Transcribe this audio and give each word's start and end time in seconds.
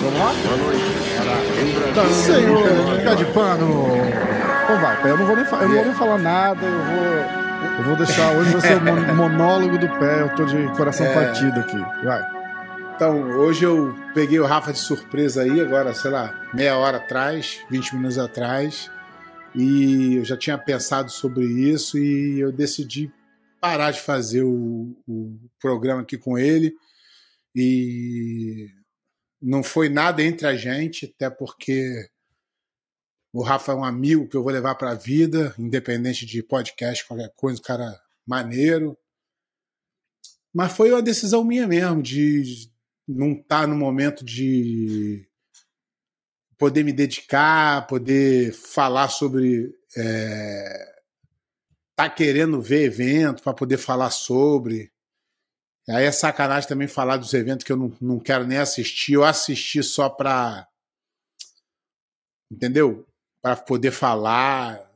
Vamos 0.00 0.18
lá? 0.18 0.32
Boa 0.32 0.56
noite. 0.56 0.84
Tá, 1.94 2.08
senhor, 2.08 2.96
fica 2.96 3.14
de 3.14 3.26
pano. 3.26 3.96
Então 4.64 4.80
vai, 4.80 5.10
eu 5.10 5.18
não 5.18 5.26
vou 5.26 5.36
nem, 5.36 5.44
eu 5.44 5.68
não 5.68 5.68
vou 5.68 5.84
nem 5.84 5.94
falar 5.94 6.16
nada, 6.16 6.64
eu 6.64 6.78
vou, 6.78 7.04
eu 7.78 7.84
vou 7.84 7.96
deixar. 7.96 8.34
Hoje 8.38 8.52
vai 8.52 8.60
ser 8.62 8.78
o 8.78 9.14
monólogo 9.14 9.76
do 9.76 9.88
pé, 9.98 10.22
eu 10.22 10.34
tô 10.34 10.46
de 10.46 10.66
coração 10.78 11.04
é... 11.06 11.12
partido 11.12 11.60
aqui. 11.60 11.78
Vai. 12.02 12.26
Então, 12.96 13.20
hoje 13.38 13.64
eu 13.64 13.94
peguei 14.14 14.40
o 14.40 14.46
Rafa 14.46 14.72
de 14.72 14.78
surpresa 14.78 15.42
aí, 15.42 15.60
agora, 15.60 15.92
sei 15.92 16.10
lá, 16.10 16.32
meia 16.54 16.74
hora 16.76 16.96
atrás, 16.96 17.60
20 17.68 17.96
minutos 17.96 18.18
atrás, 18.18 18.90
e 19.54 20.16
eu 20.16 20.24
já 20.24 20.38
tinha 20.38 20.56
pensado 20.56 21.10
sobre 21.10 21.44
isso 21.44 21.98
e 21.98 22.40
eu 22.40 22.50
decidi 22.50 23.12
parar 23.60 23.90
de 23.90 24.00
fazer 24.00 24.42
o, 24.42 24.96
o 25.06 25.38
programa 25.60 26.02
aqui 26.02 26.16
com 26.16 26.38
ele. 26.38 26.74
E 27.54 28.68
não 29.40 29.62
foi 29.62 29.88
nada 29.88 30.22
entre 30.22 30.46
a 30.46 30.56
gente, 30.56 31.06
até 31.06 31.28
porque 31.30 32.08
o 33.32 33.42
Rafa 33.42 33.72
é 33.72 33.74
um 33.74 33.84
amigo 33.84 34.28
que 34.28 34.36
eu 34.36 34.42
vou 34.42 34.52
levar 34.52 34.74
para 34.74 34.90
a 34.90 34.94
vida, 34.94 35.54
independente 35.58 36.26
de 36.26 36.42
podcast, 36.42 37.06
qualquer 37.06 37.32
coisa, 37.36 37.60
cara 37.60 38.00
maneiro. 38.26 38.96
Mas 40.52 40.72
foi 40.72 40.90
uma 40.90 41.02
decisão 41.02 41.44
minha 41.44 41.66
mesmo, 41.66 42.02
de 42.02 42.68
não 43.06 43.32
estar 43.32 43.62
tá 43.62 43.66
no 43.66 43.76
momento 43.76 44.24
de 44.24 45.28
poder 46.58 46.84
me 46.84 46.92
dedicar, 46.92 47.86
poder 47.86 48.52
falar 48.52 49.08
sobre. 49.08 49.72
É, 49.96 50.99
tá 52.00 52.08
querendo 52.08 52.62
ver 52.62 52.84
evento 52.84 53.42
para 53.42 53.52
poder 53.52 53.76
falar 53.76 54.10
sobre. 54.10 54.90
Aí 55.88 56.04
é 56.04 56.12
sacanagem 56.12 56.68
também 56.68 56.88
falar 56.88 57.16
dos 57.16 57.34
eventos 57.34 57.64
que 57.64 57.72
eu 57.72 57.76
não, 57.76 57.92
não 58.00 58.18
quero 58.18 58.46
nem 58.46 58.58
assistir, 58.58 59.16
ou 59.16 59.24
assistir 59.24 59.82
só 59.82 60.08
para. 60.08 60.66
Entendeu? 62.50 63.06
Para 63.42 63.56
poder 63.56 63.90
falar. 63.90 64.88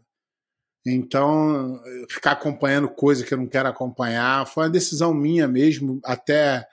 Então, 0.87 1.83
ficar 2.11 2.33
acompanhando 2.33 2.89
coisa 2.89 3.25
que 3.25 3.33
eu 3.33 3.39
não 3.39 3.47
quero 3.47 3.69
acompanhar 3.69 4.47
foi 4.47 4.65
uma 4.65 4.71
decisão 4.71 5.15
minha 5.15 5.49
mesmo. 5.49 5.99
Até 6.05 6.67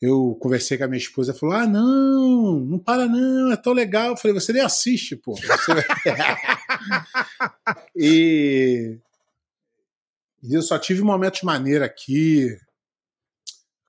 eu 0.00 0.36
conversei 0.40 0.76
com 0.76 0.84
a 0.84 0.88
minha 0.88 0.98
esposa 0.98 1.32
e 1.32 1.38
falou: 1.38 1.54
Ah, 1.54 1.66
não, 1.66 2.60
não 2.60 2.78
para 2.78 3.06
não, 3.06 3.52
é 3.52 3.56
tão 3.56 3.72
legal. 3.72 4.10
Eu 4.10 4.16
falei: 4.16 4.34
Você 4.34 4.52
nem 4.52 4.62
assiste, 4.62 5.16
pô. 5.16 5.34
e... 7.96 8.98
e 10.42 10.54
eu 10.54 10.62
só 10.62 10.78
tive 10.78 11.02
momentos 11.02 11.42
maneiros 11.42 11.86
aqui 11.86 12.56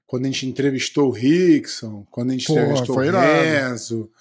quando 0.05 0.25
a 0.25 0.27
gente 0.29 0.47
entrevistou 0.47 1.09
o 1.09 1.11
Rickson, 1.11 2.07
quando 2.09 2.29
a 2.29 2.33
gente 2.33 2.47
Porra, 2.47 2.61
entrevistou 2.61 2.95
o 2.95 3.01
Renzo, 3.01 4.11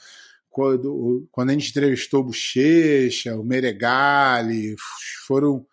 quando, 0.51 1.29
quando 1.31 1.51
a 1.51 1.53
gente 1.53 1.71
entrevistou 1.71 2.21
o 2.21 2.25
Bochecha, 2.25 3.37
o 3.37 3.45
Meregali, 3.45 4.75
foram, 5.27 5.65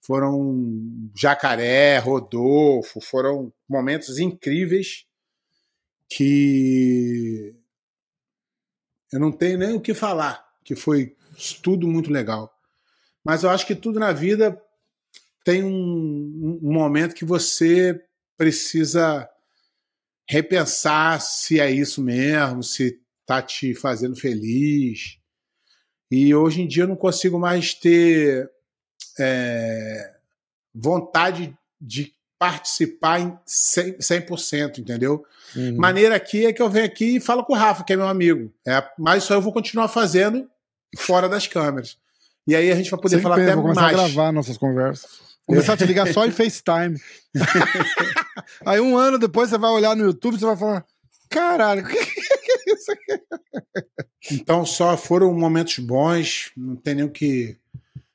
foram 0.00 1.10
Jacaré, 1.14 1.98
Rodolfo, 1.98 3.00
foram 3.00 3.52
momentos 3.68 4.18
incríveis 4.18 5.06
que 6.08 7.54
eu 9.12 9.20
não 9.20 9.30
tenho 9.30 9.58
nem 9.58 9.74
o 9.74 9.80
que 9.80 9.94
falar, 9.94 10.44
que 10.64 10.74
foi 10.74 11.14
tudo 11.62 11.86
muito 11.86 12.10
legal. 12.10 12.52
Mas 13.24 13.44
eu 13.44 13.50
acho 13.50 13.66
que 13.66 13.74
tudo 13.74 14.00
na 14.00 14.12
vida 14.12 14.60
tem 15.44 15.62
um, 15.64 16.60
um 16.62 16.72
momento 16.72 17.14
que 17.14 17.24
você 17.24 18.00
precisa 18.36 19.28
repensar 20.28 21.20
se 21.20 21.60
é 21.60 21.70
isso 21.70 22.02
mesmo, 22.02 22.62
se 22.62 23.00
tá 23.26 23.42
te 23.42 23.74
fazendo 23.74 24.16
feliz. 24.16 25.18
E 26.10 26.34
hoje 26.34 26.62
em 26.62 26.66
dia 26.66 26.84
eu 26.84 26.88
não 26.88 26.96
consigo 26.96 27.38
mais 27.38 27.74
ter 27.74 28.50
é, 29.18 30.14
vontade 30.74 31.56
de 31.80 32.12
participar 32.38 33.20
em 33.20 33.38
100%, 33.46 33.98
100% 33.98 34.78
entendeu? 34.78 35.24
Uhum. 35.54 35.76
Maneira 35.76 36.16
aqui 36.16 36.46
é 36.46 36.52
que 36.52 36.60
eu 36.60 36.68
venho 36.68 36.86
aqui 36.86 37.16
e 37.16 37.20
falo 37.20 37.44
com 37.44 37.52
o 37.52 37.56
Rafa, 37.56 37.84
que 37.84 37.92
é 37.92 37.96
meu 37.96 38.08
amigo. 38.08 38.52
É, 38.66 38.82
mas 38.98 39.22
isso 39.22 39.32
eu 39.32 39.40
vou 39.40 39.52
continuar 39.52 39.88
fazendo 39.88 40.48
fora 40.96 41.28
das 41.28 41.46
câmeras. 41.46 41.96
E 42.46 42.56
aí 42.56 42.70
a 42.70 42.74
gente 42.74 42.90
vai 42.90 43.00
poder 43.00 43.16
Sempre 43.16 43.22
falar 43.22 43.36
até 43.36 43.54
vou 43.54 43.62
começar 43.62 43.82
mais. 43.82 43.94
a 43.94 44.00
gravar 44.00 44.32
nossas 44.32 44.56
conversas. 44.56 45.31
Começar 45.46 45.72
a 45.72 45.76
te 45.76 45.84
ligar 45.84 46.12
só 46.12 46.24
em 46.24 46.30
FaceTime. 46.30 47.00
Aí 48.64 48.80
um 48.80 48.96
ano 48.96 49.18
depois 49.18 49.50
você 49.50 49.58
vai 49.58 49.70
olhar 49.70 49.96
no 49.96 50.04
YouTube 50.04 50.34
e 50.34 50.38
você 50.38 50.46
vai 50.46 50.56
falar: 50.56 50.84
caralho, 51.28 51.84
o 51.84 51.88
que 51.88 51.98
é 51.98 52.74
isso 52.74 52.92
aqui? 52.92 53.22
Então 54.30 54.64
só 54.64 54.96
foram 54.96 55.32
momentos 55.34 55.78
bons, 55.78 56.52
não 56.56 56.76
tem 56.76 56.94
nem 56.94 57.04
o 57.04 57.10
que. 57.10 57.56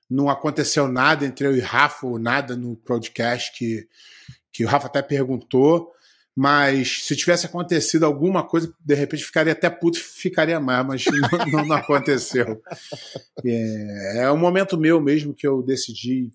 Não 0.09 0.29
aconteceu 0.29 0.87
nada 0.87 1.25
entre 1.25 1.45
eu 1.45 1.55
e 1.55 1.59
Rafa, 1.59 2.07
ou 2.07 2.17
nada 2.17 2.55
no 2.55 2.77
podcast 2.77 3.51
que, 3.57 3.85
que 4.53 4.63
o 4.63 4.67
Rafa 4.67 4.87
até 4.87 5.01
perguntou. 5.01 5.91
Mas 6.33 7.03
se 7.03 7.15
tivesse 7.15 7.47
acontecido 7.47 8.05
alguma 8.05 8.43
coisa, 8.43 8.71
de 8.79 8.93
repente 8.93 9.25
ficaria 9.25 9.53
até 9.53 9.69
puto, 9.71 9.99
ficaria 9.99 10.59
mais, 10.59 10.85
mas 10.85 11.05
não, 11.51 11.65
não, 11.65 11.75
aconteceu. 11.75 12.61
É, 13.43 14.19
é 14.19 14.31
um 14.31 14.37
momento 14.37 14.77
meu 14.77 15.01
mesmo 15.01 15.33
que 15.33 15.47
eu 15.47 15.63
decidi 15.63 16.31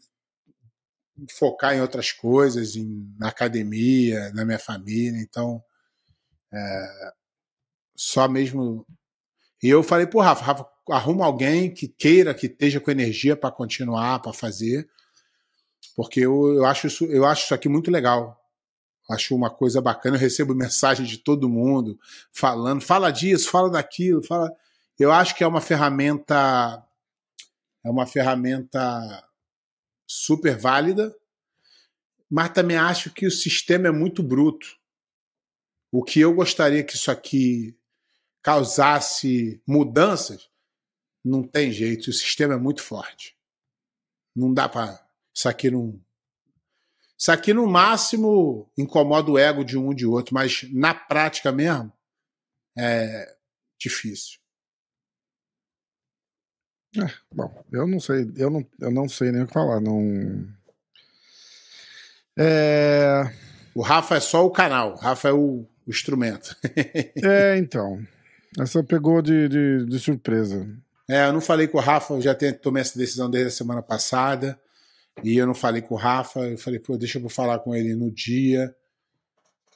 focar 1.30 1.74
em 1.74 1.80
outras 1.80 2.12
coisas, 2.12 2.76
em, 2.76 3.14
na 3.18 3.28
academia, 3.28 4.32
na 4.32 4.44
minha 4.44 4.58
família. 4.58 5.20
Então, 5.20 5.62
é, 6.52 7.12
só 7.96 8.28
mesmo. 8.28 8.86
E 9.62 9.68
eu 9.68 9.82
falei 9.82 10.06
pro 10.06 10.20
Rafa, 10.20 10.44
Rafa, 10.44 10.66
arruma 10.90 11.24
alguém 11.24 11.72
que 11.72 11.86
queira, 11.88 12.34
que 12.34 12.46
esteja 12.46 12.80
com 12.80 12.90
energia 12.90 13.36
para 13.36 13.52
continuar, 13.52 14.20
para 14.20 14.32
fazer, 14.32 14.88
porque 15.94 16.20
eu, 16.20 16.54
eu, 16.54 16.66
acho 16.66 16.86
isso, 16.86 17.04
eu 17.06 17.24
acho 17.24 17.44
isso 17.44 17.54
aqui 17.54 17.68
muito 17.68 17.90
legal. 17.90 18.38
Acho 19.10 19.34
uma 19.34 19.50
coisa 19.50 19.80
bacana. 19.80 20.16
Eu 20.16 20.20
recebo 20.20 20.54
mensagem 20.54 21.06
de 21.06 21.18
todo 21.18 21.48
mundo 21.48 21.98
falando, 22.32 22.80
fala 22.80 23.10
disso, 23.10 23.50
fala 23.50 23.70
daquilo, 23.70 24.24
fala. 24.24 24.50
Eu 24.98 25.10
acho 25.10 25.34
que 25.34 25.42
é 25.42 25.46
uma 25.46 25.60
ferramenta, 25.60 26.82
é 27.84 27.90
uma 27.90 28.06
ferramenta 28.06 29.24
super 30.12 30.56
válida, 30.56 31.14
mas 32.30 32.52
também 32.52 32.76
acho 32.76 33.10
que 33.10 33.26
o 33.26 33.30
sistema 33.30 33.88
é 33.88 33.90
muito 33.90 34.22
bruto. 34.22 34.66
O 35.90 36.02
que 36.02 36.20
eu 36.20 36.34
gostaria 36.34 36.84
que 36.84 36.94
isso 36.94 37.10
aqui 37.10 37.78
causasse 38.42 39.62
mudanças, 39.66 40.50
não 41.24 41.42
tem 41.42 41.70
jeito, 41.70 42.10
o 42.10 42.12
sistema 42.12 42.54
é 42.54 42.58
muito 42.58 42.82
forte. 42.82 43.36
Não 44.34 44.52
dá 44.52 44.68
para. 44.68 45.06
Isso 45.34 45.48
aqui 45.48 45.70
não. 45.70 46.00
Isso 47.18 47.30
aqui, 47.30 47.54
no 47.54 47.66
máximo, 47.66 48.70
incomoda 48.76 49.30
o 49.30 49.38
ego 49.38 49.64
de 49.64 49.78
um 49.78 49.94
de 49.94 50.04
outro, 50.04 50.34
mas 50.34 50.64
na 50.72 50.92
prática 50.92 51.52
mesmo, 51.52 51.92
é 52.76 53.36
difícil. 53.78 54.41
É, 56.96 57.10
bom, 57.34 57.64
eu 57.72 57.86
não 57.86 57.98
sei, 57.98 58.30
eu 58.36 58.50
não, 58.50 58.66
eu 58.80 58.90
não 58.90 59.08
sei 59.08 59.32
nem 59.32 59.42
o 59.42 59.46
que 59.46 59.52
falar, 59.52 59.80
não. 59.80 60.46
É... 62.36 63.32
O 63.74 63.80
Rafa 63.80 64.16
é 64.16 64.20
só 64.20 64.44
o 64.44 64.50
canal, 64.50 64.92
o 64.92 64.96
Rafa 64.96 65.28
é 65.28 65.32
o, 65.32 65.66
o 65.86 65.90
instrumento. 65.90 66.54
é, 67.24 67.56
então. 67.56 68.02
Essa 68.58 68.84
pegou 68.84 69.22
de, 69.22 69.48
de, 69.48 69.86
de, 69.86 69.98
surpresa. 69.98 70.68
É, 71.08 71.26
eu 71.26 71.32
não 71.32 71.40
falei 71.40 71.66
com 71.66 71.78
o 71.78 71.80
Rafa, 71.80 72.14
eu 72.14 72.20
já 72.20 72.34
tomei 72.52 72.82
essa 72.82 72.98
decisão 72.98 73.30
desde 73.30 73.48
a 73.48 73.56
semana 73.56 73.82
passada. 73.82 74.60
E 75.22 75.36
eu 75.36 75.46
não 75.46 75.54
falei 75.54 75.82
com 75.82 75.94
o 75.94 75.98
Rafa, 75.98 76.40
eu 76.40 76.58
falei, 76.58 76.78
pô, 76.78 76.96
deixa 76.96 77.18
eu 77.18 77.28
falar 77.28 77.58
com 77.60 77.74
ele 77.74 77.94
no 77.94 78.10
dia. 78.10 78.74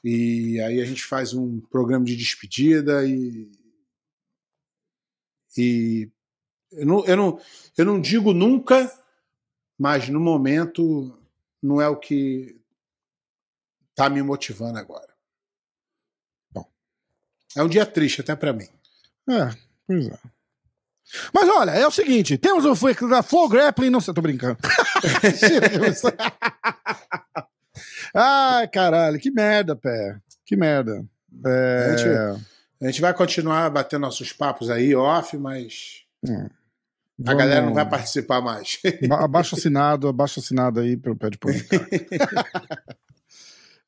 E 0.03 0.59
aí 0.61 0.79
a 0.79 0.85
gente 0.85 1.03
faz 1.03 1.33
um 1.33 1.59
programa 1.59 2.05
de 2.05 2.15
despedida 2.15 3.03
e. 3.05 3.49
E 5.57 6.11
eu 6.71 6.85
não, 6.85 7.05
eu, 7.05 7.17
não, 7.17 7.41
eu 7.77 7.85
não 7.85 8.01
digo 8.01 8.33
nunca, 8.33 8.91
mas 9.77 10.09
no 10.09 10.19
momento 10.19 11.17
não 11.61 11.81
é 11.81 11.87
o 11.87 11.95
que 11.95 12.59
está 13.91 14.09
me 14.09 14.21
motivando 14.21 14.77
agora. 14.77 15.13
Bom, 16.51 16.69
é 17.55 17.63
um 17.63 17.69
dia 17.69 17.85
triste 17.85 18.21
até 18.21 18.35
para 18.35 18.53
mim. 18.53 18.67
É, 19.29 19.49
pois 19.85 20.07
é. 20.07 20.19
Mas 21.33 21.49
olha, 21.49 21.71
é 21.71 21.87
o 21.87 21.91
seguinte: 21.91 22.37
temos 22.37 22.65
o 22.65 22.75
da 23.07 23.23
Flow 23.23 23.47
Grappling. 23.47 23.89
Não 23.89 24.01
sei, 24.01 24.13
tô 24.13 24.21
brincando. 24.21 24.57
Ai, 28.13 28.67
caralho, 28.67 29.19
que 29.19 29.31
merda, 29.31 29.75
pé. 29.75 30.19
Que 30.45 30.55
merda. 30.55 31.05
É... 31.45 31.91
A, 31.93 31.97
gente, 31.97 32.09
a 32.81 32.85
gente 32.87 33.01
vai 33.01 33.13
continuar 33.13 33.69
batendo 33.69 34.01
nossos 34.01 34.33
papos 34.33 34.69
aí, 34.69 34.95
off, 34.95 35.37
mas. 35.37 36.03
Hum. 36.27 36.49
A 37.25 37.33
galera 37.33 37.65
não 37.65 37.73
vai 37.73 37.89
participar 37.89 38.41
mais. 38.41 38.79
Abaixo 39.11 39.55
assinado, 39.55 40.07
abaixo 40.07 40.39
assinado 40.39 40.79
aí 40.79 40.95
pelo 40.95 41.15
pé 41.15 41.31
de 41.31 41.39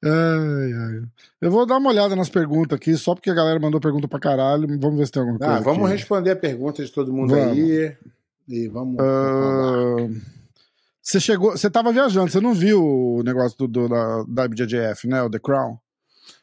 ai, 0.03 0.73
ai. 0.73 1.01
Eu 1.41 1.51
vou 1.51 1.65
dar 1.65 1.77
uma 1.77 1.89
olhada 1.89 2.15
nas 2.15 2.29
perguntas 2.29 2.75
aqui, 2.77 2.95
só 2.97 3.13
porque 3.13 3.29
a 3.29 3.33
galera 3.33 3.59
mandou 3.59 3.79
pergunta 3.79 4.07
pra 4.07 4.19
caralho. 4.19 4.67
Vamos 4.79 4.97
ver 4.97 5.05
se 5.05 5.11
tem 5.11 5.21
alguma 5.21 5.39
ah, 5.43 5.47
coisa. 5.47 5.63
vamos 5.63 5.85
aqui. 5.85 5.93
responder 5.97 6.31
a 6.31 6.35
pergunta 6.35 6.83
de 6.83 6.91
todo 6.91 7.13
mundo 7.13 7.35
Vamos. 7.35 7.57
aí. 7.57 7.95
E 8.47 8.67
vamos. 8.67 8.97
Ah, 8.99 10.07
Você 11.01 11.19
chegou. 11.19 11.51
Você 11.51 11.69
tava 11.69 11.91
viajando, 11.91 12.31
você 12.31 12.41
não 12.41 12.53
viu 12.53 12.83
o 12.83 13.23
negócio 13.23 13.57
do, 13.57 13.67
do- 13.67 13.89
da, 13.89 14.23
da 14.27 14.45
IBJJF, 14.45 15.07
né? 15.07 15.21
O 15.21 15.29
The 15.29 15.39
Crown? 15.39 15.77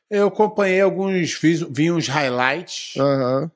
Eu 0.09 0.29
acompanhei 0.29 0.81
alguns, 0.81 1.33
fiz, 1.33 1.63
vi 1.69 1.91
uns 1.91 2.07
highlights. 2.07 2.95
Aham. 2.97 3.51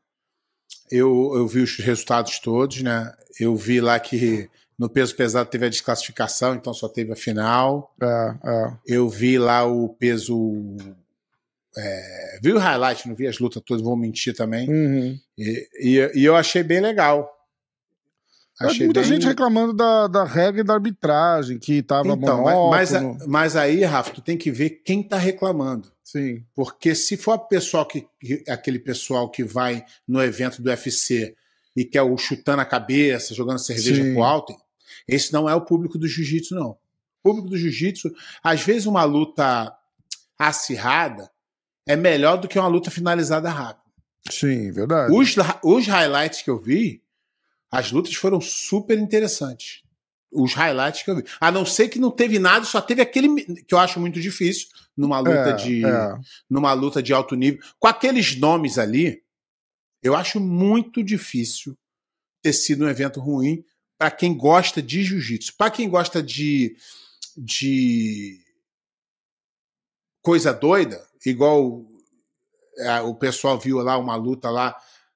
Eu, 0.91 1.33
eu 1.35 1.47
vi 1.47 1.61
os 1.61 1.77
resultados 1.79 2.39
todos, 2.41 2.83
né? 2.83 3.13
Eu 3.39 3.55
vi 3.57 3.81
lá 3.81 3.99
que 4.01 4.49
no 4.79 4.89
peso 4.89 5.15
pesado 5.15 5.49
teve 5.51 5.67
a 5.67 5.69
desclassificação, 5.69 6.55
então 6.55 6.73
só 6.75 6.89
teve 6.89 7.13
a 7.13 7.17
final. 7.17 7.95
É, 8.03 8.35
é. 8.45 8.73
Eu 8.87 9.09
vi 9.09 9.39
lá 9.39 9.65
o 9.67 9.89
peso. 9.91 10.77
é, 11.77 12.39
vi 12.43 12.53
o 12.53 12.59
highlight, 12.59 13.09
não 13.09 13.15
vi 13.15 13.27
as 13.27 13.39
lutas 13.39 13.63
todas, 13.65 13.83
vou 13.83 13.97
mentir 13.97 14.35
também. 14.35 14.69
Uhum. 14.69 15.19
E, 15.39 15.69
e- 15.81 16.13
e 16.21 16.25
eu 16.25 16.35
achei 16.35 16.63
bem 16.63 16.81
legal. 16.81 17.31
Achei 18.61 18.85
Muita 18.87 19.01
bem- 19.01 19.09
gente 19.09 19.27
reclamando 19.27 19.73
da, 19.73 20.07
da 20.07 20.23
regra 20.25 20.61
e 20.61 20.65
da 20.65 20.75
arbitragem, 20.75 21.59
que 21.59 21.83
tava 21.83 22.09
Então, 22.09 22.39
monótono. 22.43 22.71
mas, 22.71 22.91
mas, 23.27 23.57
aí, 23.57 23.83
Rafa, 23.85 24.11
tu 24.13 24.21
tem 24.21 24.37
que 24.37 24.51
ver 24.51 24.83
quem 24.85 25.03
tá 25.03 25.17
reclamando. 25.17 25.91
Sim. 26.05 26.45
Porque 26.55 26.95
se 26.95 27.17
for 27.17 27.33
a 27.33 27.39
pessoal 27.39 27.87
que, 27.87 28.07
que- 28.21 28.45
aquele 28.49 28.79
pessoal 28.79 29.31
que 29.31 29.43
vai 29.43 29.83
no 30.07 30.23
evento 30.23 30.61
do 30.61 30.69
UFC 30.69 31.35
e 31.75 31.85
quer 31.87 32.03
o 32.03 32.17
chutando 32.19 32.61
a 32.61 32.67
cabeça, 32.67 33.33
jogando 33.35 33.59
cerveja 33.59 34.03
Sim. 34.03 34.13
pro 34.13 34.23
alto, 34.25 34.55
esse 35.09 35.33
não 35.33 35.49
é 35.49 35.55
o 35.55 35.65
público 35.65 35.97
do 35.97 36.07
jiu-jitsu, 36.07 36.55
não. 36.55 36.71
O 36.71 36.77
público 37.23 37.49
do 37.49 37.57
jiu-jitsu, 37.57 38.11
às 38.43 38.61
vezes 38.61 38.85
uma 38.87 39.05
luta 39.05 39.73
acirrada 40.39 41.31
é 41.87 41.97
melhor 41.97 42.39
do 42.39 42.49
que 42.49 42.59
uma 42.59 42.69
luta 42.69 42.91
finalizada 42.91 43.49
rápido. 43.51 43.81
Sim, 44.31 44.71
verdade. 44.71 45.13
Os, 45.15 45.35
os 45.65 45.87
highlights 45.87 46.43
que 46.43 46.51
eu 46.51 46.61
vi, 46.61 47.03
as 47.71 47.93
lutas 47.93 48.15
foram 48.15 48.41
super 48.41 48.99
interessantes. 48.99 49.83
Os 50.33 50.55
highlights 50.55 51.03
que 51.03 51.11
eu 51.11 51.17
vi. 51.17 51.25
A 51.41 51.51
não 51.51 51.67
ser 51.67 51.89
que 51.89 51.99
não 51.99 52.11
teve 52.11 52.39
nada, 52.39 52.65
só 52.65 52.81
teve 52.81 53.03
aquele 53.03 53.45
que 53.65 53.75
eu 53.75 53.79
acho 53.79 53.99
muito 53.99 54.21
difícil 54.21 54.69
numa 54.97 55.19
luta 55.19 55.51
É, 55.51 55.53
de 55.53 55.85
é. 55.85 56.19
numa 56.49 56.73
luta 56.73 57.03
de 57.03 57.13
alto 57.13 57.35
nível, 57.35 57.61
com 57.79 57.89
aqueles 57.89 58.37
nomes 58.37 58.79
ali, 58.79 59.23
eu 60.03 60.15
acho 60.15 60.39
muito 60.41 61.03
difícil 61.03 61.77
ter 62.43 62.53
sido 62.53 62.85
um 62.85 62.89
evento 62.89 63.21
ruim 63.21 63.65
para 63.99 64.11
quem 64.11 64.35
gosta 64.35 64.81
de 64.81 65.03
jiu-jitsu. 65.03 65.57
Para 65.57 65.71
quem 65.71 65.89
gosta 65.89 66.23
de, 66.23 66.77
de 67.37 68.41
coisa 70.23 70.53
doida, 70.53 71.07
igual 71.27 71.85
é, 72.79 73.01
o 73.01 73.15
pessoal 73.15 73.59
viu 73.59 73.79
lá 73.79 73.99
uma 73.99 74.17
luta 74.17 74.49
lá 74.49 74.75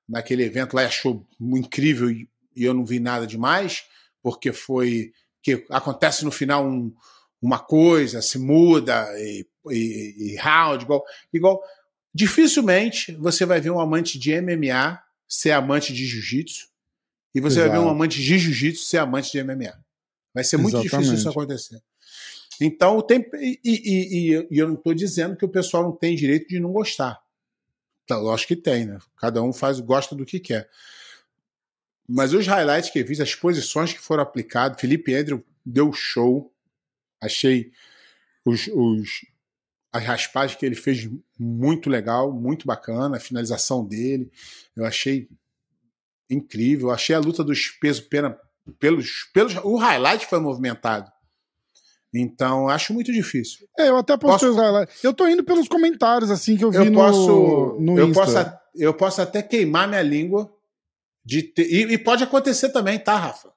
naquele 0.09 0.45
evento 0.45 0.75
lá 0.75 0.83
e 0.83 0.87
achou 0.87 1.27
incrível 1.41 2.11
e, 2.11 2.29
e 2.57 2.65
eu 2.65 2.75
não 2.75 2.85
vi 2.85 2.99
nada 3.01 3.27
demais, 3.27 3.85
porque 4.23 4.53
foi 4.53 5.13
que 5.43 5.65
acontece 5.71 6.25
no 6.25 6.31
final 6.31 6.67
um- 6.67 6.95
uma 7.41 7.59
coisa, 7.59 8.23
se 8.23 8.39
muda 8.39 9.07
e, 9.19 9.47
e- 9.71 10.33
e 10.33 10.37
round, 10.37 10.85
igual, 10.85 11.05
igual. 11.33 11.63
Dificilmente 12.15 13.13
você 13.17 13.45
vai 13.45 13.61
ver 13.61 13.71
um 13.71 13.81
amante 13.81 14.19
de 14.19 14.33
MMA 14.33 15.03
ser 15.29 15.51
amante 15.51 15.93
de 15.93 16.07
jiu-jitsu 16.07 16.69
e 17.35 17.41
você 17.41 17.61
vai 17.61 17.69
ver 17.71 17.77
um 17.79 17.83
Exato. 17.83 17.91
amante 17.95 18.23
de 18.23 18.39
jiu-jitsu 18.39 18.85
ser 18.85 18.99
amante 18.99 19.33
de 19.33 19.39
MMA. 19.43 19.75
Vai 20.33 20.45
ser 20.45 20.57
muito 20.57 20.77
difícil 20.81 21.01
isso 21.01 21.13
Exatamente. 21.29 21.39
acontecer. 21.39 21.83
Então, 22.61 23.03
tem, 23.03 23.27
e, 23.35 23.59
e- 23.65 24.31
e- 24.49 24.59
eu 24.59 24.69
não 24.69 24.75
estou 24.75 24.95
dizendo 24.95 25.37
que 25.37 25.45
o 25.45 25.49
pessoal 25.49 25.83
não 25.83 25.93
tem 25.93 26.15
direito 26.15 26.49
de 26.49 26.61
não 26.61 26.73
gostar. 26.73 27.21
Tá, 28.07 28.17
lógico 28.17 28.49
que 28.49 28.57
tem, 28.57 28.87
né? 28.87 28.99
Cada 29.19 29.43
um 29.43 29.53
faz, 29.53 29.81
gosta 29.81 30.15
do 30.15 30.25
que 30.25 30.39
quer. 30.39 30.69
Mas 32.09 32.33
os 32.35 32.47
highlights 32.47 32.91
que 32.91 32.99
eu 32.99 33.07
vi, 33.07 33.21
as 33.23 33.35
posições 33.35 33.93
que 33.93 33.99
foram 34.01 34.23
aplicadas, 34.23 34.81
Felipe 34.81 35.15
Andrew 35.15 35.43
deu 35.65 35.93
show. 35.93 36.53
Achei 37.21 37.71
os, 38.45 38.67
os, 38.69 39.09
as 39.93 40.05
raspagens 40.05 40.59
que 40.59 40.67
ele 40.67 40.75
fez 40.75 41.09
muito 41.39 41.89
legal, 41.89 42.31
muito 42.33 42.67
bacana, 42.67 43.17
a 43.17 43.21
finalização 43.21 43.85
dele. 43.85 44.31
Eu 44.77 44.85
achei 44.85 45.29
incrível. 46.29 46.89
Eu 46.89 46.95
achei 46.95 47.15
a 47.15 47.21
luta 47.21 47.43
dos 47.43 47.69
pesos 47.69 48.03
pena 48.03 48.39
pelos, 48.79 49.25
pelos. 49.33 49.55
O 49.65 49.77
highlight 49.77 50.27
foi 50.27 50.41
movimentado. 50.41 51.11
Então, 52.13 52.69
acho 52.69 52.93
muito 52.93 53.11
difícil. 53.13 53.67
É, 53.79 53.89
eu 53.89 53.97
até 53.97 54.17
postei 54.17 54.49
Posso- 54.49 54.51
os 54.51 54.57
highlights. 54.57 55.03
Eu 55.03 55.13
tô 55.13 55.27
indo 55.27 55.43
pelos 55.43 55.67
comentários, 55.67 56.31
assim, 56.31 56.57
que 56.57 56.65
eu 56.65 56.71
vi 56.71 56.77
Eu 56.77 56.85
no, 56.85 56.93
posso, 56.93 57.77
no 57.81 57.99
eu, 57.99 58.09
Insta. 58.09 58.21
posso, 58.25 58.59
eu 58.77 58.95
posso 58.95 59.21
até 59.23 59.43
queimar 59.43 59.89
minha 59.89 60.03
língua 60.03 60.54
de 61.25 61.43
ter, 61.43 61.67
e, 61.71 61.95
e 61.95 61.99
pode 61.99 62.23
acontecer 62.23 62.71
também, 62.71 62.99
tá, 62.99 63.17
Rafa? 63.17 63.53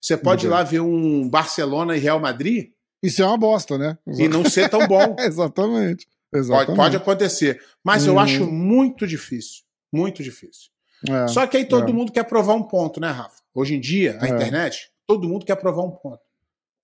Você 0.00 0.16
pode 0.16 0.46
ir 0.46 0.48
Entendi. 0.48 0.62
lá 0.62 0.62
ver 0.62 0.80
um 0.80 1.28
Barcelona 1.28 1.96
e 1.96 2.00
Real 2.00 2.18
Madrid 2.18 2.70
Isso 3.02 3.22
é 3.22 3.26
uma 3.26 3.36
bosta, 3.36 3.76
né? 3.76 3.98
e 4.06 4.28
não 4.28 4.44
ser 4.44 4.68
tão 4.68 4.86
bom. 4.86 5.14
Exatamente. 5.20 6.06
Pode, 6.30 6.44
Exatamente. 6.44 6.76
pode 6.76 6.96
acontecer. 6.96 7.62
Mas 7.84 8.06
eu 8.06 8.14
Uhum. 8.14 8.18
acho 8.20 8.46
muito 8.46 9.06
difícil. 9.06 9.62
Muito 9.92 10.22
difícil. 10.22 10.70
É. 11.08 11.26
Só 11.28 11.46
que 11.46 11.56
aí 11.56 11.64
todo 11.64 11.90
é. 11.90 11.92
mundo 11.92 12.12
quer 12.12 12.24
provar 12.24 12.54
um 12.54 12.62
ponto, 12.62 13.00
né, 13.00 13.08
Rafa? 13.10 13.40
Hoje 13.54 13.74
em 13.74 13.80
dia, 13.80 14.18
a 14.20 14.26
É. 14.26 14.30
internet, 14.30 14.90
todo 15.06 15.28
mundo 15.28 15.44
quer 15.44 15.56
provar 15.56 15.82
um 15.82 15.90
ponto. 15.90 16.20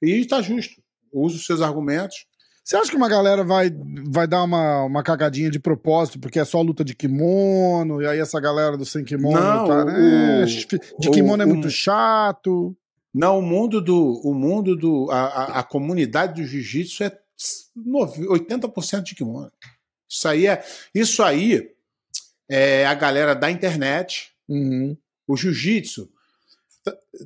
E 0.03 0.25
tá 0.27 0.43
justo. 0.43 0.83
Usa 1.13 1.37
os 1.37 1.47
seus 1.47 1.63
argumentos. 1.63 2.27
Você 2.67 2.77
acha 2.77 2.91
que 2.91 2.97
uma 2.97 3.09
galera 3.09 3.45
vai, 3.45 3.71
vai 4.09 4.27
dar 4.27 4.43
uma, 4.43 4.83
uma 4.83 5.01
cagadinha 5.01 5.49
de 5.49 5.61
propósito, 5.61 6.19
porque 6.19 6.41
é 6.41 6.45
só 6.45 6.61
luta 6.61 6.85
de 6.85 6.97
kimono, 6.97 8.03
e 8.03 8.07
aí 8.09 8.19
essa 8.19 8.41
galera 8.41 8.77
do 8.77 8.85
sem 8.85 9.05
kimono 9.05 9.39
Não, 9.41 9.67
tá, 9.69 9.83
o- 9.83 9.85
né? 9.85 10.45
De 10.45 11.09
o- 11.09 11.13
kimono 11.13 11.41
é 11.45 11.47
o- 11.47 11.49
muito 11.49 11.71
chato. 11.71 12.77
Não, 13.15 13.39
o 13.39 13.43
mundo 13.43 13.81
do. 13.81 14.21
O 14.25 14.35
mundo 14.35 14.75
do. 14.75 15.09
A, 15.13 15.21
a, 15.27 15.59
a 15.61 15.63
comunidade 15.63 16.43
do 16.43 16.47
jiu-jitsu 16.47 17.05
é 17.05 17.17
nove- 17.77 18.27
80% 18.27 19.03
de 19.05 19.15
kimono. 19.15 19.51
Isso 20.11 20.27
aí 20.27 20.49
é. 20.49 20.65
Isso 20.93 21.23
aí 21.23 21.71
é 22.51 22.85
a 22.85 22.95
galera 22.95 23.35
da 23.35 23.49
internet. 23.49 24.33
Uhum. 24.49 24.97
O 25.27 25.37
jiu-jitsu. 25.37 26.11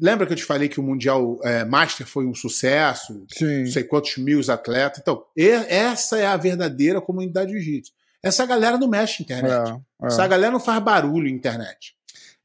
Lembra 0.01 0.27
que 0.27 0.33
eu 0.33 0.37
te 0.37 0.45
falei 0.45 0.69
que 0.69 0.81
o 0.81 0.83
Mundial 0.83 1.39
é, 1.43 1.65
Master 1.65 2.07
foi 2.07 2.27
um 2.27 2.35
sucesso? 2.35 3.27
Sim. 3.33 3.65
Não 3.65 3.71
sei 3.71 3.85
quantos 3.85 4.17
mil 4.17 4.41
atletas. 4.51 5.01
Então, 5.01 5.25
e- 5.37 5.49
essa 5.49 6.19
é 6.19 6.27
a 6.27 6.37
verdadeira 6.37 7.01
comunidade 7.01 7.53
do 7.53 7.59
jiu-jitsu. 7.59 7.93
Essa 8.23 8.47
galera 8.47 8.79
não 8.79 8.89
mexe 8.89 9.23
na 9.23 9.25
internet. 9.25 9.71
É, 9.71 10.05
é. 10.05 10.07
Essa 10.07 10.27
galera 10.27 10.53
não 10.53 10.61
faz 10.61 10.83
barulho 10.83 11.25
na 11.25 11.37
internet. 11.37 11.95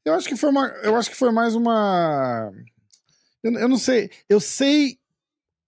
Eu 0.04 0.14
acho 0.14 0.28
que 0.28 0.36
foi 0.36 0.50
uma. 0.50 0.68
Eu 0.82 0.96
acho 0.96 1.10
que 1.10 1.16
foi 1.16 1.32
mais 1.32 1.54
uma. 1.54 2.52
Eu, 3.42 3.52
eu 3.52 3.68
não 3.68 3.78
sei. 3.78 4.10
Eu 4.28 4.40
sei 4.40 4.98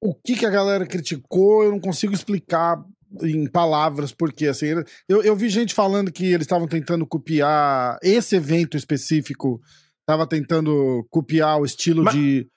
o 0.01 0.15
que, 0.15 0.37
que 0.37 0.47
a 0.47 0.51
galera 0.51 0.87
criticou, 0.87 1.65
eu 1.65 1.73
não 1.73 1.81
consigo 1.81 2.15
explicar 2.15 2.83
em 3.23 3.47
palavras, 3.49 4.13
porque 4.13 4.47
assim, 4.47 4.67
eu, 5.09 5.23
eu 5.23 5.35
vi 5.35 5.49
gente 5.49 5.75
falando 5.75 6.13
que 6.13 6.27
eles 6.27 6.45
estavam 6.45 6.69
tentando 6.69 7.07
copiar 7.07 7.99
esse 8.03 8.37
evento 8.37 8.77
específico, 8.77 9.61
estava 10.09 10.27
tentando 10.27 11.07
copiar 11.11 11.61
o 11.61 11.67
estilo 11.67 12.03
Mas- 12.03 12.15
de. 12.15 12.51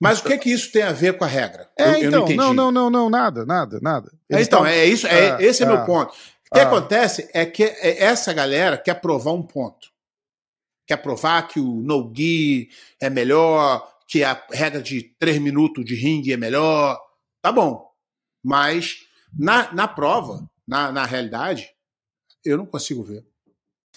Mas 0.00 0.20
o 0.20 0.24
que 0.24 0.38
que 0.38 0.50
isso 0.52 0.70
tem 0.70 0.82
a 0.82 0.92
ver 0.92 1.16
com 1.18 1.24
a 1.24 1.26
regra? 1.26 1.68
É, 1.76 1.82
eu, 1.82 1.86
eu 1.86 1.92
não 1.94 2.06
então, 2.08 2.22
entendi. 2.22 2.36
não, 2.36 2.54
não, 2.54 2.70
não, 2.70 2.90
não, 2.90 3.10
nada, 3.10 3.44
nada, 3.44 3.80
nada. 3.82 4.12
É, 4.30 4.40
então, 4.40 4.64
é 4.64 4.84
isso, 4.86 5.08
é, 5.08 5.30
é, 5.30 5.44
esse 5.44 5.64
é, 5.64 5.66
é. 5.66 5.68
meu 5.68 5.84
ponto. 5.84 6.12
O 6.12 6.54
que 6.54 6.60
É. 6.60 6.62
acontece 6.62 7.28
é 7.34 7.44
que 7.44 7.64
é- 7.64 8.04
essa 8.04 8.32
galera 8.32 8.78
quer 8.78 8.94
provar 9.00 9.32
um 9.32 9.42
ponto. 9.42 9.88
Quer 10.86 10.98
provar 10.98 11.48
que 11.48 11.58
o 11.58 11.82
no-gi 11.82 12.68
é 13.00 13.10
melhor, 13.10 13.90
que 14.06 14.22
a 14.22 14.40
regra 14.52 14.80
de 14.80 15.02
três 15.18 15.38
minutos 15.40 15.84
de 15.84 15.96
ringue 15.96 16.32
é 16.32 16.36
melhor. 16.36 16.96
Tá 17.42 17.50
bom. 17.50 17.90
Mas 18.44 18.98
na, 19.36 19.72
na 19.72 19.88
prova, 19.88 20.48
na, 20.66 20.92
na 20.92 21.04
realidade, 21.04 21.70
eu 22.44 22.56
não 22.56 22.66
consigo 22.66 23.02
ver. 23.02 23.26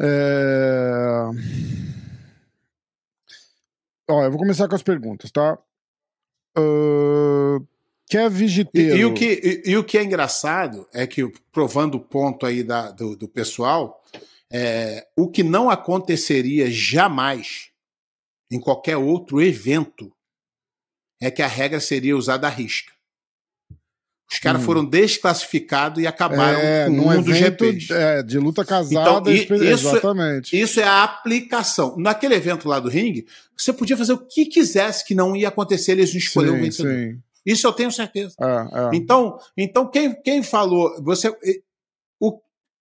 É... 0.00 1.28
Ó, 4.08 4.24
eu 4.24 4.30
vou 4.30 4.38
começar 4.38 4.68
com 4.68 4.74
as 4.74 4.82
perguntas, 4.82 5.30
tá? 5.30 5.58
Ahn, 6.56 7.64
Kev 8.08 8.46
Giteiro. 8.46 8.96
E, 8.96 9.00
e 9.00 9.04
o 9.04 9.14
que, 9.14 9.62
e, 9.66 9.70
e, 9.70 9.76
o 9.76 9.84
que 9.84 9.96
é 9.96 10.04
engraçado 10.04 10.86
é 10.92 11.06
que, 11.06 11.26
provando 11.50 11.94
o 11.94 12.00
ponto 12.00 12.44
aí 12.44 12.62
da, 12.62 12.90
do, 12.90 13.16
do 13.16 13.26
pessoal, 13.26 14.02
é, 14.52 15.06
o 15.16 15.30
que 15.30 15.42
não 15.42 15.70
aconteceria 15.70 16.70
jamais 16.70 17.70
em 18.50 18.60
qualquer 18.60 18.98
outro 18.98 19.40
evento 19.40 20.12
é 21.20 21.30
que 21.30 21.40
a 21.40 21.46
regra 21.46 21.80
seria 21.80 22.16
usada 22.16 22.46
à 22.46 22.50
risca. 22.50 22.92
Os 24.32 24.38
caras 24.38 24.62
hum. 24.62 24.64
foram 24.64 24.84
desclassificados 24.84 26.02
e 26.02 26.06
acabaram 26.06 26.58
é, 26.58 26.86
com 26.86 26.92
um 26.92 27.22
dos 27.22 27.36
GPs. 27.36 27.92
É, 27.92 28.22
de 28.22 28.38
luta 28.38 28.64
casada, 28.64 29.30
então, 29.30 29.54
isso, 29.54 29.54
exatamente. 29.54 30.58
Isso 30.58 30.80
é 30.80 30.84
a 30.84 31.04
aplicação. 31.04 31.94
Naquele 31.98 32.34
evento 32.34 32.66
lá 32.66 32.80
do 32.80 32.88
ringue, 32.88 33.26
você 33.54 33.74
podia 33.74 33.94
fazer 33.94 34.14
o 34.14 34.18
que 34.18 34.46
quisesse 34.46 35.04
que 35.04 35.14
não 35.14 35.36
ia 35.36 35.48
acontecer, 35.48 35.92
eles 35.92 36.12
não 36.12 36.18
escolheram 36.18 36.56
o 36.56 36.60
vencedor. 36.60 36.94
Sim. 36.94 37.20
Isso 37.44 37.66
eu 37.66 37.74
tenho 37.74 37.92
certeza. 37.92 38.34
É, 38.40 38.46
é. 38.46 38.90
Então, 38.94 39.38
então 39.54 39.86
quem, 39.86 40.14
quem 40.22 40.42
falou, 40.42 41.02
você, 41.02 41.30
o, 42.18 42.40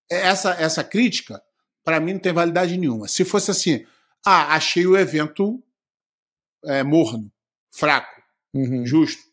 essa, 0.10 0.52
essa 0.54 0.86
crítica, 0.86 1.42
para 1.84 2.00
mim 2.00 2.14
não 2.14 2.20
tem 2.20 2.32
validade 2.32 2.78
nenhuma. 2.78 3.10
Se 3.10 3.26
fosse 3.26 3.52
assim, 3.52 3.86
ah, 4.26 4.56
achei 4.56 4.88
o 4.88 4.96
evento 4.96 5.62
é, 6.64 6.82
morno, 6.82 7.30
fraco, 7.74 8.22
uhum. 8.54 8.86
justo 8.86 9.31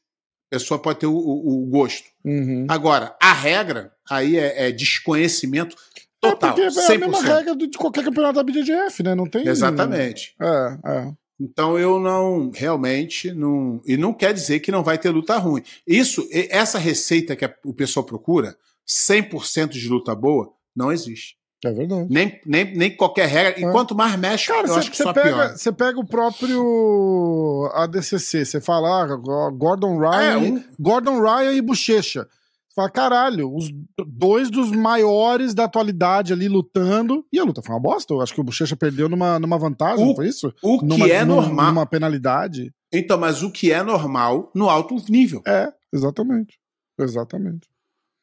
pessoa 0.51 0.81
pode 0.81 1.01
ter 1.01 1.07
o, 1.07 1.15
o, 1.15 1.65
o 1.65 1.67
gosto. 1.67 2.09
Uhum. 2.25 2.67
Agora, 2.69 3.17
a 3.21 3.33
regra 3.33 3.93
aí 4.09 4.37
é, 4.37 4.69
é 4.69 4.73
desconhecimento 4.73 5.77
total. 6.21 6.51
É 6.51 6.53
porque 6.55 6.63
é 6.63 6.69
100%. 6.69 6.95
a 6.95 6.99
mesma 6.99 7.23
regra 7.23 7.57
de 7.57 7.79
qualquer 7.79 8.05
campeonato 8.05 8.35
da 8.35 8.43
BJJF, 8.43 9.03
né? 9.03 9.15
Não 9.15 9.27
tem. 9.27 9.47
Exatamente. 9.47 10.35
É, 10.41 10.79
é. 10.85 11.13
Então 11.41 11.79
eu 11.79 12.01
não 12.01 12.51
realmente 12.51 13.33
não 13.33 13.81
e 13.87 13.97
não 13.97 14.13
quer 14.13 14.35
dizer 14.35 14.59
que 14.59 14.73
não 14.73 14.83
vai 14.83 14.99
ter 14.99 15.11
luta 15.11 15.37
ruim. 15.39 15.63
Isso, 15.87 16.27
essa 16.33 16.79
receita 16.79 17.37
que 17.37 17.49
o 17.65 17.73
pessoal 17.73 18.05
procura, 18.05 18.57
100% 18.87 19.69
de 19.69 19.89
luta 19.89 20.15
boa, 20.15 20.53
não 20.75 20.91
existe. 20.91 21.38
É 21.65 21.73
verdade. 21.73 22.07
Nem, 22.09 22.41
nem, 22.47 22.77
nem 22.77 22.97
qualquer 22.97 23.27
regra. 23.27 23.61
E 23.61 23.65
é. 23.65 23.73
quanto 23.73 23.95
mais 23.95 24.17
mexe, 24.17 24.47
Cara, 24.47 24.69
eu 24.69 24.75
cê, 24.75 24.79
acho 24.79 24.91
que 24.91 24.97
só 24.97 25.13
pega, 25.13 25.29
pior. 25.29 25.57
Você 25.57 25.73
pega 25.73 25.99
o 25.99 26.07
próprio 26.07 27.69
ADCC, 27.75 28.45
você 28.45 28.61
fala 28.61 29.03
ah, 29.03 29.51
Gordon 29.51 29.99
Ryan, 29.99 30.33
é, 30.33 30.37
um... 30.37 30.63
Gordon 30.79 31.21
Ryan 31.21 31.53
e 31.53 31.61
Bochecha. 31.61 32.29
Você 32.69 32.75
fala, 32.77 32.91
caralho, 32.91 33.53
os 33.53 33.69
dois 34.07 34.51
dos 34.51 34.71
maiores 34.71 35.53
da 35.53 35.65
atualidade 35.65 36.33
ali 36.33 36.49
lutando. 36.49 37.25
E 37.33 37.41
a 37.41 37.45
luta 37.45 37.61
foi 37.61 37.75
uma 37.75 37.81
bosta. 37.81 38.15
Eu 38.15 38.21
acho 38.21 38.33
que 38.33 38.41
o 38.41 38.45
Bochecha 38.45 38.77
perdeu 38.77 39.09
numa, 39.09 39.41
numa 39.41 39.59
vantagem, 39.59 40.05
o, 40.05 40.09
não 40.09 40.15
foi 40.15 40.29
isso? 40.29 40.55
O 40.63 40.79
que 40.79 40.87
numa, 40.87 41.09
é 41.09 41.25
normal. 41.25 41.67
Numa 41.67 41.87
penalidade. 41.87 42.73
Então, 42.93 43.19
mas 43.19 43.43
o 43.43 43.51
que 43.51 43.73
é 43.73 43.83
normal 43.83 44.53
no 44.55 44.71
alto 44.71 44.95
nível. 45.11 45.43
É, 45.45 45.73
exatamente. 45.93 46.57
Exatamente. 46.97 47.69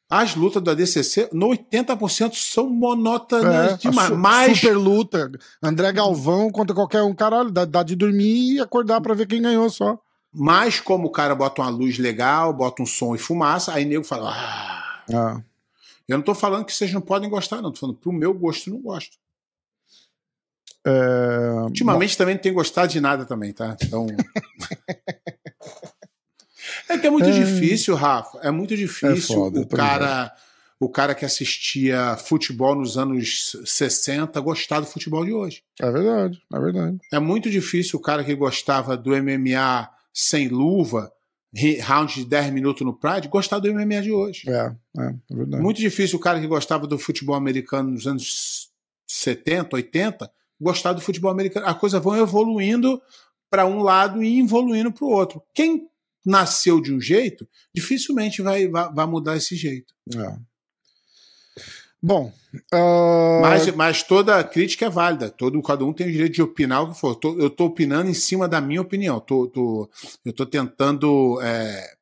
As 0.08 0.36
lutas 0.36 0.62
da 0.62 0.72
DCC, 0.72 1.28
no 1.32 1.48
80% 1.48 2.34
são 2.34 2.70
monótonas 2.70 3.72
é, 3.72 3.76
demais. 3.76 4.08
Su 4.08 4.16
mais... 4.16 4.58
Super 4.58 4.76
luta. 4.76 5.32
André 5.60 5.92
Galvão 5.92 6.50
contra 6.50 6.74
qualquer 6.74 7.02
um. 7.02 7.12
Caralho, 7.12 7.50
dá, 7.50 7.64
dá 7.64 7.82
de 7.82 7.96
dormir 7.96 8.54
e 8.54 8.60
acordar 8.60 9.00
para 9.00 9.14
ver 9.14 9.26
quem 9.26 9.42
ganhou 9.42 9.68
só. 9.68 9.98
Mas 10.32 10.78
como 10.78 11.08
o 11.08 11.10
cara 11.10 11.34
bota 11.34 11.62
uma 11.62 11.70
luz 11.70 11.98
legal, 11.98 12.52
bota 12.52 12.82
um 12.82 12.86
som 12.86 13.14
e 13.14 13.18
fumaça, 13.18 13.72
aí 13.72 13.84
nego 13.84 14.04
fala. 14.04 14.30
Ah. 14.30 15.04
ah. 15.12 15.42
Eu 16.06 16.18
não 16.18 16.24
tô 16.24 16.34
falando 16.36 16.64
que 16.64 16.72
vocês 16.72 16.92
não 16.92 17.00
podem 17.00 17.28
gostar, 17.28 17.60
não. 17.60 17.72
Tô 17.72 17.80
falando 17.80 17.96
pro 17.96 18.12
meu 18.12 18.32
gosto, 18.32 18.70
não 18.70 18.80
gosto. 18.80 19.16
É... 20.86 21.62
Ultimamente 21.64 22.12
Bom. 22.12 22.18
também 22.18 22.34
não 22.36 22.42
tenho 22.42 22.54
gostado 22.54 22.92
de 22.92 23.00
nada 23.00 23.24
também, 23.24 23.52
tá? 23.52 23.76
Então. 23.82 24.06
É 26.88 26.98
que 26.98 27.06
é 27.06 27.10
muito 27.10 27.28
é... 27.28 27.32
difícil, 27.32 27.94
Rafa. 27.94 28.38
É 28.42 28.50
muito 28.50 28.76
difícil 28.76 29.34
é 29.34 29.38
foda, 29.38 29.60
o 29.60 29.66
cara. 29.66 30.32
O 30.78 30.90
cara 30.90 31.14
que 31.14 31.24
assistia 31.24 32.18
futebol 32.18 32.74
nos 32.74 32.98
anos 32.98 33.56
60 33.64 34.38
gostar 34.42 34.80
do 34.80 34.86
futebol 34.86 35.24
de 35.24 35.32
hoje. 35.32 35.62
É 35.80 35.90
verdade, 35.90 36.38
é 36.52 36.60
verdade. 36.60 36.98
É 37.10 37.18
muito 37.18 37.48
difícil 37.48 37.98
o 37.98 38.02
cara 38.02 38.22
que 38.22 38.34
gostava 38.34 38.94
do 38.94 39.10
MMA 39.10 39.88
sem 40.12 40.48
luva, 40.48 41.10
round 41.82 42.14
de 42.14 42.26
10 42.26 42.52
minutos 42.52 42.82
no 42.82 42.92
Pride, 42.92 43.28
gostar 43.28 43.58
do 43.58 43.72
MMA 43.72 44.02
de 44.02 44.12
hoje. 44.12 44.50
É, 44.50 44.74
é, 44.98 45.14
é 45.30 45.34
verdade. 45.34 45.62
Muito 45.62 45.80
difícil 45.80 46.18
o 46.18 46.20
cara 46.20 46.38
que 46.38 46.46
gostava 46.46 46.86
do 46.86 46.98
futebol 46.98 47.34
americano 47.34 47.92
nos 47.92 48.06
anos 48.06 48.68
70, 49.06 49.76
80, 49.76 50.30
gostar 50.60 50.92
do 50.92 51.00
futebol 51.00 51.30
americano. 51.30 51.66
As 51.66 51.78
coisas 51.78 52.02
vão 52.02 52.16
evoluindo 52.18 53.00
para 53.48 53.64
um 53.64 53.82
lado 53.82 54.22
e 54.22 54.40
evoluindo 54.40 54.92
para 54.92 55.04
o 55.04 55.10
outro. 55.10 55.42
Quem 55.54 55.88
nasceu 56.26 56.80
de 56.80 56.92
um 56.92 57.00
jeito, 57.00 57.48
dificilmente 57.72 58.42
vai, 58.42 58.66
vai, 58.66 58.92
vai 58.92 59.06
mudar 59.06 59.36
esse 59.36 59.54
jeito. 59.54 59.94
É. 60.14 60.36
Bom. 62.02 62.32
Uh... 62.72 63.40
Mas, 63.40 63.74
mas 63.74 64.02
toda 64.02 64.42
crítica 64.44 64.86
é 64.86 64.90
válida. 64.90 65.30
Todo, 65.30 65.60
cada 65.62 65.84
um 65.84 65.92
tem 65.92 66.08
o 66.08 66.12
direito 66.12 66.34
de 66.34 66.42
opinar 66.42 66.82
o 66.82 66.92
que 66.92 67.00
for. 67.00 67.18
eu 67.22 67.46
estou 67.46 67.68
opinando 67.68 68.10
em 68.10 68.14
cima 68.14 68.48
da 68.48 68.60
minha 68.60 68.82
opinião. 68.82 69.20
Tô, 69.20 69.46
tô, 69.46 69.90
eu 70.24 70.30
estou 70.30 70.46
tentando 70.46 71.40
é, 71.40 71.94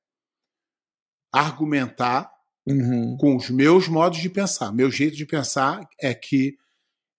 argumentar 1.32 2.30
uhum. 2.66 3.16
com 3.18 3.36
os 3.36 3.50
meus 3.50 3.88
modos 3.88 4.18
de 4.18 4.30
pensar. 4.30 4.72
Meu 4.72 4.90
jeito 4.90 5.16
de 5.16 5.26
pensar 5.26 5.86
é 6.00 6.14
que 6.14 6.56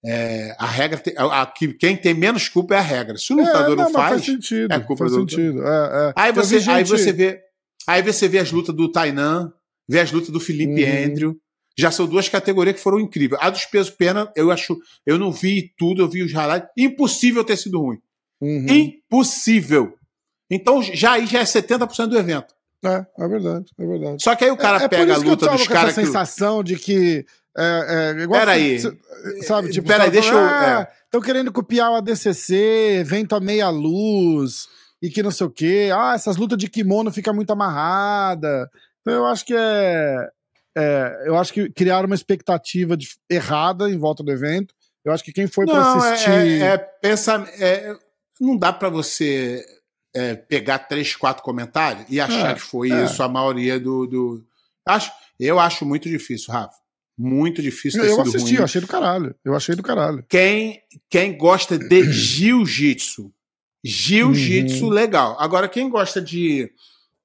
é, 0.05 0.55
a 0.59 0.67
regra 0.67 0.99
tem, 0.99 1.15
a, 1.17 1.41
a, 1.41 1.45
quem 1.47 1.97
tem 1.97 2.13
menos 2.13 2.47
culpa 2.47 2.75
é 2.75 2.77
a 2.77 2.81
regra. 2.81 3.17
Se 3.17 3.33
o 3.33 3.37
lutador 3.37 3.73
é, 3.73 3.75
não, 3.75 3.83
não 3.85 3.91
faz, 3.91 4.09
faz 4.09 4.25
sentido, 4.25 4.71
é 4.71 4.79
culpa 4.79 5.05
faz 5.05 5.11
do 5.11 5.19
sentido. 5.21 5.63
É, 5.65 6.09
é. 6.09 6.13
aí 6.15 6.31
você, 6.31 6.59
gente... 6.59 6.69
aí 6.69 6.83
você 6.83 7.11
vê, 7.11 7.41
aí 7.87 8.03
você 8.03 8.27
vê 8.27 8.37
as 8.37 8.51
lutas 8.51 8.75
do 8.75 8.91
Tainan, 8.91 9.51
vê 9.89 9.99
as 9.99 10.11
lutas 10.11 10.29
do 10.29 10.39
Felipe 10.39 10.83
uhum. 10.83 11.05
Andrew. 11.05 11.37
Já 11.77 11.91
são 11.91 12.05
duas 12.07 12.29
categorias 12.29 12.77
que 12.77 12.81
foram 12.81 12.99
incríveis. 12.99 13.41
A 13.43 13.49
dos 13.49 13.65
pesos 13.65 13.89
pena, 13.89 14.31
eu 14.33 14.49
acho, 14.49 14.77
eu 15.05 15.17
não 15.17 15.29
vi 15.29 15.73
tudo, 15.77 16.01
eu 16.01 16.07
vi 16.07 16.23
os 16.23 16.31
highlights. 16.31 16.69
Impossível 16.77 17.43
ter 17.43 17.57
sido 17.57 17.81
ruim. 17.81 17.97
Uhum. 18.39 18.65
Impossível. 18.69 19.93
Então 20.49 20.81
já 20.81 21.13
aí 21.13 21.25
já 21.25 21.39
é 21.39 21.43
70% 21.43 22.07
do 22.07 22.17
evento. 22.17 22.53
É, 22.83 23.05
é 23.17 23.27
verdade, 23.27 23.65
é 23.77 23.85
verdade. 23.85 24.23
Só 24.23 24.35
que 24.35 24.45
aí 24.45 24.51
o 24.51 24.57
cara 24.57 24.83
é, 24.83 24.87
pega 24.87 25.15
a 25.15 25.17
luta 25.17 25.49
dos 25.49 25.67
caras. 25.67 25.97
essa 25.97 26.05
sensação 26.05 26.63
de 26.63 26.77
que 26.77 27.25
é, 27.57 28.13
é, 28.17 28.21
igual 28.21 28.39
Peraí. 28.41 28.79
Sabe, 29.43 29.69
tipo, 29.71 29.87
Peraí, 29.87 30.11
deixa 30.11 30.33
eu. 30.33 30.45
Estão 30.45 30.49
ah, 30.49 30.87
é. 31.13 31.21
querendo 31.21 31.51
copiar 31.51 31.91
o 31.91 31.95
ADCC, 31.95 32.97
evento 32.99 33.35
a 33.35 33.39
meia 33.39 33.69
luz, 33.69 34.67
e 35.01 35.09
que 35.09 35.23
não 35.23 35.31
sei 35.31 35.47
o 35.47 35.51
quê. 35.51 35.89
Ah, 35.93 36.13
essas 36.15 36.35
lutas 36.35 36.57
de 36.57 36.69
kimono 36.69 37.11
fica 37.11 37.31
muito 37.31 37.51
amarrada. 37.51 38.69
Então 39.01 39.13
eu 39.13 39.25
acho 39.25 39.45
que 39.45 39.55
é. 39.55 40.29
é 40.77 41.23
eu 41.25 41.37
acho 41.37 41.53
que 41.53 41.69
criaram 41.69 42.07
uma 42.07 42.15
expectativa 42.15 42.97
de, 42.97 43.07
errada 43.29 43.89
em 43.89 43.97
volta 43.97 44.21
do 44.21 44.31
evento. 44.31 44.73
Eu 45.03 45.13
acho 45.13 45.23
que 45.23 45.31
quem 45.31 45.47
foi 45.47 45.65
para 45.65 45.77
é, 45.77 45.81
assistir. 45.81 46.61
É, 46.61 46.65
é, 46.65 46.77
pensa, 46.77 47.47
é, 47.59 47.95
não 48.41 48.57
dá 48.57 48.73
para 48.73 48.89
você 48.89 49.63
é, 50.13 50.35
pegar 50.35 50.79
três, 50.79 51.15
quatro 51.15 51.43
comentários 51.43 52.05
e 52.09 52.19
achar 52.19 52.53
que 52.53 52.61
foi 52.61 52.89
isso 52.89 53.23
a 53.23 53.29
maioria 53.29 53.79
do. 53.79 54.05
do... 54.05 54.45
Acho, 54.85 55.11
eu 55.39 55.57
acho 55.59 55.85
muito 55.85 56.09
difícil, 56.09 56.53
Rafa. 56.53 56.84
Muito 57.17 57.61
difícil 57.61 58.01
ter 58.01 58.09
Eu 58.09 58.15
sido 58.15 58.21
assisti, 58.21 58.49
ruim. 58.49 58.57
eu 58.57 58.63
achei 58.63 58.81
do 58.81 58.87
caralho. 58.87 59.35
Eu 59.43 59.55
achei 59.55 59.75
do 59.75 59.83
caralho. 59.83 60.25
Quem, 60.27 60.81
quem 61.09 61.37
gosta 61.37 61.77
de 61.77 62.11
jiu-jitsu, 62.11 63.33
jiu-jitsu, 63.83 64.85
uhum. 64.85 64.89
legal. 64.89 65.37
Agora, 65.39 65.69
quem 65.69 65.89
gosta 65.89 66.21
de 66.21 66.69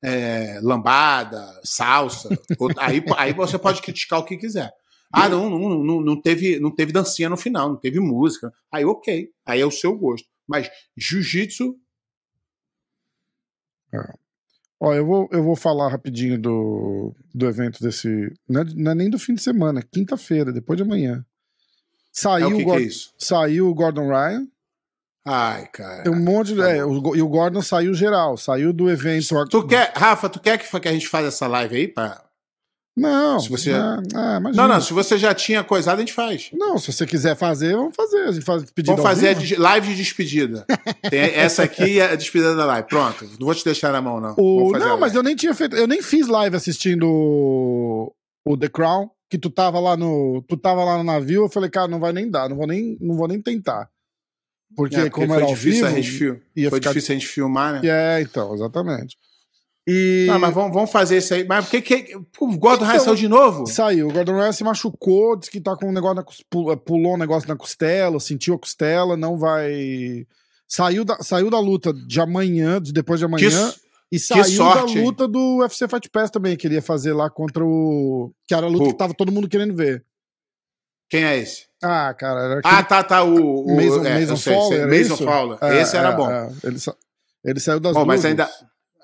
é, 0.03 0.61
lambada, 0.63 1.45
salsa, 1.65 2.29
aí, 2.79 3.03
aí 3.17 3.33
você 3.33 3.59
pode 3.59 3.83
criticar 3.83 4.21
o 4.21 4.25
que 4.25 4.37
quiser. 4.37 4.71
Ah, 5.13 5.29
não, 5.29 5.51
não, 5.51 5.83
não, 5.83 6.01
não, 6.01 6.21
teve, 6.21 6.61
não 6.61 6.71
teve 6.73 6.93
dancinha 6.93 7.29
no 7.29 7.37
final, 7.37 7.69
não 7.71 7.77
teve 7.77 7.99
música. 7.99 8.53
Aí, 8.71 8.85
ok. 8.85 9.29
Aí 9.45 9.61
é 9.61 9.67
o 9.67 9.71
seu 9.71 9.97
gosto. 9.97 10.29
Mas 10.47 10.71
jiu-jitsu. 10.97 11.77
É. 13.93 14.15
Ó, 14.81 14.95
eu 14.95 15.05
vou, 15.05 15.29
eu 15.31 15.43
vou 15.43 15.55
falar 15.55 15.89
rapidinho 15.89 16.39
do, 16.39 17.15
do 17.35 17.47
evento 17.47 17.83
desse. 17.83 18.33
Não 18.49 18.63
é, 18.63 18.65
não 18.75 18.93
é 18.93 18.95
nem 18.95 19.11
do 19.11 19.19
fim 19.19 19.35
de 19.35 19.43
semana, 19.43 19.81
é 19.81 19.83
quinta-feira, 19.83 20.51
depois 20.51 20.79
de 20.79 20.83
amanhã. 20.83 21.25
Saiu, 22.11 22.47
é 22.47 22.55
o, 22.55 22.57
que 22.57 22.65
Gordon, 22.65 22.81
que 22.81 22.89
é 22.89 22.91
saiu 23.19 23.69
o 23.69 23.75
Gordon 23.75 24.09
Ryan. 24.09 24.47
Ai, 25.25 25.67
cara. 25.67 26.03
Tem 26.03 26.13
um 26.13 26.19
monte 26.19 26.55
de. 26.55 26.63
É, 26.63 26.83
o, 26.83 27.15
e 27.15 27.21
o 27.21 27.29
Gordon 27.29 27.61
saiu 27.61 27.93
geral, 27.93 28.39
saiu 28.39 28.73
do 28.73 28.91
evento. 28.91 29.47
Tu 29.49 29.67
quer, 29.67 29.93
Rafa, 29.95 30.31
tu 30.31 30.41
quer 30.41 30.59
que, 30.59 30.81
que 30.81 30.89
a 30.89 30.93
gente 30.93 31.09
faça 31.09 31.29
essa 31.29 31.47
live 31.47 31.77
aí 31.77 31.87
pra, 31.87 32.25
não, 33.01 33.41
se 33.41 33.49
você 33.49 33.73
não, 33.73 34.03
ah, 34.15 34.41
não, 34.41 34.69
não, 34.69 34.81
se 34.81 34.93
você 34.93 35.17
já 35.17 35.35
tinha 35.35 35.65
coisado, 35.65 35.97
a 35.97 36.01
gente 36.01 36.13
faz. 36.13 36.51
Não, 36.53 36.79
se 36.79 36.93
você 36.93 37.07
quiser 37.07 37.37
fazer, 37.37 37.75
vamos 37.75 37.97
fazer. 37.97 38.19
A 38.19 38.33
gente 38.33 38.45
faz 38.45 38.65
Vamos 38.85 39.03
fazer 39.03 39.37
a 39.37 39.61
live 39.61 39.89
de 39.89 39.97
despedida. 39.97 40.67
Tem 41.09 41.21
essa 41.21 41.63
aqui 41.63 41.99
é 41.99 42.13
a 42.13 42.15
despedida 42.15 42.55
da 42.55 42.65
live. 42.67 42.89
Pronto, 42.89 43.25
não 43.39 43.47
vou 43.47 43.55
te 43.55 43.65
deixar 43.65 43.93
na 43.93 44.01
mão, 44.01 44.21
não. 44.21 44.35
O... 44.37 44.73
Não, 44.73 44.99
mas 44.99 45.15
eu 45.15 45.23
nem 45.23 45.35
tinha 45.35 45.55
feito. 45.55 45.75
Eu 45.77 45.87
nem 45.87 46.03
fiz 46.03 46.29
live 46.29 46.55
assistindo 46.55 47.07
o, 47.07 48.13
o 48.45 48.57
The 48.57 48.69
Crown, 48.69 49.11
que 49.31 49.39
tu 49.39 49.51
tava 49.51 49.81
lá 49.81 49.97
no. 49.97 50.45
Tu 50.47 50.57
tava 50.57 50.85
lá 50.85 50.99
no 50.99 51.05
navio, 51.05 51.45
eu 51.45 51.49
falei, 51.49 51.71
cara, 51.71 51.89
não 51.89 52.01
vai 52.01 52.13
nem 52.13 52.31
dar, 52.31 52.49
não 52.49 52.57
vou 52.57 52.67
nem, 52.67 52.99
não 53.01 53.17
vou 53.17 53.29
nem 53.29 53.41
tentar. 53.41 53.89
Porque, 54.77 54.97
é, 54.97 55.01
porque 55.01 55.11
como 55.11 55.35
era 55.35 55.45
ao 55.45 55.55
vivo, 55.55 55.87
a 55.87 55.91
gente 55.91 56.11
fil... 56.11 56.41
foi 56.55 56.79
ficar... 56.79 56.91
difícil 56.91 57.15
a 57.15 57.19
gente 57.19 57.27
filmar, 57.27 57.75
né? 57.75 57.81
É, 57.85 58.21
então, 58.21 58.55
exatamente. 58.55 59.17
E... 59.87 60.27
Não, 60.29 60.39
mas 60.39 60.55
vamos, 60.55 60.73
vamos 60.73 60.91
fazer 60.91 61.19
isso 61.19 61.35
aí. 61.35 61.45
Mas 61.45 61.65
por 61.65 61.71
que, 61.71 62.03
que 62.03 62.17
o 62.17 62.57
Gordon 62.57 62.85
então, 62.85 63.01
saiu 63.01 63.17
de 63.17 63.29
novo? 63.29 63.67
Saiu. 63.67 64.09
O 64.09 64.13
Gordon 64.13 64.35
Ryan 64.35 64.53
se 64.53 64.65
machucou, 64.65 65.37
disse 65.37 65.51
que 65.51 65.61
tá 65.61 65.75
com 65.77 65.89
um 65.89 65.93
negócio 65.93 66.17
na, 66.17 66.77
pulou 66.77 67.15
um 67.15 67.19
negócio 67.19 67.49
na 67.49 67.57
costela, 67.57 68.21
sentiu 68.21 68.55
a 68.55 68.59
costela, 68.59 69.17
não 69.17 69.37
vai. 69.37 70.27
Saiu 70.69 71.05
da, 71.05 71.17
saiu 71.21 71.51
da 71.51 71.59
luta 71.59 71.93
de 71.93 72.21
amanhã, 72.21 72.81
de 72.81 72.93
depois 72.93 73.19
de 73.19 73.27
amanhã. 73.27 73.49
Que, 73.49 73.81
e 74.13 74.19
saiu 74.19 74.45
sorte, 74.45 74.95
da 74.95 75.01
luta 75.01 75.27
do 75.27 75.59
UFC 75.59 75.89
Fight 75.89 76.09
Pass 76.11 76.31
também, 76.31 76.57
que 76.57 76.67
ele 76.67 76.75
ia 76.75 76.83
fazer 76.83 77.13
lá 77.13 77.31
contra 77.31 77.65
o. 77.65 78.33
Que 78.47 78.55
era 78.55 78.67
a 78.67 78.69
luta 78.69 78.85
Hulk. 78.85 78.93
que 78.93 78.99
tava 78.99 79.15
todo 79.15 79.33
mundo 79.33 79.49
querendo 79.49 79.75
ver. 79.75 80.05
Quem 81.09 81.25
é 81.25 81.39
esse? 81.39 81.67
Ah, 81.83 82.15
cara. 82.15 82.41
Era 82.41 82.61
ah, 82.63 82.83
tá, 82.83 83.03
tá. 83.03 83.25
O, 83.25 83.65
o 83.67 83.77
Mason, 83.77 84.05
é, 84.05 84.21
Mason 84.21 84.37
Fowler. 84.37 84.89
Mason 84.89 85.17
Fowler. 85.17 85.59
É, 85.61 85.81
esse 85.81 85.97
era 85.97 86.11
é, 86.11 86.17
bom. 86.17 86.31
É. 86.31 86.51
Ele, 86.63 86.77
ele 87.45 87.61
saiu 87.61 87.81
das 87.81 87.95
bom. 87.95 88.05
Mas 88.05 88.25
ainda, 88.25 88.49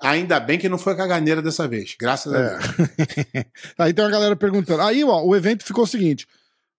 Ainda 0.03 0.39
bem 0.39 0.59
que 0.59 0.69
não 0.69 0.79
foi 0.79 0.95
caganeira 0.97 1.41
dessa 1.41 1.67
vez, 1.67 1.97
graças 1.99 2.33
a 2.33 2.39
é. 2.39 2.49
Deus. 2.49 3.47
Aí 3.79 3.95
tem 3.95 4.05
uma 4.05 4.11
galera 4.11 4.37
perguntando. 4.37 4.83
Aí, 4.83 5.03
ó, 5.03 5.23
o 5.23 5.35
evento 5.35 5.65
ficou 5.65 5.85
o 5.85 5.87
seguinte. 5.87 6.27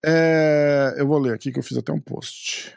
É... 0.04 0.94
Eu 0.96 1.06
vou 1.06 1.18
ler 1.18 1.34
aqui 1.34 1.50
que 1.50 1.58
eu 1.58 1.62
fiz 1.62 1.76
até 1.76 1.92
um 1.92 2.00
post. 2.00 2.76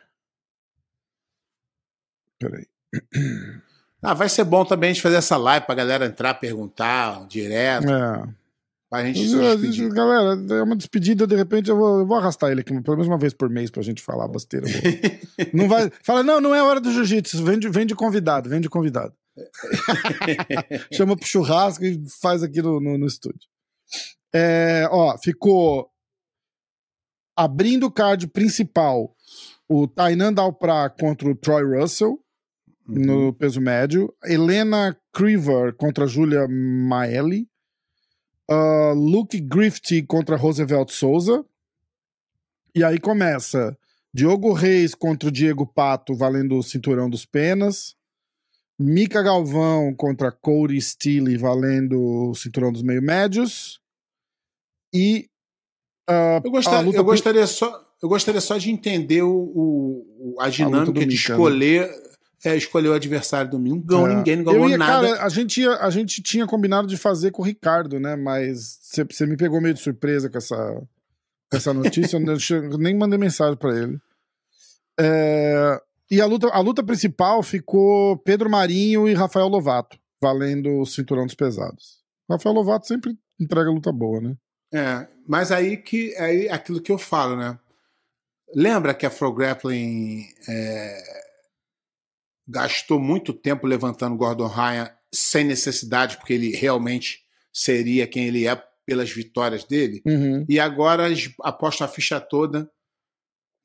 Peraí. 2.40 2.66
Ah, 4.04 4.16
vai 4.16 4.28
ser 4.28 4.44
bom 4.44 4.66
também 4.66 4.90
a 4.90 4.94
gente 4.94 5.02
fazer 5.04 5.18
essa 5.18 5.38
live 5.38 5.64
pra 5.64 5.76
galera 5.76 6.08
entrar, 6.08 6.34
perguntar 6.34 7.24
direto. 7.28 7.88
É. 7.88 8.28
Pra 8.90 9.06
gente 9.06 9.26
se 9.26 9.90
Galera, 9.90 10.38
é 10.56 10.64
uma 10.64 10.76
despedida, 10.76 11.26
de 11.28 11.36
repente 11.36 11.70
eu 11.70 11.78
vou, 11.78 12.00
eu 12.00 12.06
vou 12.06 12.18
arrastar 12.18 12.52
ele 12.52 12.62
aqui, 12.62 12.74
pelo 12.82 12.98
menos 12.98 13.08
uma 13.08 13.18
vez 13.18 13.34
por 13.34 13.48
mês 13.48 13.70
pra 13.70 13.84
gente 13.84 14.02
falar 14.02 14.28
besteira. 14.28 14.66
não 15.54 15.70
vai. 15.70 15.90
Fala, 16.02 16.24
não, 16.24 16.42
não 16.42 16.54
é 16.54 16.62
hora 16.62 16.82
do 16.82 16.92
jiu-jitsu, 16.92 17.42
vem 17.46 17.60
de, 17.60 17.70
vem 17.70 17.86
de 17.86 17.94
convidado, 17.94 18.50
vem 18.50 18.60
de 18.60 18.68
convidado. 18.68 19.14
Chama 20.94 21.16
pro 21.16 21.28
churrasco 21.28 21.86
e 21.86 22.02
faz 22.22 22.44
aqui 22.44 22.62
no, 22.62 22.80
no, 22.80 22.98
no 22.98 23.06
estúdio. 23.06 23.50
É, 24.34 24.88
ó, 24.92 25.18
ficou 25.18 25.90
abrindo 27.36 27.88
o 27.88 27.92
card 27.92 28.28
principal 28.28 29.16
o 29.68 29.88
Tainan 29.88 30.34
Dalpra 30.34 30.90
contra 30.90 31.30
o 31.30 31.36
Troy 31.36 31.64
Russell 31.64 32.20
uhum. 32.88 33.06
no 33.06 33.34
peso 33.34 33.62
médio, 33.62 34.14
Helena 34.24 34.98
Creever 35.14 35.74
contra 35.76 36.06
Julia 36.06 36.46
Maeli, 36.48 37.48
uh, 38.50 38.94
Luke 38.94 39.40
Griffith 39.40 40.06
contra 40.06 40.36
Roosevelt 40.36 40.92
Souza, 40.92 41.46
e 42.76 42.84
aí 42.84 43.00
começa 43.00 43.78
Diogo 44.14 44.52
Reis 44.52 44.94
contra 44.94 45.30
o 45.30 45.32
Diego 45.32 45.66
Pato 45.66 46.16
valendo 46.16 46.58
o 46.58 46.64
cinturão 46.64 47.10
dos 47.10 47.26
penas, 47.26 47.96
Mika 48.82 49.22
Galvão 49.22 49.94
contra 49.94 50.32
Cody 50.32 50.82
Steele 50.82 51.38
valendo 51.38 52.30
o 52.30 52.36
cinturão 52.36 52.72
dos 52.72 52.82
meio-médios. 52.82 53.80
E. 54.94 55.30
Uh, 56.10 56.42
eu, 56.44 56.52
gostaria, 56.52 56.96
eu, 56.96 57.04
gostaria 57.04 57.48
só, 57.48 57.84
eu 58.02 58.10
gostaria 58.10 58.42
só 58.42 58.58
de 58.58 58.70
entender 58.70 59.22
o, 59.22 59.32
o 59.32 60.36
a 60.40 60.50
dinâmica 60.50 61.00
a 61.00 61.06
de 61.06 61.08
Mika, 61.08 61.08
né? 61.08 61.14
escolher. 61.14 61.88
Né? 61.88 62.12
É, 62.44 62.58
escolher 62.58 62.90
o 62.90 62.94
adversário 62.94 63.52
do 63.52 63.60
Não 63.60 63.78
ganhou 63.78 64.08
é. 64.08 64.16
ninguém, 64.16 64.36
não 64.38 64.46
ganhou 64.46 64.68
ia, 64.68 64.76
nada. 64.76 65.10
Cara, 65.10 65.24
a, 65.24 65.30
gente 65.30 65.62
ia, 65.62 65.76
a 65.76 65.92
gente 65.92 66.24
tinha 66.24 66.48
combinado 66.48 66.88
de 66.88 66.98
fazer 66.98 67.30
com 67.30 67.44
o 67.44 67.46
Ricardo, 67.46 68.00
né? 68.00 68.16
Mas 68.16 68.80
você 68.82 69.28
me 69.28 69.38
pegou 69.38 69.62
meio 69.62 69.76
de 69.76 69.80
surpresa 69.80 70.28
com 70.28 70.40
essa, 70.40 70.56
com 71.52 71.58
essa 71.58 71.72
notícia. 71.72 72.18
eu 72.18 72.78
nem 72.80 72.98
mandei 72.98 73.20
mensagem 73.20 73.56
para 73.56 73.78
ele. 73.78 74.00
É, 75.00 75.80
e 76.12 76.20
a 76.20 76.26
luta, 76.26 76.48
a 76.50 76.60
luta 76.60 76.84
principal 76.84 77.42
ficou 77.42 78.18
Pedro 78.18 78.50
Marinho 78.50 79.08
e 79.08 79.14
Rafael 79.14 79.48
Lovato, 79.48 79.98
valendo 80.22 80.82
o 80.82 80.86
cinturão 80.86 81.26
dos 81.26 81.36
pesados. 81.36 82.02
Rafael 82.30 82.54
Lovato 82.54 82.86
sempre 82.86 83.18
entrega 83.40 83.72
luta 83.72 83.94
boa, 83.94 84.20
né? 84.20 84.36
É, 84.74 85.08
mas 85.28 85.54
aí 85.54 85.78
que 85.78 86.14
é 86.16 86.52
aquilo 86.52 86.82
que 86.82 86.92
eu 86.92 86.98
falo, 86.98 87.38
né? 87.38 87.58
Lembra 88.54 88.94
que 88.94 89.06
a 89.06 89.10
Pro 89.10 89.34
Grappling 89.34 90.26
é, 90.50 91.02
gastou 92.46 93.00
muito 93.00 93.34
tempo 93.34 93.66
levantando 93.66 94.18
Gordon 94.18 94.48
Ryan 94.48 94.90
sem 95.14 95.46
necessidade, 95.46 96.18
porque 96.18 96.34
ele 96.34 96.52
realmente 96.52 97.20
seria 97.54 98.06
quem 98.06 98.28
ele 98.28 98.46
é 98.46 98.62
pelas 98.86 99.10
vitórias 99.10 99.64
dele. 99.64 100.02
Uhum. 100.06 100.46
E 100.50 100.60
agora 100.60 101.06
aposta 101.42 101.86
a 101.86 101.88
ficha 101.88 102.20
toda 102.20 102.70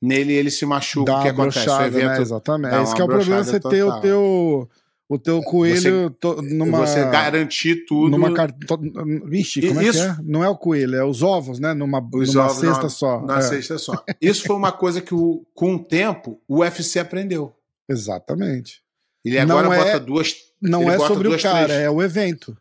nele 0.01 0.33
ele 0.33 0.51
se 0.51 0.65
machuca, 0.65 1.17
o 1.17 1.21
que 1.21 1.29
acontece? 1.29 1.67
Né? 1.67 1.87
evento 1.87 2.07
né? 2.07 2.21
Exatamente. 2.21 2.75
Esse 2.75 2.95
que 2.95 3.01
é 3.01 3.03
o 3.03 3.07
problema, 3.07 3.43
você 3.43 3.59
total. 3.59 3.71
ter 3.71 3.83
o 3.83 4.01
teu 4.01 4.69
o 5.09 5.17
teu 5.17 5.41
coelho 5.41 6.13
você, 6.21 6.41
numa 6.53 6.79
você 6.79 7.05
garantir 7.05 7.85
tudo 7.85 8.09
numa 8.09 8.33
cartão 8.33 8.77
vixe 9.25 9.65
como 9.65 9.81
Isso, 9.81 10.01
é 10.03 10.13
que 10.15 10.19
é 10.19 10.23
não 10.23 10.43
é 10.43 10.49
o 10.49 10.57
coelho 10.57 10.95
é 10.95 11.05
os 11.05 11.23
ovos 11.23 11.59
né 11.59 11.73
numa, 11.73 12.01
numa 12.01 12.43
ovos 12.43 12.59
cesta 12.59 12.77
numa, 12.77 12.89
só 12.89 13.21
na 13.21 13.37
é. 13.37 13.41
cesta 13.41 13.77
só 13.77 14.03
isso 14.21 14.43
foi 14.45 14.55
uma 14.55 14.71
coisa 14.71 15.01
que 15.01 15.15
o, 15.15 15.45
com 15.53 15.75
o 15.75 15.79
tempo 15.79 16.41
o 16.45 16.59
UFC 16.59 16.99
aprendeu 16.99 17.53
exatamente 17.87 18.81
ele 19.23 19.39
agora 19.39 19.69
não 19.69 19.77
bota 19.77 19.91
é, 19.91 19.99
duas 19.99 20.35
não 20.61 20.91
é 20.91 20.97
sobre 20.97 21.29
o 21.29 21.41
cara 21.41 21.67
três. 21.67 21.81
é 21.83 21.89
o 21.89 22.03
evento 22.03 22.57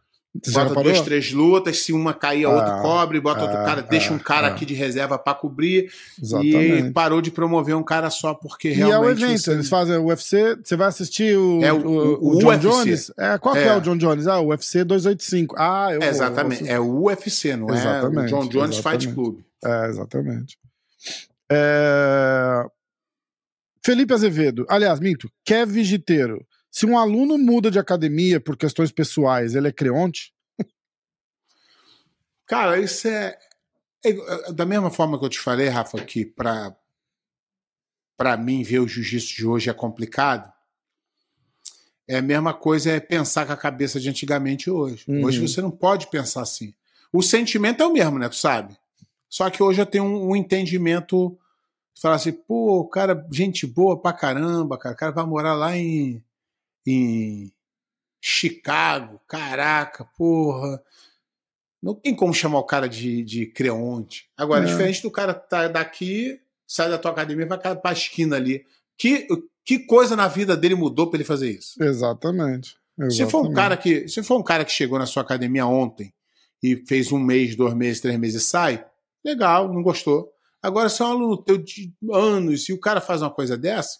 bota 0.52 0.82
duas, 0.82 1.00
três 1.00 1.32
lutas, 1.32 1.78
se 1.80 1.92
uma 1.92 2.12
cair, 2.14 2.44
a 2.44 2.50
outra 2.50 2.78
ah, 2.78 2.82
cobre, 2.82 3.20
bota 3.20 3.42
outro 3.42 3.56
cara, 3.56 3.82
deixa 3.82 4.12
um 4.12 4.18
cara 4.18 4.48
aqui 4.48 4.64
de 4.64 4.74
reserva 4.74 5.18
para 5.18 5.34
cobrir. 5.34 5.90
Exatamente. 6.20 6.88
E 6.88 6.92
parou 6.92 7.20
de 7.20 7.30
promover 7.30 7.74
um 7.76 7.82
cara 7.82 8.10
só 8.10 8.34
porque 8.34 8.70
realmente. 8.70 9.20
E 9.20 9.24
é 9.24 9.26
o 9.26 9.28
evento, 9.28 9.40
você... 9.40 9.52
eles 9.52 9.68
fazem 9.68 9.96
o 9.96 10.06
UFC, 10.06 10.56
você 10.62 10.76
vai 10.76 10.88
assistir 10.88 11.36
o, 11.36 11.62
é 11.62 11.72
o, 11.72 11.76
o, 11.76 12.36
o 12.36 12.38
John 12.38 12.48
UFC. 12.48 12.68
Jones? 12.68 13.12
É, 13.18 13.38
qual 13.38 13.56
é. 13.56 13.62
que 13.62 13.68
é 13.68 13.76
o 13.76 13.80
John 13.80 13.96
Jones? 13.96 14.26
Ah, 14.26 14.40
o 14.40 14.48
UFC 14.48 14.84
285. 14.84 15.54
Ah, 15.58 15.88
eu 15.92 16.02
é, 16.02 16.08
Exatamente, 16.08 16.64
vou, 16.64 16.72
é 16.72 16.80
o 16.80 17.02
UFC, 17.04 17.56
não 17.56 17.74
exatamente, 17.74 18.32
é 18.32 18.36
o 18.36 18.40
John 18.40 18.48
Jones 18.48 18.76
exatamente. 18.76 19.06
Fight 19.06 19.14
Club. 19.14 19.38
É, 19.64 19.86
exatamente. 19.88 20.58
É... 21.50 22.64
Felipe 23.84 24.12
Azevedo, 24.12 24.66
aliás, 24.68 24.98
minto, 24.98 25.30
Kev 25.44 25.82
Giteiro. 25.84 26.44
Se 26.70 26.84
um 26.84 26.98
aluno 26.98 27.38
muda 27.38 27.70
de 27.70 27.78
academia 27.78 28.40
por 28.40 28.56
questões 28.56 28.92
pessoais, 28.92 29.54
ele 29.54 29.68
é 29.68 29.72
creonte? 29.72 30.34
Cara, 32.46 32.78
isso 32.78 33.08
é, 33.08 33.36
é, 34.04 34.10
é, 34.10 34.52
da 34.52 34.64
mesma 34.64 34.90
forma 34.90 35.18
que 35.18 35.24
eu 35.24 35.28
te 35.28 35.40
falei, 35.40 35.68
Rafa, 35.68 35.98
que 36.04 36.24
para 36.24 36.76
para 38.16 38.34
mim 38.36 38.62
ver 38.62 38.78
o 38.78 38.88
jiu-jitsu 38.88 39.36
de 39.36 39.46
hoje 39.46 39.68
é 39.68 39.74
complicado. 39.74 40.50
É 42.08 42.16
a 42.16 42.22
mesma 42.22 42.54
coisa 42.54 42.92
é 42.92 43.00
pensar 43.00 43.44
com 43.44 43.52
a 43.52 43.56
cabeça 43.56 44.00
de 44.00 44.08
antigamente 44.08 44.70
hoje. 44.70 45.04
Uhum. 45.06 45.24
Hoje 45.24 45.38
você 45.38 45.60
não 45.60 45.70
pode 45.70 46.06
pensar 46.06 46.42
assim. 46.42 46.72
O 47.12 47.22
sentimento 47.22 47.82
é 47.82 47.86
o 47.86 47.92
mesmo, 47.92 48.18
né? 48.18 48.28
Tu 48.28 48.36
sabe? 48.36 48.76
Só 49.28 49.50
que 49.50 49.62
hoje 49.62 49.82
eu 49.82 49.86
tenho 49.86 50.04
um, 50.04 50.30
um 50.30 50.36
entendimento. 50.36 51.36
Falar 52.00 52.16
assim, 52.16 52.32
pô, 52.32 52.86
cara, 52.86 53.26
gente 53.30 53.66
boa 53.66 54.00
pra 54.00 54.12
caramba, 54.12 54.78
cara. 54.78 54.94
O 54.94 54.98
cara 54.98 55.12
vai 55.12 55.26
morar 55.26 55.54
lá 55.54 55.76
em 55.76 56.22
em 56.86 57.52
Chicago, 58.20 59.20
caraca, 59.28 60.04
porra. 60.16 60.82
Não 61.82 61.94
tem 61.94 62.14
como 62.14 62.34
chamar 62.34 62.58
o 62.58 62.64
cara 62.64 62.88
de, 62.88 63.22
de 63.22 63.46
Creonte. 63.46 64.28
Agora, 64.36 64.64
é. 64.64 64.66
diferente 64.66 65.02
do 65.02 65.10
cara 65.10 65.34
tá 65.34 65.68
daqui, 65.68 66.40
sai 66.66 66.88
da 66.88 66.98
tua 66.98 67.10
academia 67.10 67.44
e 67.44 67.48
vai 67.48 67.58
pra 67.58 67.92
esquina 67.92 68.36
ali. 68.36 68.64
Que, 68.98 69.28
que 69.64 69.80
coisa 69.80 70.16
na 70.16 70.26
vida 70.26 70.56
dele 70.56 70.74
mudou 70.74 71.08
para 71.08 71.18
ele 71.18 71.24
fazer 71.24 71.50
isso? 71.50 71.82
Exatamente. 71.82 72.76
Exatamente. 72.98 73.16
Se 73.16 73.30
for 73.30 73.46
um 73.46 73.52
cara 73.52 73.76
que, 73.76 74.08
se 74.08 74.22
for 74.22 74.38
um 74.38 74.42
cara 74.42 74.64
que 74.64 74.72
chegou 74.72 74.98
na 74.98 75.06
sua 75.06 75.22
academia 75.22 75.66
ontem 75.66 76.12
e 76.62 76.76
fez 76.86 77.12
um 77.12 77.18
mês, 77.18 77.54
dois 77.54 77.74
meses, 77.74 78.00
três 78.00 78.18
meses 78.18 78.42
e 78.42 78.44
sai, 78.44 78.84
legal, 79.24 79.72
não 79.72 79.82
gostou. 79.82 80.32
Agora, 80.62 80.88
se 80.88 81.02
é 81.02 81.04
um 81.04 81.10
aluno 81.10 81.36
teu 81.36 81.58
de 81.58 81.94
anos 82.10 82.68
e 82.68 82.72
o 82.72 82.80
cara 82.80 83.00
faz 83.00 83.22
uma 83.22 83.30
coisa 83.30 83.56
dessa. 83.56 83.98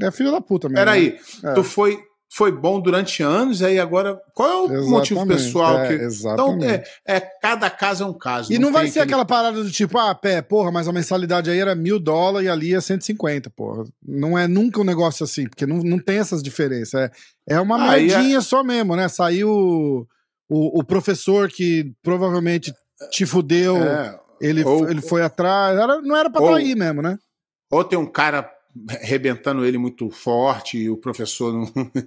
É 0.00 0.10
filho 0.10 0.30
da 0.30 0.40
puta 0.40 0.68
mesmo. 0.68 0.78
Peraí, 0.78 1.18
né? 1.42 1.54
tu 1.54 1.64
foi 1.64 2.00
foi 2.30 2.52
bom 2.52 2.78
durante 2.80 3.22
anos, 3.22 3.62
aí 3.62 3.78
agora. 3.78 4.20
Qual 4.34 4.48
é 4.48 4.54
o 4.54 4.64
exatamente, 4.64 4.90
motivo 4.90 5.26
pessoal? 5.26 5.78
É, 5.78 5.88
que... 5.88 6.04
Exatamente. 6.04 6.64
Então, 6.64 6.70
é, 7.06 7.16
é, 7.16 7.20
cada 7.20 7.70
caso 7.70 8.04
é 8.04 8.06
um 8.06 8.12
caso. 8.12 8.52
E 8.52 8.58
não, 8.58 8.66
não 8.66 8.72
vai 8.72 8.86
ser 8.86 9.00
aquele... 9.00 9.14
aquela 9.14 9.24
parada 9.24 9.62
do 9.64 9.70
tipo, 9.70 9.96
ah, 9.98 10.14
pé, 10.14 10.42
porra, 10.42 10.70
mas 10.70 10.86
a 10.86 10.92
mensalidade 10.92 11.50
aí 11.50 11.58
era 11.58 11.74
mil 11.74 11.98
dólares 11.98 12.46
e 12.46 12.50
ali 12.50 12.74
é 12.74 12.80
150, 12.80 13.50
porra. 13.50 13.84
Não 14.06 14.38
é 14.38 14.46
nunca 14.46 14.80
um 14.80 14.84
negócio 14.84 15.24
assim, 15.24 15.48
porque 15.48 15.66
não, 15.66 15.78
não 15.78 15.98
tem 15.98 16.18
essas 16.18 16.42
diferenças. 16.42 17.00
É, 17.00 17.10
é 17.48 17.60
uma 17.60 17.76
ah, 17.76 17.86
moedinha 17.86 18.38
é... 18.38 18.42
só 18.42 18.62
mesmo, 18.62 18.94
né? 18.94 19.08
Saiu 19.08 19.48
o, 19.48 20.06
o, 20.48 20.80
o, 20.80 20.84
professor 20.84 21.48
que 21.48 21.92
provavelmente 22.02 22.74
te 23.10 23.24
fudeu, 23.24 23.76
é, 23.78 24.18
ele, 24.38 24.62
ou, 24.64 24.88
ele 24.88 25.00
foi 25.00 25.22
atrás. 25.22 25.78
Era, 25.78 26.02
não 26.02 26.14
era 26.14 26.28
pra 26.28 26.42
ou, 26.42 26.50
trair 26.50 26.76
mesmo, 26.76 27.00
né? 27.00 27.16
Ou 27.70 27.82
tem 27.82 27.98
um 27.98 28.06
cara 28.06 28.48
arrebentando 28.88 29.64
ele 29.64 29.78
muito 29.78 30.10
forte 30.10 30.78
e 30.78 30.90
o 30.90 30.96
professor 30.96 31.52
não, 31.52 31.64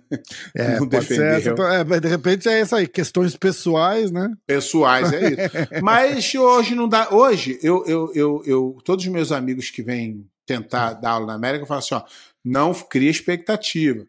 é, 0.55 0.79
não 0.79 0.87
defendeu. 0.87 1.55
É, 1.67 1.99
de 1.99 2.07
repente 2.07 2.47
é 2.47 2.61
isso 2.61 2.75
aí, 2.75 2.87
questões 2.87 3.35
pessoais, 3.35 4.11
né? 4.11 4.31
Pessoais, 4.45 5.11
é 5.11 5.29
isso. 5.29 5.39
Mas 5.83 6.33
hoje 6.35 6.75
não 6.75 6.87
dá. 6.87 7.09
Hoje, 7.11 7.59
eu, 7.61 7.85
eu, 7.85 8.11
eu, 8.13 8.43
eu, 8.45 8.77
todos 8.83 9.05
os 9.05 9.11
meus 9.11 9.31
amigos 9.31 9.69
que 9.69 9.81
vêm 9.81 10.25
tentar 10.45 10.93
dar 10.93 11.11
aula 11.11 11.27
na 11.27 11.33
América 11.33 11.65
falam 11.65 11.79
assim: 11.79 11.95
ó, 11.95 12.03
não 12.43 12.73
cria 12.73 13.09
expectativa. 13.09 14.05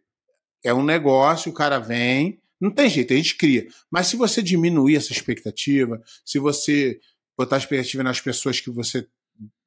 É 0.64 0.72
um 0.72 0.84
negócio, 0.84 1.50
o 1.50 1.54
cara 1.54 1.78
vem, 1.78 2.38
Não 2.60 2.70
tem 2.70 2.88
jeito, 2.88 3.12
a 3.12 3.16
gente 3.16 3.36
cria. 3.36 3.66
Mas 3.90 4.06
se 4.06 4.16
você 4.16 4.40
diminuir 4.42 4.96
essa 4.96 5.12
expectativa, 5.12 6.00
se 6.24 6.38
você 6.38 7.00
botar 7.36 7.56
a 7.56 7.58
expectativa 7.58 8.02
nas 8.02 8.20
pessoas 8.20 8.60
que 8.60 8.70
você 8.70 9.06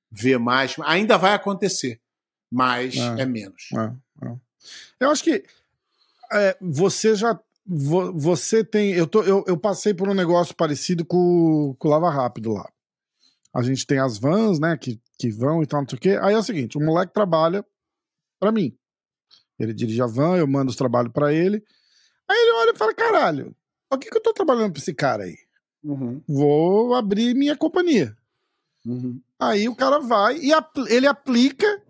vê 0.09 0.37
mais, 0.37 0.75
ainda 0.83 1.17
vai 1.17 1.33
acontecer, 1.33 1.99
mas 2.51 2.95
é, 2.95 3.21
é 3.21 3.25
menos. 3.25 3.69
É, 3.73 4.25
é. 4.25 4.35
Eu 4.99 5.09
acho 5.09 5.23
que 5.23 5.43
é, 6.31 6.57
você 6.61 7.15
já. 7.15 7.39
Você 7.67 8.63
tem. 8.63 8.93
Eu, 8.93 9.07
tô, 9.07 9.23
eu, 9.23 9.43
eu 9.47 9.57
passei 9.57 9.93
por 9.93 10.07
um 10.07 10.13
negócio 10.13 10.55
parecido 10.55 11.03
com, 11.03 11.75
com 11.79 11.87
o 11.87 11.91
Lava 11.91 12.09
Rápido 12.09 12.53
lá. 12.53 12.69
A 13.53 13.63
gente 13.63 13.87
tem 13.87 13.99
as 13.99 14.17
vans, 14.17 14.59
né, 14.59 14.77
que, 14.77 14.99
que 15.17 15.31
vão 15.31 15.63
e 15.63 15.65
tal, 15.65 15.81
não 15.81 15.89
sei 15.89 15.97
o 15.97 16.01
quê. 16.01 16.19
Aí 16.21 16.33
é 16.33 16.37
o 16.37 16.43
seguinte: 16.43 16.77
o 16.77 16.81
moleque 16.81 17.13
trabalha 17.13 17.65
para 18.39 18.51
mim. 18.51 18.77
Ele 19.57 19.73
dirige 19.73 20.01
a 20.01 20.05
van, 20.05 20.35
eu 20.35 20.47
mando 20.47 20.69
os 20.69 20.75
trabalhos 20.75 21.11
para 21.11 21.33
ele. 21.33 21.63
Aí 22.27 22.37
ele 22.37 22.51
olha 22.57 22.71
e 22.71 22.77
fala: 22.77 22.93
caralho, 22.93 23.55
por 23.89 23.99
que, 23.99 24.09
que 24.09 24.17
eu 24.17 24.21
tô 24.21 24.33
trabalhando 24.33 24.73
pra 24.73 24.81
esse 24.81 24.93
cara 24.93 25.23
aí? 25.23 25.37
Uhum. 25.83 26.21
Vou 26.27 26.93
abrir 26.93 27.33
minha 27.35 27.55
companhia. 27.55 28.15
Uhum. 28.85 29.19
Aí 29.39 29.67
o 29.67 29.75
cara 29.75 29.99
vai 29.99 30.37
e 30.37 30.53
apl 30.53 30.85
ele 30.87 31.07
aplica 31.07 31.81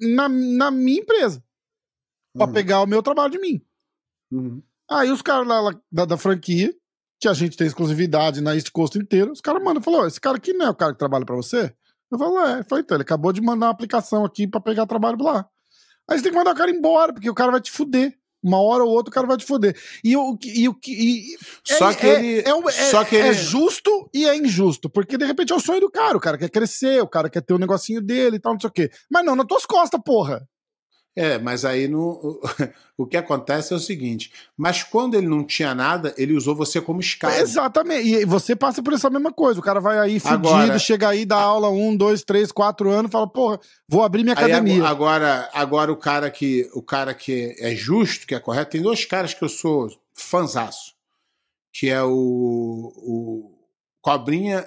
na, 0.00 0.28
na 0.28 0.70
minha 0.70 1.00
empresa 1.00 1.42
pra 2.34 2.46
uhum. 2.46 2.52
pegar 2.52 2.82
o 2.82 2.86
meu 2.86 3.02
trabalho 3.02 3.32
de 3.32 3.38
mim. 3.38 3.64
Uhum. 4.30 4.62
Aí 4.90 5.10
os 5.10 5.22
caras 5.22 5.46
lá, 5.46 5.60
lá 5.60 5.80
da, 5.90 6.04
da, 6.04 6.16
franquia, 6.16 6.74
que 7.20 7.28
a 7.28 7.34
gente 7.34 7.56
tem 7.56 7.66
exclusividade 7.66 8.40
na 8.40 8.54
East 8.54 8.70
Coast 8.70 8.98
inteira, 8.98 9.30
os 9.30 9.40
caras 9.40 9.62
mandam 9.62 9.80
e 9.80 9.84
falam: 9.84 10.06
esse 10.06 10.20
cara 10.20 10.36
aqui 10.36 10.52
não 10.52 10.66
é 10.66 10.70
o 10.70 10.74
cara 10.74 10.92
que 10.92 10.98
trabalha 10.98 11.24
pra 11.24 11.36
você? 11.36 11.74
Eu 12.10 12.18
falo, 12.18 12.38
é, 12.40 12.64
foi 12.64 12.80
então, 12.80 12.96
ele 12.96 13.02
acabou 13.02 13.32
de 13.32 13.40
mandar 13.40 13.66
uma 13.66 13.72
aplicação 13.72 14.24
aqui 14.24 14.46
pra 14.46 14.60
pegar 14.60 14.86
trabalho 14.86 15.22
lá. 15.22 15.48
Aí 16.08 16.18
você 16.18 16.24
tem 16.24 16.32
que 16.32 16.38
mandar 16.38 16.52
o 16.52 16.56
cara 16.56 16.70
embora, 16.70 17.12
porque 17.12 17.30
o 17.30 17.34
cara 17.34 17.52
vai 17.52 17.60
te 17.60 17.70
fuder. 17.70 18.18
Uma 18.42 18.60
hora 18.60 18.84
ou 18.84 18.90
outra 18.90 19.10
o 19.10 19.14
cara 19.14 19.26
vai 19.26 19.36
te 19.36 19.44
foder. 19.44 19.76
E 20.02 20.16
o 20.16 20.38
e, 20.44 20.68
o 20.68 20.76
e, 20.86 21.36
só 21.64 21.90
é, 21.90 21.94
que 21.94 22.06
ele, 22.06 22.38
é, 22.40 22.48
é, 22.48 22.90
só 22.90 23.04
que 23.04 23.16
ele... 23.16 23.28
é 23.28 23.32
justo 23.32 24.08
e 24.14 24.26
é 24.26 24.36
injusto, 24.36 24.88
porque 24.88 25.18
de 25.18 25.24
repente 25.24 25.52
é 25.52 25.56
o 25.56 25.60
sonho 25.60 25.80
do 25.80 25.90
cara, 25.90 26.16
o 26.16 26.20
cara 26.20 26.38
quer 26.38 26.48
crescer, 26.48 27.02
o 27.02 27.08
cara 27.08 27.28
quer 27.28 27.42
ter 27.42 27.52
o 27.52 27.56
um 27.56 27.60
negocinho 27.60 28.00
dele 28.00 28.36
e 28.36 28.40
tal, 28.40 28.52
não 28.52 28.60
sei 28.60 28.68
o 28.68 28.72
quê. 28.72 28.90
Mas 29.10 29.24
não 29.24 29.36
nas 29.36 29.46
tuas 29.46 29.66
costas, 29.66 30.00
porra. 30.04 30.46
É, 31.16 31.38
mas 31.38 31.64
aí 31.64 31.88
no, 31.88 32.40
o 32.96 33.04
que 33.04 33.16
acontece 33.16 33.72
é 33.72 33.76
o 33.76 33.80
seguinte: 33.80 34.32
mas 34.56 34.82
quando 34.82 35.16
ele 35.16 35.26
não 35.26 35.44
tinha 35.44 35.74
nada, 35.74 36.14
ele 36.16 36.34
usou 36.34 36.54
você 36.54 36.80
como 36.80 37.00
escada. 37.00 37.40
Exatamente. 37.40 38.08
E 38.08 38.24
você 38.24 38.54
passa 38.54 38.82
por 38.82 38.92
essa 38.92 39.10
mesma 39.10 39.32
coisa. 39.32 39.58
O 39.58 39.62
cara 39.62 39.80
vai 39.80 39.98
aí 39.98 40.20
fudido, 40.20 40.48
agora, 40.48 40.78
chega 40.78 41.08
aí, 41.08 41.26
dá 41.26 41.36
aula 41.36 41.68
um, 41.68 41.96
dois, 41.96 42.22
três, 42.22 42.52
quatro 42.52 42.90
anos, 42.90 43.10
fala, 43.10 43.26
porra, 43.26 43.58
vou 43.88 44.04
abrir 44.04 44.22
minha 44.22 44.34
academia. 44.34 44.86
Agora, 44.86 45.50
agora 45.52 45.92
o 45.92 45.96
cara 45.96 46.30
que 46.30 46.70
o 46.74 46.82
cara 46.82 47.12
que 47.12 47.56
é 47.58 47.74
justo, 47.74 48.26
que 48.26 48.34
é 48.34 48.40
correto, 48.40 48.70
tem 48.72 48.82
dois 48.82 49.04
caras 49.04 49.34
que 49.34 49.42
eu 49.42 49.48
sou 49.48 49.90
fanzaço, 50.14 50.94
que 51.72 51.88
é 51.88 52.02
o, 52.02 52.10
o 52.12 53.58
Cobrinha 54.00 54.64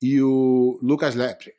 e 0.00 0.22
o 0.22 0.78
Lucas 0.82 1.14
Lepre. 1.14 1.52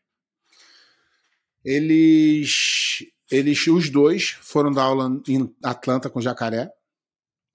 Eles 1.63 3.05
eles, 3.31 3.67
os 3.67 3.89
dois, 3.89 4.37
foram 4.41 4.71
dar 4.71 4.83
aula 4.83 5.21
em 5.27 5.53
Atlanta 5.63 6.09
com 6.09 6.21
Jacaré. 6.21 6.71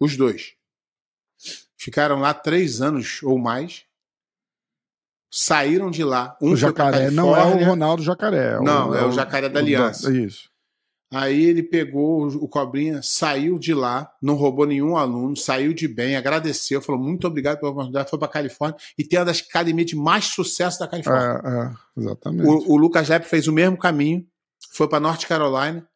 Os 0.00 0.16
dois. 0.16 0.54
Ficaram 1.76 2.20
lá 2.20 2.34
três 2.34 2.80
anos 2.80 3.22
ou 3.22 3.38
mais. 3.38 3.84
Saíram 5.32 5.90
de 5.90 6.02
lá. 6.02 6.36
Um 6.42 6.52
o 6.52 6.56
Jacaré 6.56 7.10
não 7.10 7.36
é 7.36 7.44
o 7.44 7.64
Ronaldo 7.64 8.02
Jacaré. 8.02 8.54
É 8.54 8.60
não, 8.60 8.94
é 8.94 9.00
o, 9.00 9.04
é 9.04 9.06
o 9.06 9.12
Jacaré 9.12 9.48
da 9.48 9.60
Aliança. 9.60 10.12
isso. 10.12 10.50
Aí 11.12 11.44
ele 11.44 11.62
pegou 11.62 12.28
o 12.28 12.46
Cobrinha, 12.46 13.00
saiu 13.02 13.58
de 13.58 13.74
lá, 13.74 14.12
não 14.22 14.36
roubou 14.36 14.64
nenhum 14.64 14.96
aluno, 14.96 15.36
saiu 15.36 15.74
de 15.74 15.88
bem, 15.88 16.14
agradeceu, 16.14 16.80
falou 16.80 17.00
muito 17.02 17.26
obrigado 17.26 17.58
pela 17.58 17.72
oportunidade, 17.72 18.08
foi 18.08 18.18
para 18.18 18.28
Califórnia 18.28 18.78
e 18.96 19.02
tem 19.02 19.18
uma 19.18 19.24
das 19.24 19.40
academias 19.40 19.88
de 19.88 19.96
mais 19.96 20.26
sucesso 20.26 20.78
da 20.78 20.86
Califórnia. 20.86 21.40
É, 21.44 21.48
é, 21.48 22.00
exatamente. 22.00 22.48
O, 22.48 22.74
o 22.74 22.76
Lucas 22.76 23.08
Lepp 23.08 23.26
fez 23.26 23.48
o 23.48 23.52
mesmo 23.52 23.76
caminho, 23.76 24.24
foi 24.70 24.88
para 24.88 25.00
North 25.00 25.24
Carolina, 25.26 25.86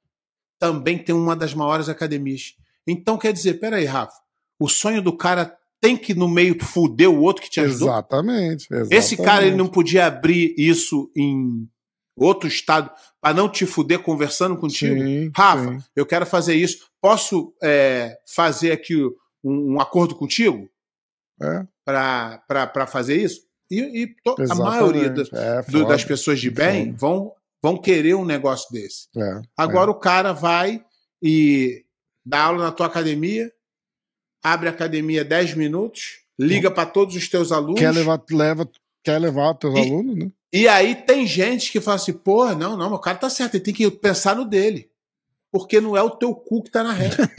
também 0.59 0.99
tem 0.99 1.15
uma 1.15 1.37
das 1.37 1.55
maiores 1.55 1.89
academias. 1.89 2.55
Então 2.87 3.17
quer 3.17 3.33
dizer, 3.33 3.55
peraí, 3.55 3.85
Rafa, 3.85 4.19
o 4.59 4.69
sonho 4.69 5.03
do 5.03 5.17
cara 5.17 5.57
tem 5.81 5.97
que 5.97 6.15
no 6.15 6.29
meio 6.29 6.63
fuder 6.63 7.11
o 7.11 7.21
outro 7.21 7.43
que 7.43 7.51
te 7.51 7.61
ajudou? 7.61 7.89
Exatamente. 7.89 8.67
exatamente. 8.71 8.95
Esse 8.95 9.17
cara 9.17 9.47
ele 9.47 9.57
não 9.57 9.67
podia 9.67 10.07
abrir 10.07 10.55
isso 10.57 11.11
em 11.15 11.69
outro 12.17 12.49
estado 12.49 12.91
para 13.21 13.35
não 13.35 13.49
te 13.49 13.67
fuder 13.67 14.01
conversando 14.01 14.57
contigo? 14.57 14.95
Sim, 14.95 15.31
Rafa, 15.35 15.79
sim. 15.79 15.85
eu 15.95 16.07
quero 16.07 16.25
fazer 16.25 16.55
isso. 16.55 16.87
Posso 17.01 17.55
é, 17.63 18.17
fazer 18.27 18.73
aqui 18.73 18.97
um, 18.97 19.75
um, 19.75 19.81
acordo 19.81 20.15
contigo? 20.15 20.69
É. 21.43 21.67
Para 21.85 22.87
fazer 22.87 23.17
isso? 23.17 23.43
E, 23.71 24.05
e 24.05 24.17
a 24.51 24.55
maioria 24.55 25.11
do, 25.11 25.23
é, 25.37 25.63
do, 25.63 25.87
das 25.87 26.05
pessoas 26.05 26.41
de 26.41 26.51
bem 26.51 26.93
vão 26.93 27.33
vão 27.65 27.79
querer 27.79 28.15
um 28.15 28.27
negócio 28.27 28.71
desse. 28.71 29.09
É, 29.17 29.41
Agora 29.57 29.91
é. 29.91 29.91
o 29.91 29.99
cara 29.99 30.35
vai 30.35 30.85
e 31.23 31.83
dá 32.23 32.43
aula 32.43 32.65
na 32.65 32.71
tua 32.71 32.85
academia, 32.85 33.51
abre 34.43 34.69
a 34.69 34.71
academia 34.71 35.25
10 35.25 35.55
minutos, 35.55 36.19
liga 36.39 36.71
para 36.71 36.85
todos 36.85 37.17
os 37.17 37.27
teus 37.27 37.51
alunos. 37.51 37.81
Quer 37.81 37.91
levar, 37.91 38.23
leva, 38.31 38.69
quer 39.03 39.19
levar 39.19 39.53
os 39.53 39.59
teus 39.59 39.75
e, 39.77 39.79
alunos, 39.79 40.15
né? 40.15 40.31
E 40.53 40.69
aí 40.69 40.95
tem 40.95 41.27
gente 41.27 41.73
que 41.73 41.81
fala 41.81 41.97
assim, 41.97 42.13
pô, 42.13 42.55
não, 42.55 42.77
não, 42.77 42.93
o 42.93 42.99
cara 42.99 43.17
tá 43.17 43.31
certo, 43.31 43.55
ele 43.55 43.65
tem 43.65 43.73
que 43.73 43.91
pensar 43.91 44.37
no 44.37 44.45
dele 44.45 44.91
porque 45.55 45.81
não 45.81 45.97
é 45.97 46.03
o 46.03 46.11
teu 46.11 46.35
cu 46.35 46.65
que 46.65 46.71
tá 46.73 46.83
na 46.83 46.93
reta. 46.93 47.31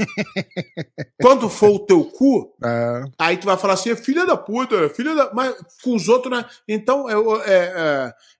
Quando 1.21 1.49
for 1.49 1.71
o 1.71 1.79
teu 1.79 2.05
cu, 2.05 2.55
é. 2.63 3.03
aí 3.19 3.35
tu 3.35 3.45
vai 3.45 3.57
falar 3.57 3.73
assim, 3.73 3.89
é 3.89 3.95
filha 3.97 4.25
da 4.25 4.37
puta, 4.37 4.87
filha 4.87 5.13
da. 5.13 5.33
Mas 5.33 5.53
com 5.83 5.93
os 5.93 6.07
outros, 6.07 6.31
né? 6.33 6.45
Então 6.65 7.09
é, 7.09 7.13
é, 7.45 7.73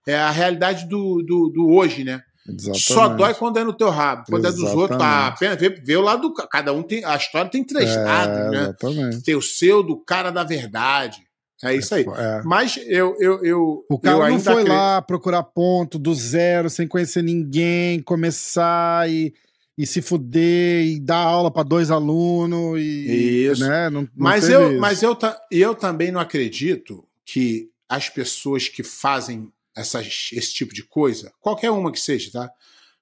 é, 0.06 0.12
é 0.14 0.18
a 0.18 0.30
realidade 0.30 0.88
do, 0.88 1.22
do, 1.22 1.50
do, 1.50 1.68
hoje, 1.68 2.04
né? 2.04 2.22
Exatamente. 2.48 2.82
Só 2.90 3.08
dói 3.08 3.34
quando 3.34 3.58
é 3.58 3.64
no 3.64 3.74
teu 3.74 3.90
rabo. 3.90 4.24
Quando 4.30 4.46
Exatamente. 4.46 4.66
é 4.66 4.72
dos 4.72 4.80
outros, 4.80 4.98
tá 4.98 5.26
apenas 5.26 5.58
vê, 5.58 5.68
vê 5.68 5.96
o 5.96 6.00
lado 6.00 6.30
do. 6.30 6.32
Cada 6.32 6.72
um 6.72 6.82
tem. 6.82 7.04
A 7.04 7.14
história 7.14 7.50
tem 7.50 7.62
três 7.62 7.90
é, 7.90 8.02
lados, 8.02 8.50
né? 8.50 8.62
Exatamente. 8.62 9.22
Tem 9.24 9.36
o 9.36 9.42
seu, 9.42 9.82
do 9.82 10.02
cara 10.02 10.30
da 10.30 10.42
verdade. 10.42 11.18
É 11.62 11.74
isso 11.74 11.94
aí. 11.94 12.06
É. 12.16 12.40
Mas 12.46 12.78
eu, 12.86 13.14
eu, 13.20 13.44
eu. 13.44 13.84
O 13.90 13.98
cara 13.98 14.24
eu 14.24 14.30
não 14.30 14.40
foi 14.40 14.64
lá 14.64 15.02
procurar 15.02 15.42
ponto 15.42 15.98
do 15.98 16.14
zero, 16.14 16.70
sem 16.70 16.88
conhecer 16.88 17.20
ninguém, 17.20 18.00
começar 18.00 19.10
e 19.10 19.34
e 19.76 19.86
se 19.86 20.00
fuder 20.00 20.86
e 20.86 20.98
dar 20.98 21.18
aula 21.18 21.50
para 21.50 21.62
dois 21.62 21.90
alunos 21.90 22.80
e 22.80 23.46
isso. 23.50 23.60
né 23.60 23.90
não, 23.90 24.02
não 24.02 24.08
mas 24.16 24.48
eu 24.48 24.72
isso. 24.72 24.80
mas 24.80 25.02
eu 25.02 25.16
eu 25.50 25.74
também 25.74 26.10
não 26.10 26.20
acredito 26.20 27.06
que 27.24 27.70
as 27.88 28.08
pessoas 28.08 28.68
que 28.68 28.82
fazem 28.82 29.52
essas, 29.76 30.30
esse 30.32 30.54
tipo 30.54 30.72
de 30.72 30.82
coisa 30.82 31.32
qualquer 31.40 31.70
uma 31.70 31.92
que 31.92 32.00
seja 32.00 32.30
tá 32.32 32.50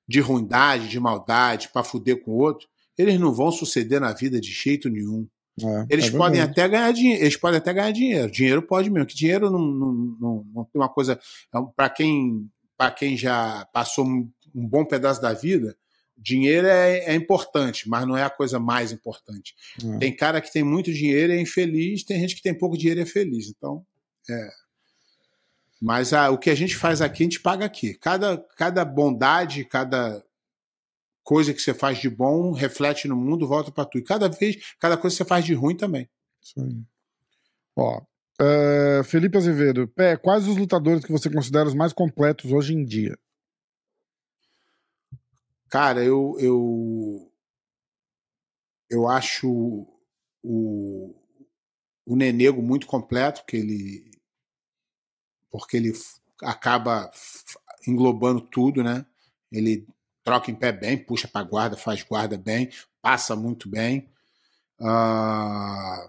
de 0.07 0.21
ruindade 0.21 0.89
de 0.89 0.99
maldade 0.99 1.69
para 1.73 1.85
fuder 1.85 2.23
com 2.23 2.33
o 2.33 2.39
outro 2.39 2.69
eles 2.99 3.19
não 3.21 3.33
vão 3.33 3.53
suceder 3.53 4.01
na 4.01 4.13
vida 4.13 4.41
de 4.41 4.51
jeito 4.51 4.89
nenhum 4.89 5.29
é, 5.63 5.87
eles 5.89 6.07
é 6.07 6.11
podem 6.11 6.41
até 6.41 6.69
ganhar 6.69 6.93
dinheiro 6.93 7.23
eles 7.23 7.37
podem 7.37 7.59
até 7.59 7.73
ganhar 7.73 7.93
dinheiro 7.93 8.33
dinheiro 8.33 8.63
pode 8.63 8.91
mesmo 8.91 9.07
que 9.07 9.15
dinheiro 9.15 9.49
não 9.49 9.61
não, 9.61 9.93
não, 10.21 10.47
não 10.53 10.65
tem 10.65 10.81
uma 10.81 10.89
coisa 10.89 11.13
é 11.55 11.59
para 11.77 11.89
quem 11.89 12.49
para 12.77 12.91
quem 12.91 13.17
já 13.17 13.65
passou 13.73 14.05
um 14.05 14.29
bom 14.53 14.85
pedaço 14.85 15.23
da 15.23 15.33
vida 15.33 15.77
Dinheiro 16.17 16.67
é, 16.67 16.99
é, 16.99 17.15
importante, 17.15 17.89
mas 17.89 18.07
não 18.07 18.17
é 18.17 18.23
a 18.23 18.31
coisa 18.31 18.59
mais 18.59 18.93
importante. 18.93 19.55
Uhum. 19.83 19.99
Tem 19.99 20.15
cara 20.15 20.41
que 20.41 20.53
tem 20.53 20.63
muito 20.63 20.93
dinheiro 20.93 21.33
e 21.33 21.37
é 21.37 21.41
infeliz, 21.41 22.05
tem 22.05 22.21
gente 22.21 22.37
que 22.37 22.43
tem 22.43 22.57
pouco 22.57 22.79
dinheiro 22.79 23.01
e 23.01 23.03
é 23.03 23.07
feliz. 23.07 23.49
Então, 23.49 23.85
é. 24.31 24.51
Mas 25.83 26.13
a, 26.13 26.31
o 26.31 26.39
que 26.39 26.49
a 26.51 26.55
gente 26.55 26.77
faz 26.77 27.03
aqui, 27.03 27.23
a 27.23 27.27
gente 27.27 27.41
paga 27.41 27.65
aqui. 27.65 27.95
Cada, 27.95 28.39
cada 28.57 28.85
bondade, 28.85 29.65
cada 29.65 30.25
coisa 31.23 31.53
que 31.53 31.61
você 31.61 31.75
faz 31.75 31.99
de 31.99 32.09
bom 32.09 32.53
reflete 32.53 33.09
no 33.09 33.17
mundo, 33.17 33.49
volta 33.49 33.73
para 33.73 33.85
tu. 33.85 33.99
E 33.99 34.03
cada 34.03 34.29
vez, 34.29 34.57
cada 34.79 34.97
coisa 34.97 35.15
que 35.15 35.23
você 35.23 35.29
faz 35.29 35.45
de 35.45 35.55
ruim 35.55 35.77
também. 35.77 36.09
Isso 36.41 36.61
aí. 36.61 36.83
Ó, 37.77 38.01
uh, 38.41 39.05
Felipe 39.05 39.37
Azevedo, 39.37 39.89
Pé, 39.89 40.17
quais 40.17 40.47
os 40.47 40.57
lutadores 40.57 41.05
que 41.05 41.11
você 41.11 41.29
considera 41.29 41.67
os 41.67 41.75
mais 41.75 41.93
completos 41.93 42.53
hoje 42.53 42.75
em 42.75 42.85
dia? 42.85 43.19
Cara, 45.75 46.05
eu, 46.05 46.37
eu, 46.39 47.33
eu 48.89 49.09
acho 49.09 49.85
o, 50.41 51.13
o 52.07 52.15
Nenego 52.15 52.63
muito 52.63 52.87
completo, 52.87 53.41
porque 53.41 53.57
ele, 53.57 54.09
porque 55.51 55.77
ele 55.77 55.93
acaba 56.45 57.11
englobando 57.89 58.41
tudo, 58.41 58.85
né? 58.85 59.05
Ele 59.51 59.85
troca 60.23 60.49
em 60.49 60.55
pé 60.55 60.71
bem, 60.71 60.97
puxa 60.97 61.27
para 61.27 61.45
guarda, 61.45 61.77
faz 61.77 62.05
guarda 62.05 62.39
bem, 62.39 62.71
passa 63.03 63.35
muito 63.35 63.69
bem. 63.69 64.09
Uh... 64.79 66.09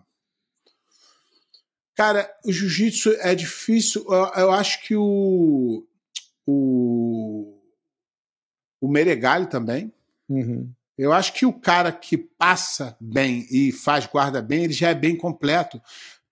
Cara, 1.96 2.32
o 2.46 2.52
jiu-jitsu 2.52 3.14
é 3.14 3.34
difícil. 3.34 4.06
Eu, 4.14 4.44
eu, 4.44 4.52
acho 4.52 4.84
que 4.84 4.96
o, 4.96 5.88
o 6.46 7.55
o 8.86 8.88
Meregali 8.88 9.48
também. 9.48 9.92
Uhum. 10.30 10.72
Eu 10.98 11.12
acho 11.12 11.34
que 11.34 11.46
o 11.46 11.52
cara 11.52 11.92
que 11.92 12.18
passa 12.18 12.96
bem 13.02 13.48
e 13.52 13.72
faz 13.72 14.06
guarda 14.06 14.42
bem, 14.42 14.64
ele 14.64 14.74
já 14.74 14.90
é 14.90 14.94
bem 14.94 15.18
completo, 15.18 15.82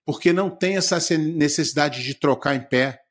porque 0.06 0.32
não 0.32 0.48
tem 0.48 0.76
essa 0.76 0.98
necessidade 1.18 2.02
de 2.02 2.14
trocar 2.14 2.54
em 2.54 2.62
pé. 2.62 3.02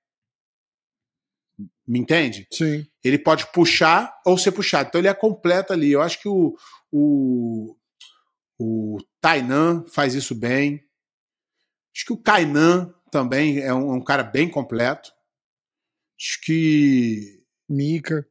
Me 1.86 2.00
entende? 2.00 2.48
Sim. 2.52 2.88
Ele 3.04 3.20
pode 3.20 3.46
puxar 3.52 4.18
ou 4.26 4.38
ser 4.38 4.54
puxado. 4.54 4.88
Então 4.88 5.02
ele 5.02 5.10
é 5.10 5.14
completo 5.14 5.74
ali. 5.74 5.92
Eu 5.92 6.02
acho 6.02 6.20
que 6.22 6.30
o, 6.30 6.58
o, 6.90 7.76
o 8.58 8.98
Tainan 9.20 9.86
faz 9.90 10.16
isso 10.16 10.34
bem. 10.34 10.82
Acho 11.94 12.06
que 12.06 12.14
o 12.14 12.18
Kainan 12.18 12.94
também 13.12 13.60
é 13.60 13.74
um, 13.74 13.96
um 13.96 14.04
cara 14.04 14.24
bem 14.24 14.50
completo. 14.50 15.12
Acho 16.18 16.40
que. 16.42 17.44
Mika. 17.70 18.26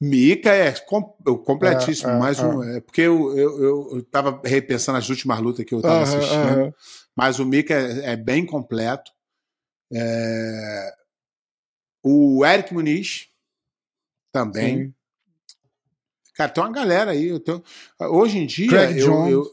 Mika 0.00 0.54
é 0.54 0.72
completíssimo, 1.44 2.12
é, 2.12 2.14
é, 2.14 2.18
mais 2.18 2.38
um. 2.38 2.62
É. 2.62 2.76
é, 2.76 2.80
porque 2.80 3.00
eu, 3.00 3.36
eu, 3.36 3.96
eu, 3.96 4.02
tava 4.04 4.40
repensando 4.44 4.96
as 4.96 5.08
últimas 5.08 5.40
lutas 5.40 5.64
que 5.64 5.74
eu 5.74 5.82
tava 5.82 6.02
assistindo, 6.02 6.74
mas 7.16 7.40
o 7.40 7.44
Mika 7.44 7.74
é, 7.74 8.12
é 8.12 8.16
bem 8.16 8.46
completo. 8.46 9.10
É, 9.92 10.94
o 12.02 12.44
Eric 12.46 12.72
Muniz 12.72 13.28
também. 14.30 14.84
Sim. 14.84 14.94
Cara, 16.34 16.50
tem 16.52 16.62
uma 16.62 16.72
galera 16.72 17.10
aí. 17.10 17.38
Tenho... 17.40 17.62
Hoje 18.00 18.38
em 18.38 18.46
dia. 18.46 18.68
Craig 18.68 18.98
eu, 19.00 19.28
eu... 19.28 19.50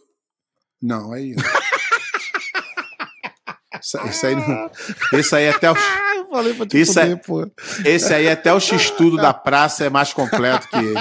Não, 0.80 1.12
aí. 1.12 1.36
Isso, 3.86 4.08
isso, 4.08 4.26
aí 4.26 4.36
não... 4.36 4.72
Esse 5.14 5.36
aí 5.36 5.50
até 5.50 5.72
o. 5.72 5.76
Falei 6.30 6.54
pra 6.56 6.66
te 6.66 6.82
isso 6.82 6.96
poder, 6.96 7.08
aí... 7.08 7.16
pô. 7.16 7.52
Esse 7.86 8.14
aí 8.14 8.28
até 8.28 8.52
o 8.52 8.60
X-Tudo 8.60 9.18
da 9.18 9.34
praça 9.34 9.86
é 9.86 9.90
mais 9.90 10.12
completo 10.12 10.68
que 10.68 10.78
ele. 10.78 11.00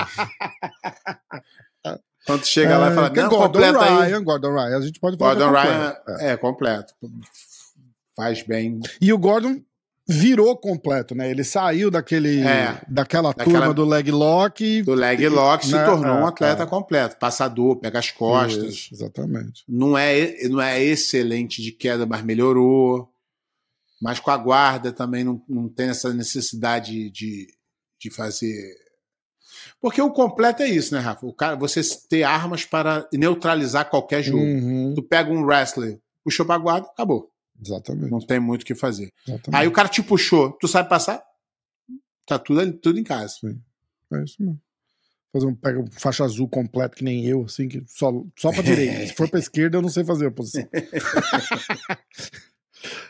Quando 2.26 2.46
chega 2.46 2.74
é, 2.74 2.76
lá 2.76 2.90
e 2.90 2.94
fala, 2.94 3.10
não, 3.10 3.28
Gordon 3.28 3.38
completo 3.38 3.78
Ryan, 3.78 4.16
aí. 4.16 4.24
Gordon 4.24 4.54
Ryan, 4.54 4.78
a 4.78 4.80
gente 4.80 5.00
pode 5.00 5.16
falar 5.16 5.34
Gordon 5.34 5.50
Ryan 5.52 5.96
é. 6.20 6.32
é 6.32 6.36
completo. 6.36 6.94
Faz 8.16 8.42
bem. 8.42 8.80
E 9.00 9.12
o 9.12 9.18
Gordon 9.18 9.60
virou 10.06 10.56
completo, 10.56 11.14
né? 11.14 11.30
Ele 11.30 11.42
saiu 11.42 11.90
daquele, 11.90 12.40
é, 12.40 12.80
daquela, 12.86 13.32
daquela 13.32 13.58
turma 13.58 13.74
do 13.74 13.84
leg 13.84 14.10
lock. 14.10 14.82
Do 14.82 14.94
leg 14.94 15.26
lock 15.28 15.64
e, 15.64 15.68
se 15.68 15.74
né? 15.74 15.84
tornou 15.84 16.16
é, 16.16 16.20
um 16.20 16.26
atleta 16.26 16.62
é. 16.62 16.66
completo. 16.66 17.16
Passador, 17.16 17.76
pega 17.76 17.98
as 17.98 18.10
costas. 18.10 18.74
Isso, 18.74 18.94
exatamente. 18.94 19.64
Não 19.68 19.96
é, 19.96 20.46
não 20.48 20.60
é 20.60 20.82
excelente 20.82 21.62
de 21.62 21.72
queda, 21.72 22.04
mas 22.04 22.22
melhorou. 22.22 23.08
Mas 24.00 24.20
com 24.20 24.30
a 24.30 24.36
guarda 24.36 24.92
também 24.92 25.24
não, 25.24 25.40
não 25.48 25.68
tem 25.68 25.88
essa 25.88 26.12
necessidade 26.12 27.10
de, 27.10 27.46
de 27.98 28.10
fazer. 28.10 28.76
Porque 29.80 30.00
o 30.02 30.10
completo 30.10 30.62
é 30.62 30.68
isso, 30.68 30.94
né, 30.94 31.00
Rafa? 31.00 31.24
O 31.26 31.32
cara, 31.32 31.56
você 31.56 31.80
ter 32.08 32.22
armas 32.22 32.64
para 32.64 33.08
neutralizar 33.12 33.88
qualquer 33.88 34.22
jogo. 34.22 34.42
Uhum. 34.42 34.92
Tu 34.94 35.02
pega 35.02 35.32
um 35.32 35.44
wrestler, 35.44 35.98
puxou 36.22 36.44
pra 36.44 36.58
guarda, 36.58 36.86
acabou. 36.88 37.30
Exatamente. 37.60 38.10
Não 38.10 38.20
tem 38.20 38.40
muito 38.40 38.62
o 38.62 38.64
que 38.64 38.74
fazer. 38.74 39.12
Exatamente. 39.26 39.60
Aí 39.60 39.66
o 39.68 39.72
cara 39.72 39.88
te 39.88 40.02
puxou, 40.02 40.52
tu 40.52 40.68
sabe 40.68 40.88
passar? 40.88 41.22
Tá 42.26 42.38
tudo, 42.38 42.72
tudo 42.74 42.98
em 42.98 43.04
casa. 43.04 43.34
Sim. 43.40 43.60
É 44.12 44.24
isso 44.24 44.36
mesmo. 44.42 44.60
Fazer 45.32 45.46
um, 45.46 45.54
pega 45.54 45.80
um 45.80 45.86
faixa 45.90 46.24
azul 46.24 46.48
completo, 46.48 46.96
que 46.96 47.02
nem 47.02 47.26
eu, 47.26 47.44
assim, 47.44 47.66
que 47.66 47.82
só, 47.88 48.12
só 48.38 48.52
pra 48.52 48.62
direita. 48.62 49.08
Se 49.08 49.14
for 49.14 49.28
pra 49.28 49.40
esquerda, 49.40 49.78
eu 49.78 49.82
não 49.82 49.88
sei 49.88 50.04
fazer 50.04 50.28
a 50.28 50.30
posição. 50.30 50.68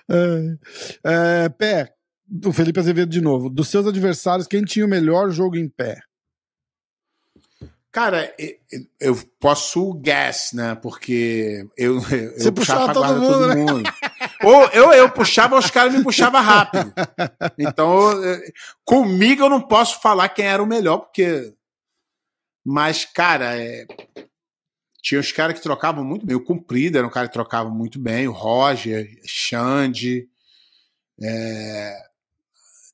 é, 0.08 0.56
é, 1.04 1.48
pé, 1.50 1.94
o 2.46 2.52
Felipe 2.52 2.80
Azevedo 2.80 3.10
de 3.10 3.20
novo. 3.20 3.50
Dos 3.50 3.68
seus 3.68 3.86
adversários, 3.86 4.46
quem 4.46 4.64
tinha 4.64 4.86
o 4.86 4.88
melhor 4.88 5.30
jogo 5.30 5.56
em 5.56 5.68
pé? 5.68 6.00
Cara, 7.92 8.34
eu 8.98 9.14
posso 9.38 9.92
guess, 9.94 10.52
né? 10.52 10.74
Porque 10.74 11.64
eu, 11.76 11.96
eu 12.10 12.38
Você 12.38 12.50
puxava, 12.50 12.92
puxava 12.92 12.92
todo, 12.92 13.20
mundo, 13.20 13.66
todo 13.66 13.82
né? 13.82 13.92
Ou 14.44 14.66
eu, 14.68 14.92
eu 14.92 15.10
puxava, 15.10 15.58
os 15.58 15.70
caras 15.70 15.94
me 15.94 16.02
puxavam 16.02 16.40
rápido. 16.42 16.92
Então, 17.58 18.12
comigo 18.84 19.44
eu 19.44 19.50
não 19.50 19.60
posso 19.60 20.00
falar 20.00 20.28
quem 20.28 20.46
era 20.46 20.62
o 20.62 20.66
melhor, 20.66 20.98
porque. 20.98 21.54
Mas, 22.64 23.04
cara, 23.04 23.56
é... 23.56 23.86
tinha 25.02 25.20
os 25.20 25.30
caras 25.32 25.56
que 25.56 25.62
trocavam 25.62 26.04
muito 26.04 26.24
bem. 26.24 26.36
O 26.36 26.44
Cumprido 26.44 26.96
era 26.96 27.06
um 27.06 27.10
cara 27.10 27.28
que 27.28 27.34
trocava 27.34 27.68
muito 27.68 27.98
bem. 27.98 28.26
O 28.26 28.32
Roger, 28.32 29.08
Xande. 29.26 30.28
É... 31.22 31.94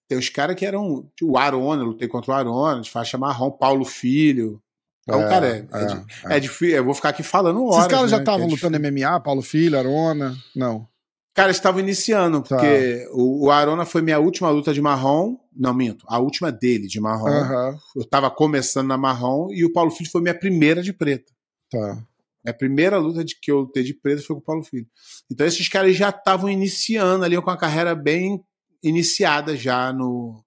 Tem 0.09 0.19
os 0.19 0.29
caras 0.29 0.57
que 0.57 0.67
eram. 0.67 1.09
O 1.23 1.39
Arona, 1.39 1.83
eu 1.83 1.87
lutei 1.87 2.09
contra 2.09 2.33
o 2.33 2.35
Arona, 2.35 2.81
de 2.81 2.91
faixa 2.91 3.17
marrom, 3.17 3.51
Paulo 3.51 3.85
Filho. 3.85 4.61
Então, 5.03 5.23
é, 5.23 5.29
cara, 5.29 5.47
é, 5.47 5.59
é, 5.59 6.33
é, 6.33 6.37
é, 6.37 6.41
difícil. 6.41 6.77
Eu 6.77 6.85
vou 6.85 6.95
ficar 6.95 7.11
aqui 7.11 7.23
falando 7.23 7.65
horas. 7.65 7.79
Esses 7.79 7.91
caras 7.91 8.11
né, 8.11 8.17
já 8.17 8.23
estavam 8.23 8.47
lutando 8.47 8.79
MMA, 8.79 9.21
Paulo 9.21 9.43
Filho, 9.43 9.79
Arona? 9.79 10.37
Não. 10.55 10.87
Cara, 11.35 11.51
estavam 11.51 11.81
iniciando, 11.81 12.43
tá. 12.43 12.57
porque 12.57 13.09
o, 13.12 13.47
o, 13.47 13.51
Arona 13.51 13.85
foi 13.85 14.03
minha 14.03 14.19
última 14.19 14.51
luta 14.51 14.75
de 14.75 14.83
marrom. 14.83 15.37
Não, 15.55 15.73
minto. 15.73 16.05
A 16.09 16.19
última 16.19 16.51
dele 16.51 16.87
de 16.87 17.01
marrom. 17.01 17.31
Uhum. 17.31 17.79
Eu 17.97 18.05
tava 18.05 18.31
começando 18.31 18.88
na 18.88 18.99
marrom 18.99 19.49
e 19.53 19.64
o 19.64 19.73
Paulo 19.73 19.90
Filho 19.90 20.11
foi 20.11 20.21
minha 20.21 20.38
primeira 20.38 20.83
de 20.83 20.93
preta. 20.93 21.33
Tá. 21.71 22.03
A 22.47 22.53
primeira 22.53 22.99
luta 22.99 23.23
de 23.25 23.38
que 23.38 23.51
eu 23.51 23.61
lutei 23.61 23.83
de 23.83 23.95
preta 23.95 24.23
foi 24.23 24.37
com 24.37 24.43
o 24.43 24.45
Paulo 24.45 24.64
Filho. 24.64 24.87
Então 25.31 25.47
esses 25.47 25.69
caras 25.69 25.95
já 25.95 26.09
estavam 26.09 26.49
iniciando 26.49 27.25
ali 27.25 27.40
com 27.40 27.51
a 27.51 27.57
carreira 27.57 27.95
bem 27.95 28.43
iniciada 28.83 29.57
já 29.57 29.93
no. 29.93 30.45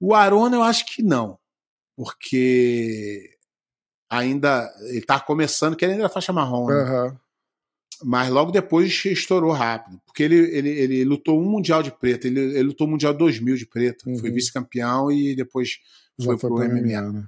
O 0.00 0.14
Arona 0.14 0.56
eu 0.56 0.62
acho 0.62 0.86
que 0.86 1.02
não. 1.02 1.38
Porque 1.94 3.36
ainda. 4.10 4.70
Ele 4.88 5.02
tá 5.02 5.20
começando, 5.20 5.76
que 5.76 5.84
ele 5.84 5.92
ainda 5.92 6.06
é 6.06 6.08
faixa 6.08 6.32
marrom. 6.32 6.66
Né? 6.66 6.74
Uhum. 6.74 7.16
Mas 8.04 8.28
logo 8.28 8.50
depois 8.50 9.04
estourou 9.04 9.52
rápido. 9.52 10.00
Porque 10.04 10.22
ele, 10.22 10.36
ele, 10.36 10.68
ele 10.68 11.04
lutou 11.04 11.40
um 11.40 11.44
Mundial 11.44 11.82
de 11.82 11.90
Preto. 11.90 12.26
Ele, 12.26 12.40
ele 12.40 12.62
lutou 12.62 12.86
o 12.86 12.90
Mundial 12.90 13.14
2000 13.14 13.56
de 13.56 13.66
Preto. 13.66 14.08
Uhum. 14.08 14.18
Foi 14.18 14.30
vice-campeão 14.30 15.10
e 15.10 15.34
depois 15.34 15.78
foi, 16.22 16.38
foi 16.38 16.50
pro 16.50 16.58
MMA. 16.58 16.80
MMA 16.80 17.12
né? 17.12 17.26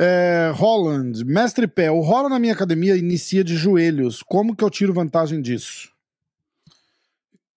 É, 0.00 0.52
Holland, 0.54 1.24
mestre 1.24 1.66
pé, 1.66 1.90
o 1.90 2.00
rola 2.00 2.28
na 2.28 2.38
minha 2.38 2.52
academia 2.52 2.96
inicia 2.96 3.42
de 3.42 3.56
joelhos. 3.56 4.22
Como 4.22 4.54
que 4.54 4.62
eu 4.62 4.70
tiro 4.70 4.94
vantagem 4.94 5.42
disso? 5.42 5.90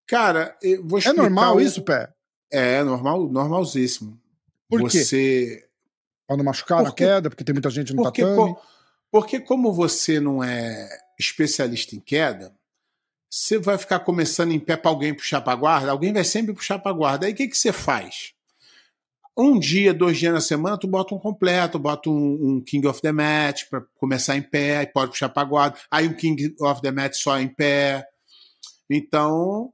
Cara, 0.08 0.58
vou 0.84 1.00
É 1.00 1.14
normal 1.14 1.58
o... 1.58 1.62
isso, 1.62 1.84
pé? 1.84 2.12
É, 2.52 2.84
normal, 2.84 3.30
normalzíssimo. 3.30 4.20
Por 4.68 4.82
Você... 4.82 5.06
quê? 5.06 5.68
Pra 6.26 6.36
não 6.36 6.44
machucar 6.44 6.84
porque, 6.84 7.06
na 7.06 7.12
queda, 7.12 7.30
porque 7.30 7.44
tem 7.44 7.54
muita 7.54 7.70
gente 7.70 7.94
no 7.94 8.02
porque, 8.02 8.24
tatame. 8.24 8.56
Porque 9.12 9.40
como 9.42 9.74
você 9.74 10.20
não 10.20 10.42
é 10.42 10.90
especialista 11.20 11.96
em 11.96 12.00
queda, 12.00 12.56
você 13.30 13.60
vai 13.60 13.78
ficar 13.78 14.00
começando 14.00 14.52
em 14.52 14.60
pé 14.60 14.78
para 14.78 14.90
alguém 14.90 15.14
puxar 15.14 15.42
para 15.42 15.56
guarda, 15.56 15.92
alguém 15.92 16.14
vai 16.14 16.24
sempre 16.24 16.54
puxar 16.54 16.80
para 16.80 16.94
guarda. 16.94 17.26
Aí 17.26 17.34
o 17.34 17.36
que, 17.36 17.48
que 17.48 17.58
você 17.58 17.74
faz? 17.74 18.34
Um 19.38 19.60
dia, 19.60 19.94
dois 19.94 20.18
dias 20.18 20.34
na 20.34 20.42
semana, 20.42 20.78
tu 20.78 20.88
bota 20.88 21.16
um 21.16 21.20
completo, 21.20 21.80
bota 21.80 22.10
um, 22.10 22.58
um 22.58 22.62
King 22.62 22.86
of 22.88 23.02
the 23.02 23.12
Match 23.12 23.64
para 23.70 23.82
começar 23.96 24.36
em 24.36 24.42
pé, 24.42 24.78
aí 24.78 24.88
pode 24.88 25.12
puxar 25.12 25.30
para 25.30 25.48
guarda. 25.48 25.78
Aí 25.90 26.08
um 26.08 26.14
King 26.14 26.56
of 26.60 26.82
the 26.82 26.92
Match 26.92 27.16
só 27.16 27.40
em 27.40 27.48
pé. 27.48 28.06
Então, 28.90 29.74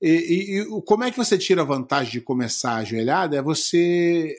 e, 0.00 0.10
e, 0.10 0.60
e, 0.60 0.82
como 0.82 1.04
é 1.04 1.10
que 1.10 1.16
você 1.16 1.38
tira 1.38 1.62
a 1.62 1.64
vantagem 1.64 2.12
de 2.12 2.20
começar 2.20 2.76
ajoelhada? 2.76 3.36
É 3.36 3.42
você 3.42 4.36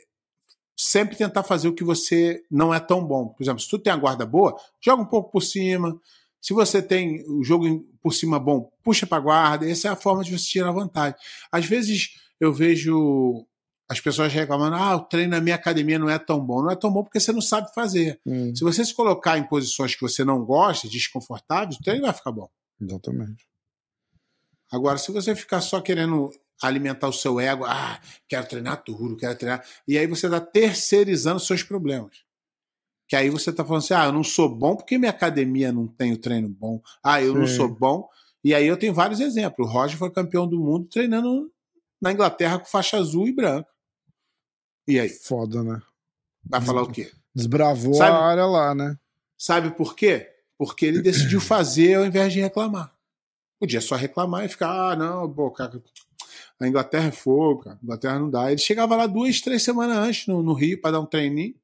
sempre 0.75 1.15
tentar 1.15 1.43
fazer 1.43 1.67
o 1.67 1.73
que 1.73 1.83
você 1.83 2.43
não 2.51 2.73
é 2.73 2.79
tão 2.79 3.05
bom. 3.05 3.27
Por 3.29 3.43
exemplo, 3.43 3.59
se 3.61 3.69
tu 3.69 3.79
tem 3.79 3.93
a 3.93 3.97
guarda 3.97 4.25
boa, 4.25 4.55
joga 4.83 5.01
um 5.01 5.07
pouco 5.07 5.31
por 5.31 5.41
cima. 5.41 5.99
Se 6.41 6.53
você 6.53 6.81
tem 6.81 7.23
o 7.29 7.43
jogo 7.43 7.85
por 8.01 8.13
cima 8.13 8.37
bom, 8.39 8.69
puxa 8.83 9.07
para 9.07 9.17
a 9.17 9.21
guarda. 9.21 9.69
Essa 9.69 9.87
é 9.87 9.91
a 9.91 9.95
forma 9.95 10.23
de 10.23 10.37
você 10.37 10.45
tirar 10.45 10.71
vantagem. 10.71 11.17
Às 11.51 11.65
vezes 11.65 12.09
eu 12.39 12.53
vejo 12.53 13.45
as 13.87 13.99
pessoas 13.99 14.33
reclamando: 14.33 14.75
ah, 14.75 14.95
o 14.95 15.01
treino 15.01 15.31
na 15.31 15.41
minha 15.41 15.55
academia 15.55 15.97
não 15.97 16.09
é 16.09 16.19
tão 16.19 16.39
bom. 16.39 16.61
Não 16.61 16.71
é 16.71 16.75
tão 16.75 16.91
bom 16.91 17.03
porque 17.03 17.19
você 17.19 17.31
não 17.31 17.41
sabe 17.41 17.73
fazer. 17.73 18.19
Hum. 18.25 18.53
Se 18.55 18.63
você 18.63 18.83
se 18.83 18.93
colocar 18.93 19.37
em 19.37 19.47
posições 19.47 19.95
que 19.95 20.01
você 20.01 20.23
não 20.23 20.43
gosta, 20.43 20.89
desconfortáveis, 20.89 21.77
o 21.77 21.83
treino 21.83 22.03
vai 22.03 22.13
ficar 22.13 22.31
bom. 22.31 22.49
Exatamente. 22.81 23.47
Agora, 24.71 24.97
se 24.97 25.11
você 25.11 25.35
ficar 25.35 25.61
só 25.61 25.79
querendo 25.79 26.31
alimentar 26.61 27.07
o 27.07 27.13
seu 27.13 27.39
ego. 27.39 27.65
Ah, 27.65 27.99
quero 28.27 28.47
treinar 28.47 28.83
duro, 28.85 29.17
quero 29.17 29.35
treinar. 29.37 29.65
E 29.87 29.97
aí 29.97 30.07
você 30.07 30.27
está 30.27 30.39
terceirizando 30.39 31.39
seus 31.39 31.63
problemas. 31.63 32.23
Que 33.07 33.15
aí 33.15 33.29
você 33.29 33.49
está 33.49 33.63
falando 33.63 33.83
assim: 33.83 33.93
ah, 33.93 34.05
eu 34.05 34.11
não 34.11 34.23
sou 34.23 34.49
bom 34.49 34.75
porque 34.75 34.97
minha 34.97 35.11
academia 35.11 35.71
não 35.71 35.87
tem 35.87 36.13
o 36.13 36.17
treino 36.17 36.49
bom. 36.49 36.81
Ah, 37.03 37.21
eu 37.21 37.33
Sim. 37.33 37.39
não 37.39 37.47
sou 37.47 37.67
bom. 37.67 38.09
E 38.43 38.53
aí 38.53 38.67
eu 38.67 38.77
tenho 38.77 38.93
vários 38.93 39.19
exemplos. 39.19 39.67
O 39.67 39.71
Roger 39.71 39.97
foi 39.97 40.11
campeão 40.11 40.47
do 40.47 40.59
mundo 40.59 40.87
treinando 40.87 41.51
na 42.01 42.11
Inglaterra 42.11 42.59
com 42.59 42.65
faixa 42.65 42.97
azul 42.97 43.27
e 43.27 43.31
branca. 43.31 43.69
E 44.87 44.99
aí? 44.99 45.09
Foda, 45.09 45.63
né? 45.63 45.81
Vai 46.47 46.61
falar 46.61 46.83
o 46.83 46.91
quê? 46.91 47.11
Desbravou 47.33 47.95
sabe, 47.95 48.11
a 48.11 48.19
área 48.19 48.45
lá, 48.45 48.75
né? 48.75 48.97
Sabe 49.37 49.71
por 49.71 49.95
quê? 49.95 50.31
Porque 50.57 50.85
ele 50.85 51.01
decidiu 51.01 51.41
fazer 51.41 51.95
ao 51.95 52.05
invés 52.05 52.31
de 52.31 52.39
reclamar. 52.39 52.93
Podia 53.59 53.81
só 53.81 53.95
reclamar 53.95 54.45
e 54.45 54.49
ficar, 54.49 54.91
ah, 54.91 54.95
não, 54.95 55.51
cara, 55.51 55.81
a 56.59 56.67
Inglaterra 56.67 57.07
é 57.07 57.11
fogo, 57.11 57.63
cara. 57.63 57.77
A 57.81 57.83
Inglaterra 57.83 58.19
não 58.19 58.29
dá. 58.29 58.51
Ele 58.51 58.59
chegava 58.59 58.95
lá 58.95 59.07
duas, 59.07 59.41
três 59.41 59.63
semanas 59.63 59.97
antes 59.97 60.27
no, 60.27 60.41
no 60.43 60.53
Rio 60.53 60.79
para 60.79 60.91
dar 60.91 60.99
um 61.01 61.05
treininho. 61.05 61.55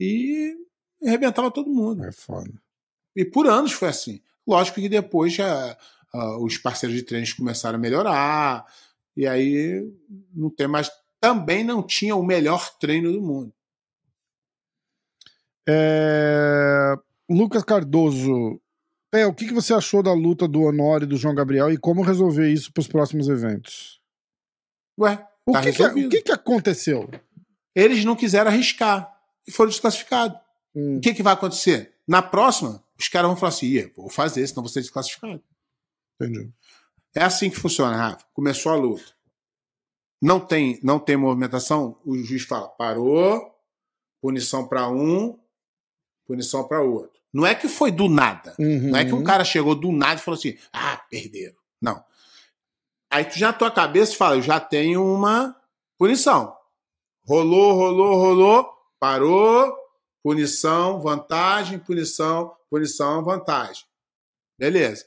e 0.00 0.56
arrebentava 1.04 1.50
todo 1.50 1.70
mundo. 1.70 2.04
É 2.04 2.12
foda. 2.12 2.52
E 3.14 3.24
por 3.24 3.46
anos 3.46 3.72
foi 3.72 3.88
assim. 3.88 4.20
Lógico 4.46 4.80
que 4.80 4.88
depois 4.88 5.32
já 5.32 5.76
uh, 6.14 6.44
os 6.44 6.58
parceiros 6.58 6.96
de 6.96 7.02
treinos 7.02 7.32
começaram 7.32 7.76
a 7.76 7.80
melhorar, 7.80 8.66
e 9.16 9.26
aí 9.26 9.90
não 10.34 10.50
tem 10.50 10.68
mais. 10.68 10.90
Também 11.20 11.64
não 11.64 11.82
tinha 11.82 12.14
o 12.14 12.22
melhor 12.22 12.76
treino 12.78 13.12
do 13.12 13.22
mundo. 13.22 13.52
É... 15.68 16.94
Lucas 17.28 17.64
Cardoso. 17.64 18.60
É, 19.20 19.26
o 19.26 19.34
que, 19.34 19.46
que 19.46 19.54
você 19.54 19.72
achou 19.74 20.02
da 20.02 20.12
luta 20.12 20.46
do 20.48 20.62
Honório 20.62 21.04
e 21.04 21.08
do 21.08 21.16
João 21.16 21.34
Gabriel 21.34 21.70
e 21.72 21.78
como 21.78 22.02
resolver 22.02 22.50
isso 22.52 22.72
para 22.72 22.80
os 22.80 22.88
próximos 22.88 23.28
eventos? 23.28 24.00
Ué, 24.98 25.26
O, 25.46 25.52
tá 25.52 25.62
que, 25.62 25.72
que, 25.72 25.78
resolvido. 25.82 26.06
o 26.06 26.10
que, 26.10 26.22
que 26.22 26.32
aconteceu? 26.32 27.08
Eles 27.74 28.04
não 28.04 28.16
quiseram 28.16 28.50
arriscar 28.50 29.14
e 29.46 29.50
foram 29.52 29.70
desclassificados. 29.70 30.38
Hum, 30.74 30.96
O 30.96 31.00
que, 31.00 31.14
que 31.14 31.22
vai 31.22 31.34
acontecer? 31.34 31.94
Na 32.06 32.22
próxima, 32.22 32.82
os 32.98 33.08
caras 33.08 33.28
vão 33.28 33.36
falar 33.36 33.50
assim: 33.50 33.66
"Ih, 33.66 33.92
vou 33.96 34.08
fazer, 34.08 34.46
senão 34.46 34.62
vou 34.62 34.70
ser 34.70 34.80
desclassificado. 34.80 35.42
entendi. 36.20 36.50
É 37.14 37.22
assim 37.22 37.48
que 37.50 37.56
funciona, 37.56 37.96
Rafa. 37.96 38.24
Começou 38.34 38.72
a 38.72 38.76
luta. 38.76 39.14
Não 40.20 40.40
tem, 40.40 40.80
não 40.82 40.98
tem 40.98 41.16
movimentação, 41.16 41.98
o 42.04 42.16
juiz 42.18 42.44
fala: 42.44 42.68
parou, 42.68 43.54
punição 44.20 44.66
para 44.66 44.88
um, 44.88 45.38
punição 46.26 46.66
para 46.66 46.80
outro. 46.82 47.15
Não 47.32 47.46
é 47.46 47.54
que 47.54 47.68
foi 47.68 47.90
do 47.90 48.08
nada. 48.08 48.54
Uhum. 48.58 48.90
Não 48.90 48.98
é 48.98 49.04
que 49.04 49.12
um 49.12 49.22
cara 49.22 49.44
chegou 49.44 49.74
do 49.74 49.92
nada 49.92 50.20
e 50.20 50.24
falou 50.24 50.38
assim: 50.38 50.56
ah, 50.72 50.96
perderam. 51.10 51.56
Não. 51.80 52.02
Aí 53.10 53.24
tu 53.24 53.38
já 53.38 53.48
na 53.48 53.52
tua 53.52 53.70
cabeça 53.70 54.16
fala: 54.16 54.36
eu 54.36 54.42
já 54.42 54.58
tenho 54.58 55.04
uma 55.04 55.56
punição. 55.98 56.56
Rolou, 57.26 57.74
rolou, 57.74 58.14
rolou, 58.16 58.70
parou, 59.00 59.76
punição, 60.22 61.00
vantagem, 61.00 61.78
punição, 61.78 62.54
punição, 62.70 63.22
vantagem. 63.24 63.84
Beleza. 64.58 65.06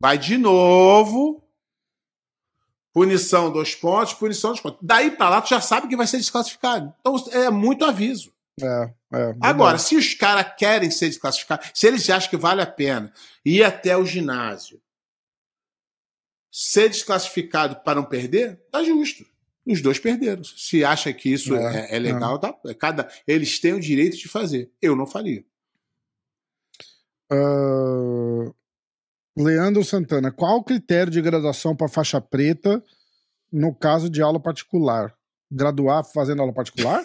Vai 0.00 0.18
de 0.18 0.36
novo. 0.36 1.42
Punição, 2.92 3.52
dois 3.52 3.74
pontos, 3.74 4.14
punição, 4.14 4.50
dois 4.50 4.60
pontos. 4.60 4.78
Daí 4.80 5.10
pra 5.10 5.28
lá, 5.28 5.42
tu 5.42 5.50
já 5.50 5.60
sabe 5.60 5.88
que 5.88 5.96
vai 5.96 6.06
ser 6.06 6.16
desclassificado. 6.16 6.94
Então 7.00 7.14
é 7.30 7.50
muito 7.50 7.84
aviso. 7.84 8.32
É, 8.60 8.90
é, 9.12 9.36
Agora, 9.40 9.78
se 9.78 9.96
os 9.96 10.14
caras 10.14 10.54
querem 10.56 10.90
ser 10.90 11.08
desclassificados, 11.08 11.70
se 11.74 11.86
eles 11.86 12.08
acham 12.10 12.30
que 12.30 12.36
vale 12.36 12.60
a 12.60 12.66
pena 12.66 13.12
ir 13.44 13.62
até 13.62 13.96
o 13.96 14.04
ginásio, 14.04 14.80
ser 16.50 16.88
desclassificado 16.88 17.76
para 17.76 17.96
não 17.96 18.04
perder, 18.04 18.60
tá 18.70 18.82
justo. 18.82 19.24
Os 19.66 19.82
dois 19.82 19.98
perderam. 19.98 20.44
Se 20.44 20.84
acha 20.84 21.12
que 21.12 21.32
isso 21.32 21.54
É, 21.54 21.90
é, 21.90 21.96
é 21.96 21.98
legal, 21.98 22.38
tá? 22.38 22.54
Cada, 22.78 23.08
eles 23.26 23.58
têm 23.58 23.74
o 23.74 23.80
direito 23.80 24.16
de 24.16 24.28
fazer. 24.28 24.70
Eu 24.80 24.94
não 24.94 25.06
faria. 25.06 25.44
Ah, 27.30 28.52
Leandro 29.36 29.84
Santana, 29.84 30.32
qual 30.32 30.58
o 30.58 30.64
critério 30.64 31.12
de 31.12 31.20
graduação 31.20 31.76
para 31.76 31.88
faixa 31.88 32.20
preta 32.20 32.82
no 33.52 33.74
caso 33.74 34.08
de 34.08 34.22
aula 34.22 34.40
particular? 34.40 35.14
Graduar 35.50 36.04
fazendo 36.04 36.40
aula 36.40 36.54
particular? 36.54 37.04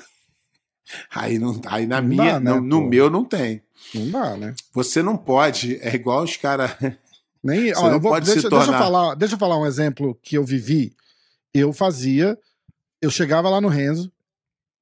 Aí, 1.14 1.40
não, 1.40 1.60
aí 1.66 1.86
na 1.86 2.02
Não 2.02 2.08
minha, 2.10 2.34
dá, 2.34 2.40
né, 2.40 2.54
no, 2.54 2.62
no 2.62 2.82
meu 2.82 3.10
não 3.10 3.24
tem. 3.24 3.62
Não 3.94 4.10
dá, 4.12 4.38
né? 4.38 4.54
Você 4.74 5.02
não 5.02 5.16
pode, 5.18 5.78
é 5.82 5.96
igual 5.96 6.24
os 6.24 6.36
caras. 6.38 6.72
Nem, 7.44 7.74
Você 7.74 7.80
ó, 7.80 8.00
vou, 8.00 8.12
pode 8.12 8.28
se 8.28 8.34
deixa, 8.34 8.50
deixa 8.50 8.64
eu 8.66 8.68
tornar- 8.72 8.84
falar, 8.84 9.16
deixa 9.16 9.36
eu 9.36 9.40
falar 9.40 9.58
um 9.58 9.66
exemplo 9.66 10.18
que 10.22 10.38
eu 10.38 10.44
vivi. 10.44 10.96
Eu 11.54 11.74
fazia, 11.74 12.38
eu 13.02 13.10
chegava 13.10 13.50
lá 13.50 13.60
no 13.60 13.68
Renzo, 13.68 14.12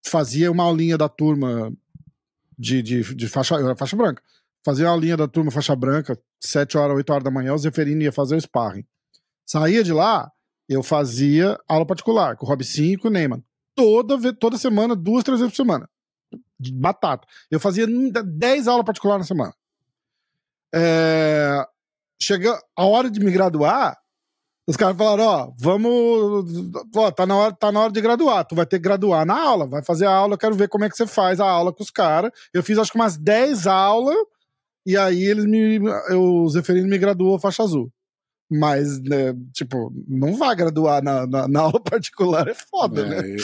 fazia 0.05 0.51
uma 0.51 0.63
aulinha 0.63 0.97
da 0.97 1.07
turma 1.07 1.71
de, 2.57 2.81
de, 2.81 3.15
de 3.15 3.27
faixa, 3.27 3.55
eu 3.55 3.65
era 3.65 3.75
faixa 3.77 3.95
branca. 3.95 4.21
Fazia 4.65 4.87
a 4.87 4.91
aulinha 4.91 5.15
da 5.15 5.25
turma 5.27 5.51
faixa 5.51 5.73
branca, 5.75 6.19
7 6.41 6.77
horas, 6.77 6.97
8 6.97 7.09
horas 7.13 7.23
da 7.23 7.31
manhã, 7.31 7.53
o 7.53 7.57
Zeferino 7.57 8.01
ia 8.01 8.11
fazer 8.11 8.35
o 8.35 8.41
sparring. 8.41 8.85
Saía 9.45 9.81
de 9.83 9.93
lá, 9.93 10.29
eu 10.67 10.83
fazia 10.83 11.57
aula 11.67 11.85
particular, 11.85 12.35
com 12.35 12.45
o 12.45 12.49
Rob 12.49 12.61
5 12.63 13.07
e 13.07 13.09
o 13.09 13.11
Neyman. 13.11 13.43
Toda, 13.79 14.33
toda 14.33 14.57
semana, 14.57 14.93
duas, 14.93 15.23
três 15.23 15.39
vezes 15.39 15.53
por 15.55 15.63
semana. 15.63 15.89
De 16.59 16.73
batata. 16.73 17.25
Eu 17.49 17.61
fazia 17.61 17.87
10 17.87 18.67
aulas 18.67 18.85
particulares 18.85 19.23
na 19.23 19.27
semana. 19.27 19.53
É, 20.75 21.65
chega 22.21 22.61
a 22.75 22.85
hora 22.85 23.09
de 23.09 23.21
me 23.21 23.31
graduar, 23.31 23.97
os 24.67 24.75
caras 24.75 24.97
falaram, 24.97 25.23
ó, 25.23 25.51
vamos, 25.57 26.45
ó, 26.93 27.09
tá 27.09 27.25
na 27.25 27.37
hora, 27.37 27.53
tá 27.53 27.71
na 27.71 27.79
hora 27.79 27.91
de 27.93 28.01
graduar, 28.01 28.45
tu 28.45 28.53
vai 28.53 28.65
ter 28.65 28.79
que 28.79 28.83
graduar 28.83 29.25
na 29.25 29.41
aula, 29.41 29.65
vai 29.65 29.81
fazer 29.81 30.05
a 30.05 30.13
aula, 30.13 30.33
eu 30.33 30.37
quero 30.37 30.55
ver 30.55 30.67
como 30.67 30.83
é 30.83 30.89
que 30.89 30.97
você 30.97 31.07
faz 31.07 31.39
a 31.39 31.49
aula 31.49 31.71
com 31.71 31.81
os 31.81 31.89
caras. 31.89 32.31
Eu 32.53 32.61
fiz 32.61 32.77
acho 32.77 32.91
que 32.91 32.97
umas 32.97 33.17
10 33.17 33.65
aulas 33.65 34.17
e 34.85 34.97
aí 34.97 35.23
eles 35.23 35.45
me 35.45 35.77
eu, 36.09 36.21
o 36.21 36.49
Zeferino 36.49 36.89
me 36.89 36.97
graduou 36.97 37.39
faixa 37.39 37.63
azul. 37.63 37.89
Mas, 38.51 38.99
né, 39.01 39.35
tipo, 39.53 39.93
não 40.07 40.35
vai 40.35 40.55
graduar 40.55 41.03
na, 41.03 41.27
na, 41.27 41.47
na 41.47 41.59
aula 41.61 41.79
particular, 41.79 42.47
é 42.47 42.55
foda, 42.55 43.05
né? 43.05 43.17
É, 43.19 43.35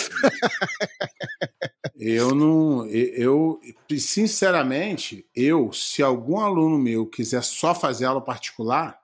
eu, 1.96 2.30
eu 2.30 2.36
não. 2.36 2.88
Eu, 2.88 3.62
sinceramente, 4.00 5.24
eu, 5.36 5.72
se 5.72 6.02
algum 6.02 6.40
aluno 6.40 6.80
meu 6.80 7.06
quiser 7.06 7.44
só 7.44 7.76
fazer 7.76 8.06
aula 8.06 8.22
particular, 8.22 9.00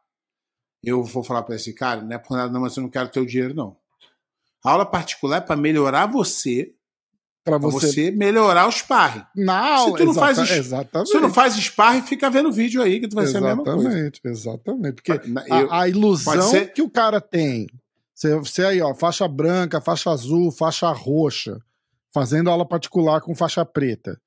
eu 0.83 1.03
vou 1.03 1.23
falar 1.23 1.43
para 1.43 1.55
esse 1.55 1.73
cara, 1.73 2.01
não 2.01 2.15
é 2.15 2.17
por 2.17 2.35
nada, 2.35 2.51
não, 2.51 2.61
mas 2.61 2.75
eu 2.75 2.81
não 2.81 2.89
quero 2.89 3.09
teu 3.09 3.25
dinheiro, 3.25 3.53
não. 3.53 3.77
A 4.63 4.71
aula 4.71 4.85
particular 4.85 5.37
é 5.37 5.41
para 5.41 5.55
melhorar 5.55 6.07
você, 6.07 6.73
Pra 7.43 7.59
para 7.59 7.69
você, 7.71 7.87
você 7.91 8.11
melhorar 8.11 8.67
o 8.67 8.71
sparring. 8.71 9.23
na 9.35 9.75
aula, 9.77 9.97
tu 9.97 10.05
não 10.05 10.13
faz 10.13 10.37
exata- 10.37 10.51
isso- 10.51 10.59
exatamente. 10.59 11.07
Se 11.07 11.13
tu 11.13 11.21
não 11.21 11.33
faz 11.33 11.55
sparring, 11.55 12.01
fica 12.03 12.29
vendo 12.29 12.51
vídeo 12.51 12.81
aí, 12.83 12.99
que 12.99 13.07
tu 13.07 13.15
vai 13.15 13.25
ser 13.25 13.37
a 13.37 13.41
mesma 13.41 13.63
coisa. 13.63 13.79
Exatamente, 13.89 14.21
exatamente. 14.23 14.93
Porque 14.95 15.27
Na- 15.29 15.41
a, 15.49 15.61
eu- 15.61 15.73
a 15.73 15.89
ilusão 15.89 16.41
ser- 16.51 16.71
que 16.73 16.81
o 16.83 16.89
cara 16.89 17.19
tem. 17.19 17.67
Você, 18.13 18.35
você 18.35 18.65
aí, 18.65 18.81
ó, 18.81 18.93
faixa 18.93 19.27
branca, 19.27 19.81
faixa 19.81 20.11
azul, 20.11 20.51
faixa 20.51 20.91
roxa, 20.91 21.57
fazendo 22.13 22.49
aula 22.51 22.63
particular 22.67 23.21
com 23.21 23.33
faixa 23.33 23.65
preta. 23.65 24.19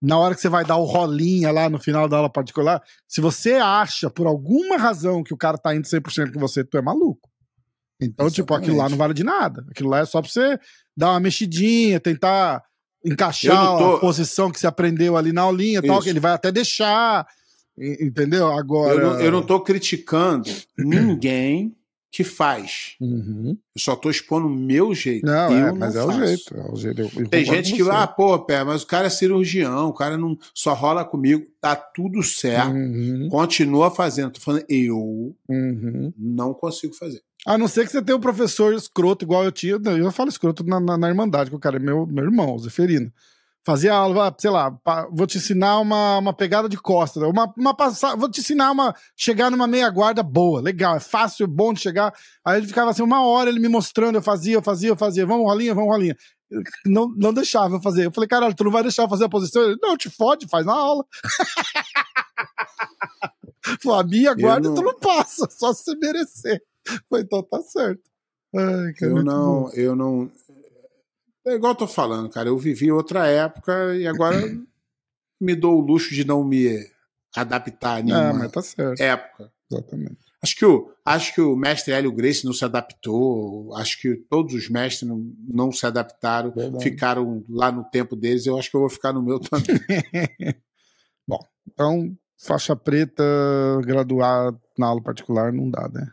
Na 0.00 0.18
hora 0.18 0.34
que 0.34 0.40
você 0.40 0.48
vai 0.48 0.64
dar 0.64 0.76
o 0.76 0.84
rolinha 0.84 1.50
lá 1.52 1.68
no 1.68 1.78
final 1.78 2.08
da 2.08 2.16
aula 2.16 2.30
particular, 2.30 2.82
se 3.06 3.20
você 3.20 3.54
acha, 3.54 4.08
por 4.08 4.26
alguma 4.26 4.76
razão, 4.78 5.22
que 5.22 5.34
o 5.34 5.36
cara 5.36 5.58
tá 5.58 5.74
indo 5.74 5.86
100% 5.86 6.32
com 6.32 6.40
você, 6.40 6.64
tu 6.64 6.78
é 6.78 6.82
maluco. 6.82 7.28
Então, 8.00 8.30
tipo, 8.30 8.52
aquilo 8.54 8.76
lá 8.76 8.86
Exatamente. 8.86 8.90
não 8.92 8.98
vale 8.98 9.14
de 9.14 9.24
nada. 9.24 9.64
Aquilo 9.70 9.88
lá 9.88 10.00
é 10.00 10.04
só 10.04 10.20
pra 10.20 10.30
você 10.30 10.58
dar 10.96 11.10
uma 11.10 11.20
mexidinha, 11.20 11.98
tentar 12.00 12.62
encaixar 13.04 13.78
tô- 13.78 13.96
a 13.96 14.00
posição 14.00 14.50
que 14.50 14.58
você 14.58 14.66
aprendeu 14.66 15.16
ali 15.16 15.32
na 15.32 15.42
aulinha 15.42 15.82
tal, 15.82 16.00
que 16.02 16.08
ele 16.08 16.20
vai 16.20 16.32
até 16.32 16.50
deixar. 16.50 17.26
Entendeu? 17.78 18.46
Agora. 18.48 18.94
Eu 18.94 19.00
não, 19.00 19.20
eu 19.20 19.32
não 19.32 19.42
tô 19.44 19.60
criticando 19.60 20.48
ninguém 20.78 21.74
que 22.10 22.22
faz. 22.22 22.94
Uhum. 23.00 23.56
Eu 23.74 23.80
só 23.80 23.96
tô 23.96 24.08
expondo 24.08 24.46
o 24.46 24.50
meu 24.50 24.94
jeito. 24.94 25.26
Não, 25.26 25.52
é, 25.52 25.66
não 25.72 25.76
mas 25.76 25.96
é 25.96 26.04
o 26.04 26.12
jeito. 26.12 26.56
É 26.56 26.70
o 26.72 26.76
jeito. 26.76 27.00
Eu- 27.00 27.28
Tem 27.28 27.44
gente 27.44 27.72
que, 27.74 27.82
você. 27.82 27.90
ah, 27.90 28.06
pô, 28.06 28.38
pé, 28.38 28.62
mas 28.62 28.84
o 28.84 28.86
cara 28.86 29.08
é 29.08 29.10
cirurgião, 29.10 29.88
o 29.88 29.92
cara 29.92 30.16
não 30.16 30.38
só 30.54 30.72
rola 30.74 31.04
comigo. 31.04 31.44
Tá 31.60 31.74
tudo 31.74 32.22
certo. 32.22 32.70
Uhum, 32.70 33.28
Continua 33.28 33.90
fazendo. 33.90 34.30
Tô 34.30 34.40
falando, 34.40 34.64
eu 34.68 35.34
uhum. 35.48 36.12
não 36.16 36.54
consigo 36.54 36.94
fazer. 36.94 37.20
A 37.46 37.58
não 37.58 37.68
ser 37.68 37.84
que 37.84 37.92
você 37.92 38.02
tenha 38.02 38.16
um 38.16 38.20
professor 38.20 38.72
escroto 38.74 39.24
igual 39.24 39.44
eu 39.44 39.52
tinha. 39.52 39.74
Eu 39.74 40.12
falo 40.12 40.30
escroto 40.30 40.64
na, 40.64 40.80
na, 40.80 40.96
na 40.96 41.08
Irmandade, 41.08 41.50
que 41.50 41.56
o 41.56 41.60
cara 41.60 41.76
é 41.76 41.80
meu, 41.80 42.06
meu 42.06 42.24
irmão, 42.24 42.54
o 42.54 42.58
Zeferino. 42.58 43.12
Fazia 43.66 43.94
aula, 43.94 44.28
ah, 44.28 44.34
sei 44.36 44.50
lá, 44.50 44.76
vou 45.10 45.26
te 45.26 45.38
ensinar 45.38 45.78
uma, 45.80 46.18
uma 46.18 46.34
pegada 46.34 46.68
de 46.68 46.76
costas, 46.76 47.22
uma, 47.22 47.50
uma 47.56 47.74
passada, 47.74 48.14
vou 48.14 48.30
te 48.30 48.40
ensinar 48.40 48.70
uma. 48.70 48.94
chegar 49.16 49.50
numa 49.50 49.66
meia 49.66 49.88
guarda 49.88 50.22
boa, 50.22 50.60
legal, 50.60 50.96
é 50.96 51.00
fácil, 51.00 51.44
é 51.44 51.46
bom 51.46 51.72
de 51.72 51.80
chegar. 51.80 52.12
Aí 52.44 52.58
ele 52.58 52.66
ficava 52.66 52.90
assim, 52.90 53.02
uma 53.02 53.26
hora 53.26 53.48
ele 53.48 53.58
me 53.58 53.68
mostrando, 53.68 54.16
eu 54.16 54.22
fazia, 54.22 54.54
eu 54.54 54.62
fazia, 54.62 54.90
eu 54.90 54.96
fazia, 54.96 55.24
vamos 55.24 55.46
rolinha, 55.46 55.74
vamos 55.74 55.88
rolinha. 55.90 56.14
Não, 56.84 57.08
não 57.16 57.32
deixava 57.32 57.76
eu 57.76 57.80
fazer. 57.80 58.04
Eu 58.04 58.12
falei, 58.12 58.28
caralho, 58.28 58.54
tu 58.54 58.64
não 58.64 58.70
vai 58.70 58.82
deixar 58.82 59.04
eu 59.04 59.08
fazer 59.08 59.24
a 59.24 59.28
posição? 59.30 59.62
Ele, 59.62 59.78
não, 59.80 59.96
te 59.96 60.10
fode, 60.10 60.46
faz 60.46 60.66
na 60.66 60.74
aula. 60.74 61.02
Falei, 63.82 64.00
a 64.00 64.04
minha 64.04 64.34
guarda 64.34 64.68
não- 64.68 64.74
tu 64.74 64.82
não 64.82 64.98
passa, 64.98 65.48
só 65.50 65.72
se 65.72 65.84
você 65.84 65.96
merecer. 65.96 66.62
Falei, 67.08 67.24
então 67.24 67.42
tá 67.42 67.60
certo. 67.62 68.02
Ai, 68.54 68.92
cara, 68.94 69.12
Eu 69.12 69.22
não, 69.22 69.62
bom. 69.64 69.70
eu 69.70 69.96
não. 69.96 70.30
É 71.46 71.54
igual 71.54 71.72
eu 71.72 71.76
tô 71.78 71.86
falando, 71.86 72.30
cara. 72.30 72.48
Eu 72.48 72.56
vivi 72.58 72.90
outra 72.90 73.26
época 73.26 73.94
e 73.96 74.06
agora 74.06 74.40
me 75.40 75.54
dou 75.54 75.76
o 75.78 75.80
luxo 75.84 76.14
de 76.14 76.24
não 76.24 76.42
me 76.44 76.68
adaptar 77.36 77.96
a 77.96 77.96
Ah, 77.98 78.02
nenhuma 78.02 78.32
mas 78.34 78.52
tá 78.52 78.94
época. 78.98 79.52
Exatamente. 79.70 80.16
Acho 80.42 80.56
que, 80.56 80.64
o, 80.66 80.92
acho 81.06 81.34
que 81.34 81.40
o 81.40 81.56
mestre 81.56 81.94
Hélio 81.94 82.12
Grace 82.12 82.44
não 82.44 82.52
se 82.52 82.64
adaptou. 82.64 83.74
Acho 83.76 83.98
que 84.00 84.14
todos 84.28 84.52
os 84.54 84.68
mestres 84.68 85.08
não, 85.08 85.32
não 85.48 85.72
se 85.72 85.86
adaptaram, 85.86 86.50
Verdade. 86.52 86.84
ficaram 86.84 87.42
lá 87.48 87.72
no 87.72 87.82
tempo 87.84 88.14
deles. 88.14 88.44
Eu 88.46 88.58
acho 88.58 88.70
que 88.70 88.76
eu 88.76 88.80
vou 88.80 88.90
ficar 88.90 89.12
no 89.12 89.22
meu 89.22 89.40
também. 89.40 89.64
Então, 91.66 92.14
faixa 92.38 92.76
preta, 92.76 93.24
graduar 93.84 94.54
na 94.78 94.86
aula 94.86 95.02
particular 95.02 95.50
não 95.52 95.68
dá, 95.70 95.88
né? 95.88 96.06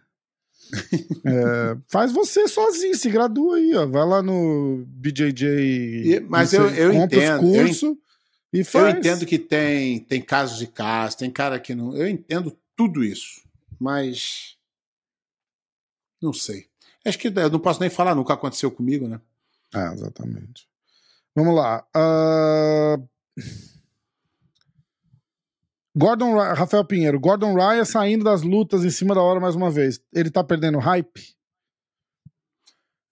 É, 1.26 1.78
faz 1.88 2.11
você 2.11 2.47
sozinho, 2.47 2.95
se 2.95 3.09
gradua 3.09 3.57
aí, 3.57 3.76
ó. 3.76 3.86
Vai 3.86 4.05
lá 4.05 4.22
no 4.22 4.84
BJJ. 4.88 5.47
E- 6.15 6.19
mas 6.22 6.53
eu- 6.53 6.69
eu 6.69 6.93
entendo, 6.93 7.22
eu 7.22 7.39
curso 7.39 7.97
E 8.53 8.63
faz. 8.63 8.93
Eu 8.93 8.99
entendo 8.99 9.26
que 9.26 9.38
tem, 9.39 9.99
tem 9.99 10.22
casos 10.22 10.61
e 10.61 10.67
casos, 10.67 11.15
tem 11.15 11.30
cara 11.32 11.59
que 11.59 11.74
não. 11.76 11.95
Eu 11.95 12.07
entendo 12.07 12.57
tudo 12.76 13.03
isso. 13.03 13.41
Mas. 13.80 14.55
Não 16.22 16.34
sei. 16.34 16.67
Acho 17.05 17.17
que 17.17 17.28
eu 17.30 17.49
não 17.49 17.59
posso 17.59 17.80
nem 17.80 17.89
falar 17.89 18.13
nunca 18.13 18.34
aconteceu 18.34 18.69
comigo, 18.69 19.07
né? 19.07 19.19
É, 19.74 19.93
exatamente. 19.93 20.67
Vamos 21.36 21.55
lá. 21.55 21.86
Uh... 21.95 23.07
Gordon 25.96 26.36
Rafael 26.36 26.86
Pinheiro, 26.86 27.20
Gordon 27.20 27.54
Ryan 27.54 27.84
saindo 27.84 28.24
das 28.24 28.42
lutas 28.42 28.86
em 28.86 28.89
cima 28.89 29.14
da 29.14 29.22
hora 29.22 29.39
mais 29.39 29.56
uma 29.56 29.70
vez. 29.70 30.00
Ele 30.14 30.32
tá 30.32 30.44
perdendo 30.44 30.80
hype? 30.80 31.36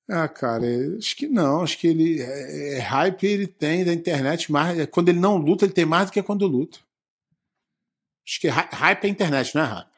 Ah, 0.10 0.28
cara, 0.28 0.66
acho 0.98 1.16
que 1.16 1.28
não. 1.28 1.62
Acho 1.62 1.78
que 1.78 1.88
ele. 1.88 2.20
É, 2.20 2.78
é, 2.78 2.80
hype 2.80 3.28
ele 3.28 3.46
tem 3.48 3.86
da 3.86 3.94
internet, 3.94 4.52
mais. 4.52 4.88
Quando 4.88 5.10
ele 5.10 5.20
não 5.20 5.38
luta, 5.38 5.66
ele 5.66 5.74
tem 5.74 5.86
mais 5.86 6.08
do 6.08 6.14
que 6.14 6.24
quando 6.24 6.48
luta. 6.48 6.80
Acho 8.28 8.40
que 8.40 8.48
hype 8.48 9.06
é 9.06 9.08
internet, 9.08 9.54
não 9.54 9.62
é 9.62 9.66
hype? 9.66 9.90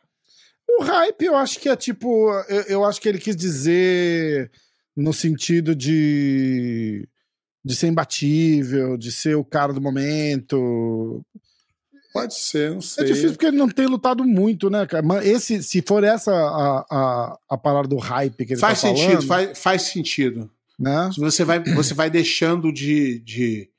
O 0.70 0.84
hype, 0.84 1.22
eu 1.26 1.36
acho 1.38 1.60
que 1.60 1.70
é 1.70 1.76
tipo. 1.78 2.30
Eu, 2.50 2.62
eu 2.64 2.86
acho 2.86 3.00
que 3.00 3.08
ele 3.08 3.20
quis 3.20 3.36
dizer 3.36 4.52
no 4.96 5.14
sentido 5.14 5.74
de. 5.74 7.08
de 7.64 7.76
ser 7.76 7.88
imbatível, 7.88 8.98
de 8.98 9.12
ser 9.14 9.36
o 9.36 9.46
cara 9.46 9.72
do 9.72 9.82
momento. 9.82 11.24
Pode 12.14 12.36
ser, 12.36 12.72
não 12.72 12.82
sei. 12.82 13.06
É 13.06 13.08
difícil 13.08 13.32
porque 13.32 13.46
ele 13.46 13.58
não 13.58 13.70
tem 13.70 13.88
lutado 13.88 14.24
muito, 14.26 14.70
né, 14.70 14.86
cara? 14.86 15.06
Mas 15.06 15.26
esse, 15.26 15.64
se 15.64 15.82
for 15.82 16.04
essa 16.04 16.32
a, 16.32 16.86
a, 16.90 17.40
a 17.50 17.58
parada 17.58 17.88
do 17.88 17.98
hype 17.98 18.46
que 18.46 18.54
ele 18.54 18.60
faz 18.60 18.82
tá 18.82 18.90
sentido, 18.90 19.22
falando, 19.22 19.28
faz, 19.28 19.60
faz 19.60 19.82
sentido. 19.84 20.52
Né? 20.78 21.10
Você 21.18 21.46
vai, 21.46 21.64
você 21.64 21.94
vai 21.94 22.10
deixando 22.10 22.72
de, 22.72 23.20
de. 23.20 23.70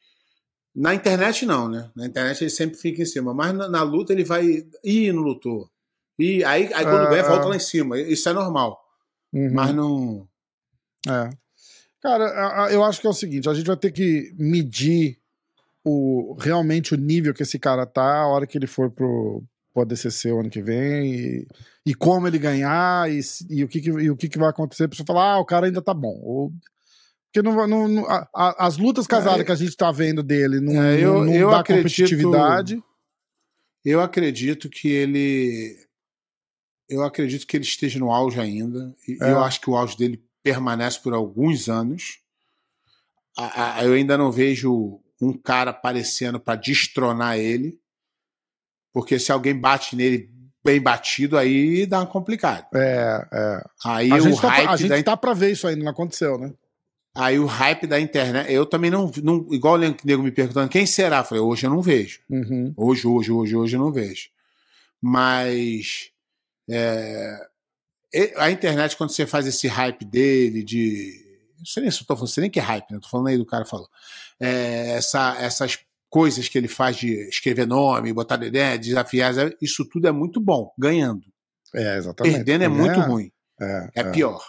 Na 0.74 0.94
internet, 0.94 1.44
não, 1.44 1.68
né? 1.68 1.90
Na 1.94 2.06
internet 2.06 2.42
ele 2.42 2.50
sempre 2.50 2.78
fica 2.78 3.02
em 3.02 3.06
cima. 3.06 3.34
Mas 3.34 3.52
na, 3.52 3.68
na 3.68 3.82
luta 3.82 4.12
ele 4.12 4.24
vai. 4.24 4.64
Ih, 4.84 5.12
não 5.12 5.22
lutou. 5.22 5.68
E 6.18 6.44
aí, 6.44 6.72
aí 6.72 6.84
quando 6.84 7.06
uh, 7.06 7.10
ganha, 7.10 7.24
volta 7.24 7.48
lá 7.48 7.56
em 7.56 7.60
cima. 7.60 7.98
Isso 7.98 8.28
é 8.28 8.32
normal. 8.32 8.80
Uhum. 9.32 9.52
Mas 9.52 9.74
não. 9.74 10.28
É. 11.08 11.30
Cara, 12.00 12.70
eu 12.70 12.82
acho 12.82 13.00
que 13.00 13.06
é 13.06 13.10
o 13.10 13.14
seguinte: 13.14 13.48
a 13.48 13.54
gente 13.54 13.66
vai 13.66 13.76
ter 13.76 13.90
que 13.90 14.32
medir 14.38 15.18
o, 15.84 16.36
realmente 16.38 16.94
o 16.94 16.96
nível 16.96 17.34
que 17.34 17.42
esse 17.42 17.58
cara 17.58 17.84
tá 17.86 18.20
a 18.20 18.26
hora 18.26 18.46
que 18.46 18.56
ele 18.56 18.66
for 18.66 18.90
pro, 18.90 19.42
pro 19.72 19.82
ADCC 19.82 20.30
o 20.30 20.40
ano 20.40 20.50
que 20.50 20.62
vem 20.62 21.14
e, 21.14 21.46
e 21.86 21.94
como 21.94 22.26
ele 22.26 22.38
ganhar 22.38 23.10
e, 23.10 23.20
e 23.50 23.64
o, 23.64 23.68
que, 23.68 23.80
que, 23.80 23.90
e 23.90 24.10
o 24.10 24.16
que, 24.16 24.28
que 24.28 24.38
vai 24.38 24.50
acontecer 24.50 24.88
pra 24.88 24.96
você 24.96 25.04
falar, 25.04 25.34
ah, 25.34 25.40
o 25.40 25.44
cara 25.44 25.66
ainda 25.66 25.82
tá 25.82 25.92
bom. 25.92 26.20
Ou, 26.22 26.52
porque 27.32 27.42
não, 27.42 27.66
não, 27.66 27.88
não 27.88 28.06
a, 28.06 28.28
a, 28.34 28.66
as 28.66 28.76
lutas 28.76 29.06
casadas 29.06 29.40
é, 29.40 29.44
que 29.44 29.52
a 29.52 29.56
gente 29.56 29.74
tá 29.74 29.90
vendo 29.90 30.22
dele 30.22 30.60
não, 30.60 30.82
é, 30.82 31.00
eu, 31.00 31.14
não, 31.14 31.24
não 31.24 31.34
eu 31.34 31.50
dá 31.50 31.60
acredito, 31.60 31.84
competitividade. 31.84 32.82
Eu 33.84 34.00
acredito 34.00 34.68
que 34.68 34.88
ele. 34.88 35.76
Eu 36.88 37.02
acredito 37.02 37.46
que 37.46 37.56
ele 37.56 37.64
esteja 37.64 37.98
no 37.98 38.12
auge 38.12 38.38
ainda. 38.38 38.94
É. 39.20 39.32
Eu 39.32 39.42
acho 39.42 39.60
que 39.60 39.70
o 39.70 39.76
auge 39.76 39.96
dele 39.96 40.22
permanece 40.42 41.00
por 41.00 41.14
alguns 41.14 41.68
anos. 41.70 42.20
eu 43.82 43.94
ainda 43.94 44.18
não 44.18 44.30
vejo 44.30 45.01
um 45.24 45.32
cara 45.32 45.70
aparecendo 45.70 46.40
para 46.40 46.60
destronar 46.60 47.38
ele, 47.38 47.78
porque 48.92 49.18
se 49.18 49.32
alguém 49.32 49.58
bate 49.58 49.96
nele 49.96 50.30
bem 50.64 50.80
batido, 50.80 51.36
aí 51.36 51.86
dá 51.86 52.00
uma 52.00 52.06
complicada. 52.06 52.66
É, 52.74 53.28
é. 53.32 53.64
Aí 53.84 54.12
a 54.12 54.16
o 54.16 54.20
gente 54.20 54.40
hype 54.40 54.64
tá, 54.64 54.72
a 54.72 54.76
gente 54.76 54.88
da... 54.88 55.02
tá 55.02 55.16
pra 55.16 55.34
ver 55.34 55.52
isso 55.52 55.66
ainda, 55.66 55.82
não 55.82 55.90
aconteceu, 55.90 56.38
né? 56.38 56.52
Aí 57.14 57.38
o 57.38 57.46
hype 57.46 57.86
da 57.86 58.00
internet, 58.00 58.50
eu 58.50 58.64
também 58.64 58.90
não, 58.90 59.10
não 59.22 59.46
igual 59.50 59.74
o 59.74 59.78
nego 59.78 60.22
me 60.22 60.32
perguntando, 60.32 60.70
quem 60.70 60.86
será? 60.86 61.18
Eu 61.18 61.24
falei, 61.24 61.42
hoje 61.42 61.66
eu 61.66 61.70
não 61.70 61.82
vejo. 61.82 62.20
Uhum. 62.30 62.72
Hoje, 62.76 63.06
hoje, 63.06 63.30
hoje, 63.30 63.56
hoje 63.56 63.76
eu 63.76 63.80
não 63.80 63.92
vejo. 63.92 64.30
Mas 65.00 66.10
é, 66.70 67.36
a 68.36 68.50
internet, 68.50 68.96
quando 68.96 69.10
você 69.10 69.26
faz 69.26 69.46
esse 69.46 69.66
hype 69.66 70.04
dele, 70.04 70.62
de. 70.62 71.31
Não 71.62 71.66
sei 71.66 71.82
nem 71.84 71.92
se 71.92 72.02
eu 72.02 72.06
tô 72.06 72.16
falando, 72.16 72.30
sei 72.30 72.40
nem 72.42 72.50
que 72.50 72.58
é 72.58 72.62
hype, 72.62 72.90
né? 72.90 72.98
Tô 73.00 73.08
falando 73.08 73.28
aí 73.28 73.38
do 73.38 73.46
cara 73.46 73.64
falou 73.64 73.88
é, 74.42 74.96
essa, 74.96 75.36
essas 75.38 75.78
coisas 76.10 76.48
que 76.48 76.58
ele 76.58 76.66
faz 76.66 76.96
de 76.96 77.28
escrever 77.28 77.66
nome, 77.66 78.12
botar 78.12 78.42
ideia, 78.44 78.76
desafiar, 78.76 79.32
isso 79.62 79.88
tudo 79.88 80.08
é 80.08 80.12
muito 80.12 80.40
bom, 80.40 80.72
ganhando. 80.76 81.22
É, 81.72 81.96
exatamente. 81.96 82.34
Perdendo 82.34 82.62
é, 82.62 82.64
é 82.64 82.68
muito 82.68 83.00
ruim. 83.00 83.30
É, 83.60 83.90
é, 83.94 84.00
é, 84.00 84.10
pior. 84.10 84.42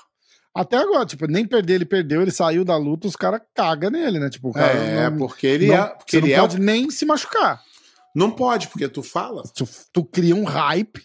Até 0.54 0.78
agora, 0.78 1.06
tipo, 1.06 1.28
nem 1.28 1.48
perder, 1.48 1.76
ele 1.76 1.86
perdeu, 1.86 2.22
ele 2.22 2.32
saiu 2.32 2.66
da 2.66 2.76
luta, 2.76 3.08
os 3.08 3.16
caras 3.16 3.42
cagam 3.54 3.92
nele, 3.92 4.20
né? 4.20 4.30
Tipo, 4.30 4.52
cara 4.52 4.74
é, 4.74 5.10
não, 5.10 5.18
porque 5.18 5.48
ele 5.48 5.68
não, 5.68 5.76
é. 5.76 5.88
Porque 5.90 6.18
ele 6.18 6.28
não 6.28 6.36
é 6.36 6.40
pode 6.40 6.60
nem 6.60 6.90
se 6.90 7.06
machucar. 7.06 7.62
Não 8.16 8.30
pode, 8.30 8.68
porque 8.68 8.88
tu 8.88 9.02
fala. 9.02 9.44
Tu, 9.56 9.68
tu 9.92 10.04
cria 10.04 10.36
um 10.36 10.44
hype 10.44 11.02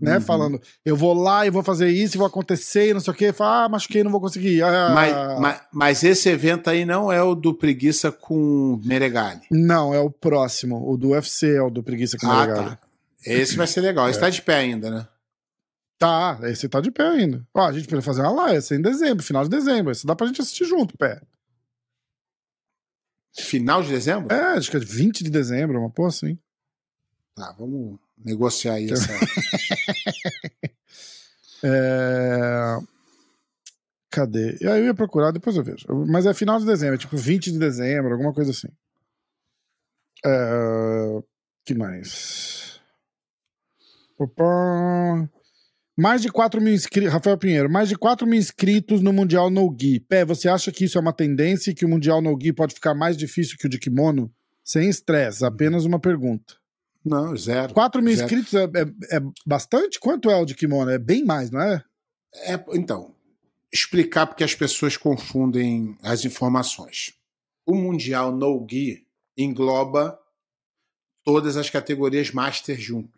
né? 0.00 0.16
Uhum. 0.16 0.20
Falando, 0.20 0.60
eu 0.84 0.96
vou 0.96 1.14
lá 1.14 1.46
e 1.46 1.50
vou 1.50 1.62
fazer 1.62 1.88
isso, 1.88 2.16
e 2.16 2.18
vou 2.18 2.26
acontecer, 2.26 2.90
e 2.90 2.94
não 2.94 3.00
sei 3.00 3.12
o 3.12 3.16
quê. 3.16 3.32
Fala, 3.32 3.64
ah, 3.64 3.68
machuquei, 3.68 4.02
não 4.04 4.10
vou 4.10 4.20
conseguir. 4.20 4.62
Ah, 4.62 4.92
mas, 4.94 5.40
mas, 5.40 5.60
mas, 5.72 6.04
esse 6.04 6.28
evento 6.28 6.68
aí 6.68 6.84
não 6.84 7.10
é 7.10 7.22
o 7.22 7.34
do 7.34 7.54
Preguiça 7.54 8.12
com 8.12 8.80
Meregali. 8.84 9.42
Não, 9.50 9.94
é 9.94 10.00
o 10.00 10.10
próximo. 10.10 10.88
O 10.88 10.96
do 10.96 11.10
UFC 11.10 11.56
é 11.56 11.62
o 11.62 11.70
do 11.70 11.82
Preguiça 11.82 12.16
com 12.18 12.30
ah, 12.30 12.46
Meregali. 12.46 12.70
Tá. 12.70 12.78
Esse 13.24 13.56
vai 13.56 13.66
ser 13.66 13.80
legal. 13.80 14.08
Esse 14.08 14.18
é. 14.18 14.22
tá 14.22 14.30
de 14.30 14.42
pé 14.42 14.56
ainda, 14.56 14.90
né? 14.90 15.08
Tá, 15.98 16.38
esse 16.42 16.68
tá 16.68 16.80
de 16.80 16.90
pé 16.90 17.08
ainda. 17.08 17.46
Ó, 17.54 17.66
a 17.66 17.72
gente 17.72 17.86
precisa 17.86 18.02
fazer 18.02 18.20
uma 18.20 18.32
live, 18.32 18.58
esse 18.58 18.74
é 18.74 18.76
em 18.76 18.82
dezembro, 18.82 19.24
final 19.24 19.44
de 19.44 19.50
dezembro. 19.50 19.90
Esse 19.90 20.06
dá 20.06 20.14
pra 20.14 20.26
gente 20.26 20.42
assistir 20.42 20.66
junto, 20.66 20.96
pé. 20.96 21.20
Final 23.32 23.82
de 23.82 23.88
dezembro? 23.88 24.34
É, 24.34 24.56
acho 24.56 24.70
que 24.70 24.76
é 24.76 24.80
20 24.80 25.24
de 25.24 25.30
dezembro, 25.30 25.78
uma 25.78 25.90
porra 25.90 26.08
assim. 26.08 26.38
Tá, 27.34 27.54
vamos 27.58 27.98
negociar 28.24 28.74
aí 28.74 28.90
essa. 28.90 29.12
é... 31.62 32.78
Cadê? 34.10 34.56
Eu 34.60 34.84
ia 34.84 34.94
procurar, 34.94 35.30
depois 35.30 35.56
eu 35.56 35.64
vejo. 35.64 35.86
Mas 36.08 36.26
é 36.26 36.34
final 36.34 36.58
de 36.58 36.66
dezembro, 36.66 36.94
é 36.94 36.98
tipo 36.98 37.16
20 37.16 37.52
de 37.52 37.58
dezembro, 37.58 38.12
alguma 38.12 38.32
coisa 38.32 38.50
assim. 38.50 38.68
É... 40.24 41.22
que 41.64 41.74
mais? 41.74 42.80
Opa. 44.18 45.30
Mais 45.96 46.20
de 46.20 46.30
4 46.30 46.60
mil 46.60 46.74
inscritos. 46.74 47.12
Rafael 47.12 47.38
Pinheiro, 47.38 47.70
mais 47.70 47.88
de 47.88 47.96
4 47.96 48.26
mil 48.26 48.38
inscritos 48.38 49.00
no 49.00 49.12
Mundial 49.12 49.50
No 49.50 49.74
Gi. 49.78 50.00
Pé, 50.00 50.24
você 50.24 50.48
acha 50.48 50.70
que 50.70 50.84
isso 50.84 50.98
é 50.98 51.00
uma 51.00 51.12
tendência 51.12 51.70
e 51.70 51.74
que 51.74 51.84
o 51.84 51.88
Mundial 51.88 52.20
No 52.20 52.38
Gi 52.40 52.52
pode 52.52 52.74
ficar 52.74 52.94
mais 52.94 53.16
difícil 53.16 53.56
que 53.58 53.66
o 53.66 53.70
de 53.70 53.78
kimono? 53.78 54.30
Sem 54.62 54.88
estresse, 54.88 55.44
apenas 55.44 55.84
uma 55.84 55.98
pergunta. 55.98 56.54
Não, 57.06 57.36
zero. 57.36 57.72
4 57.72 58.02
mil 58.02 58.14
zero. 58.14 58.24
inscritos 58.24 58.54
é, 58.54 58.64
é, 58.64 59.16
é, 59.16 59.20
bastante? 59.46 60.00
Quanto 60.00 60.28
é 60.28 60.36
o 60.36 60.44
de 60.44 60.56
kimono? 60.56 60.90
É 60.90 60.98
bem 60.98 61.24
mais, 61.24 61.52
não 61.52 61.60
é? 61.60 61.84
é? 62.34 62.64
Então, 62.72 63.14
explicar 63.72 64.26
porque 64.26 64.42
as 64.42 64.54
pessoas 64.54 64.96
confundem 64.96 65.96
as 66.02 66.24
informações. 66.24 67.14
O 67.64 67.74
Mundial 67.76 68.32
No 68.32 68.66
Gi 68.68 69.06
engloba 69.36 70.18
todas 71.24 71.56
as 71.56 71.70
categorias 71.70 72.32
Master 72.32 72.78
junto. 72.78 73.16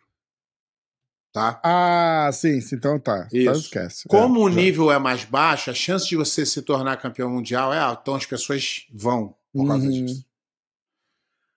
Tá? 1.32 1.60
Ah, 1.62 2.30
sim, 2.32 2.58
então 2.72 2.98
tá. 2.98 3.28
Isso. 3.32 3.36
Então 3.36 3.52
esquece. 3.54 4.08
Como 4.08 4.40
é, 4.40 4.44
o 4.44 4.48
nível 4.48 4.90
é 4.90 4.98
mais 4.98 5.24
baixo, 5.24 5.70
a 5.70 5.74
chance 5.74 6.06
de 6.08 6.16
você 6.16 6.44
se 6.44 6.60
tornar 6.62 6.96
campeão 6.96 7.30
mundial 7.30 7.72
é 7.72 7.78
alta. 7.78 8.02
Então 8.02 8.14
as 8.14 8.26
pessoas 8.26 8.86
vão 8.92 9.34
por 9.52 9.66
causa 9.66 9.86
uhum. 9.86 10.04
disso. 10.04 10.26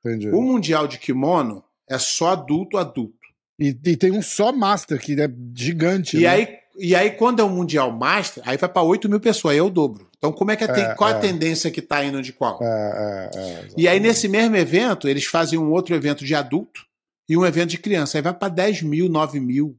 Entendi. 0.04 0.30
O 0.30 0.42
Mundial 0.42 0.88
de 0.88 0.98
Kimono 0.98 1.64
é 1.92 2.00
só 2.00 2.30
adulto, 2.30 2.78
adulto. 2.78 3.16
E, 3.60 3.78
e 3.86 3.96
tem 3.96 4.12
um 4.12 4.22
só 4.22 4.52
Master, 4.52 5.00
que 5.00 5.20
é 5.22 5.30
gigante. 5.56 6.18
E, 6.18 6.22
né? 6.22 6.28
aí, 6.28 6.58
e 6.78 6.96
aí, 6.96 7.12
quando 7.12 7.42
é 7.42 7.44
o 7.44 7.50
Mundial 7.50 7.92
Master, 7.92 8.42
aí 8.46 8.58
vai 8.58 8.70
para 8.70 8.82
8 8.82 9.08
mil 9.10 9.20
pessoas, 9.20 9.54
aí 9.54 9.60
é 9.60 9.64
o 9.64 9.70
dobro. 9.70 10.10
Então, 10.18 10.32
como 10.32 10.52
é 10.52 10.56
que 10.56 10.64
é, 10.64 10.68
é 10.68 10.96
qual 10.96 11.10
é. 11.10 11.14
a 11.14 11.20
tendência 11.20 11.70
que 11.70 11.82
tá 11.82 12.04
indo 12.04 12.22
de 12.22 12.32
qual? 12.34 12.60
É, 12.62 13.30
é, 13.36 13.40
é 13.40 13.68
e 13.78 13.88
aí, 13.88 14.00
nesse 14.00 14.28
mesmo 14.28 14.56
evento, 14.56 15.08
eles 15.08 15.26
fazem 15.26 15.60
um 15.60 15.72
outro 15.72 15.94
evento 15.94 16.26
de 16.26 16.34
adulto 16.34 16.86
e 17.28 17.38
um 17.38 17.46
evento 17.46 17.70
de 17.70 17.78
criança. 17.78 18.18
Aí 18.18 18.22
vai 18.22 18.34
para 18.34 18.50
10 18.50 18.84
mil, 18.84 19.10
9 19.10 19.40
mil. 19.40 19.78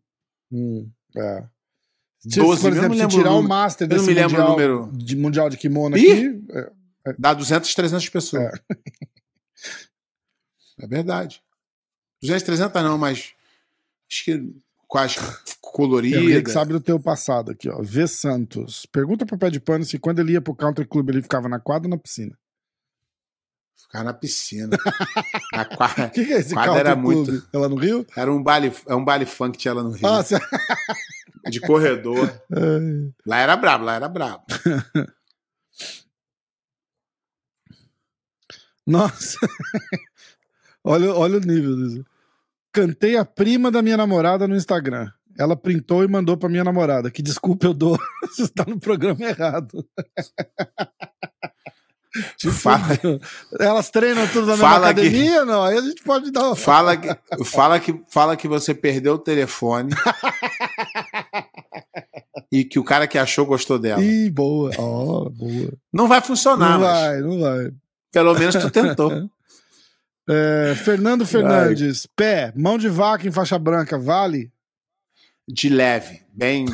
Hum, 0.53 0.89
é. 1.17 1.45
12 2.25 2.61
por 2.61 2.73
exemplo, 2.73 2.97
se 2.97 3.09
tirar 3.09 3.33
o 3.33 3.43
Master 3.43 3.89
desse 3.89 4.07
me 4.07 4.15
lembro 4.15 4.31
mundial, 4.31 4.47
o 4.47 4.51
número. 4.51 4.91
De 4.93 5.17
mundial 5.17 5.51
de 5.51 5.57
kimono 5.57 5.97
Ih, 5.97 6.13
aqui. 6.13 6.45
É, 7.07 7.15
dá 7.19 7.35
200, 7.35 7.75
300 7.75 8.09
pessoas. 8.11 8.45
É. 8.45 8.53
é 10.85 10.87
verdade. 10.87 11.43
200, 12.23 12.43
300 12.45 12.83
não, 12.83 12.97
mas 12.97 13.33
acho 14.11 14.25
que 14.25 14.55
quase 14.87 15.17
colorida. 15.61 16.19
Ele 16.19 16.51
sabe 16.51 16.73
do 16.73 16.81
teu 16.81 17.01
passado 17.01 17.51
aqui, 17.51 17.69
ó. 17.69 17.81
V 17.83 18.07
Santos. 18.07 18.87
Pergunta 18.87 19.27
pro 19.27 19.39
pé 19.39 19.51
de 19.51 19.59
pano 19.59 19.85
se 19.85 19.99
quando 19.99 20.21
ele 20.21 20.33
ia 20.33 20.41
pro 20.41 20.55
country 20.55 20.87
club 20.87 21.09
ele 21.09 21.23
ficava 21.23 21.49
na 21.49 21.59
quadra 21.59 21.89
ou 21.89 21.91
na 21.91 21.99
piscina. 21.99 22.39
Ficava 23.75 24.05
na 24.05 24.15
piscina. 24.15 24.77
a 25.53 25.65
quadra, 25.65 26.07
O 26.07 26.11
que, 26.11 26.25
que 26.25 26.33
é 26.33 26.39
esse 26.39 26.55
quadra 26.55 26.79
era 26.79 26.93
club? 26.93 27.05
muito. 27.05 27.49
Ela 27.53 27.69
no 27.69 27.77
Rio? 27.77 28.07
Era 28.17 28.33
um 28.33 28.43
baile, 28.43 28.73
é 28.87 28.95
um 28.95 29.05
baile 29.05 29.27
funk 29.27 29.53
que 29.53 29.59
tinha 29.63 29.75
lá 29.75 29.83
no 29.83 29.91
Rio. 29.91 30.07
Ah, 30.07 30.23
você... 30.23 30.39
de 31.51 31.61
corredor. 31.61 32.31
lá 33.27 33.39
era 33.39 33.57
brabo, 33.57 33.85
lá 33.85 33.95
era 33.95 34.09
brabo. 34.09 34.45
Nossa. 38.87 39.39
Olha, 40.85 41.15
olha 41.15 41.37
o 41.37 41.41
nível 41.41 41.77
disso. 41.77 42.05
Cantei 42.73 43.17
a 43.17 43.25
prima 43.25 43.71
da 43.71 43.83
minha 43.83 43.97
namorada 43.97 44.49
no 44.49 44.57
Instagram. 44.57 45.09
Ela 45.39 45.57
printou 45.57 46.05
e 46.05 46.09
mandou 46.09 46.37
pra 46.37 46.49
minha 46.49 46.65
namorada. 46.65 47.11
Que 47.11 47.23
desculpa 47.23 47.67
eu 47.67 47.75
dou. 47.75 47.99
Você 48.31 48.43
está 48.43 48.65
no 48.67 48.79
programa 48.79 49.25
errado. 49.25 49.85
Te 52.37 52.51
fala, 52.51 52.83
Elas 53.59 53.89
treinam 53.89 54.27
tudo 54.27 54.43
na 54.45 54.53
mesma 54.53 54.69
Fala 54.69 54.93
que- 54.93 55.01
academia? 55.01 55.47
Não, 55.47 55.63
aí 55.65 55.79
a 55.79 55.81
gente 55.81 56.03
pode 56.03 56.31
dar 56.31 56.49
uma. 56.49 56.55
fala, 56.57 56.95
que, 56.95 57.09
fala, 57.43 57.81
que, 57.81 58.03
fala 58.07 58.37
que 58.37 58.47
você 58.47 58.75
perdeu 58.75 59.15
o 59.15 59.19
telefone 59.19 59.95
e 62.53 62.65
que 62.65 62.79
o 62.79 62.85
cara 62.85 63.07
que 63.07 63.17
achou 63.17 63.47
gostou 63.47 63.79
dela. 63.79 64.03
Ih, 64.03 64.29
boa. 64.31 64.71
Ó, 64.77 65.31
boa. 65.31 65.73
Não 65.91 66.07
vai 66.07 66.21
funcionar, 66.21 66.79
Não 66.79 66.81
mas 66.81 67.01
vai, 67.01 67.21
não 67.21 67.41
vai. 67.41 67.73
pelo 68.13 68.35
menos 68.35 68.57
tu 68.57 68.71
tentou. 68.71 69.31
É, 70.29 70.75
Fernando 70.77 71.27
Fernandes. 71.27 72.07
Pé, 72.07 72.53
mão 72.57 72.79
de 72.79 72.89
vaca 72.89 73.27
em 73.27 73.33
faixa 73.33 73.59
branca, 73.59 73.99
vale? 73.99 74.53
De 75.49 75.69
leve, 75.69 76.23
bem 76.33 76.67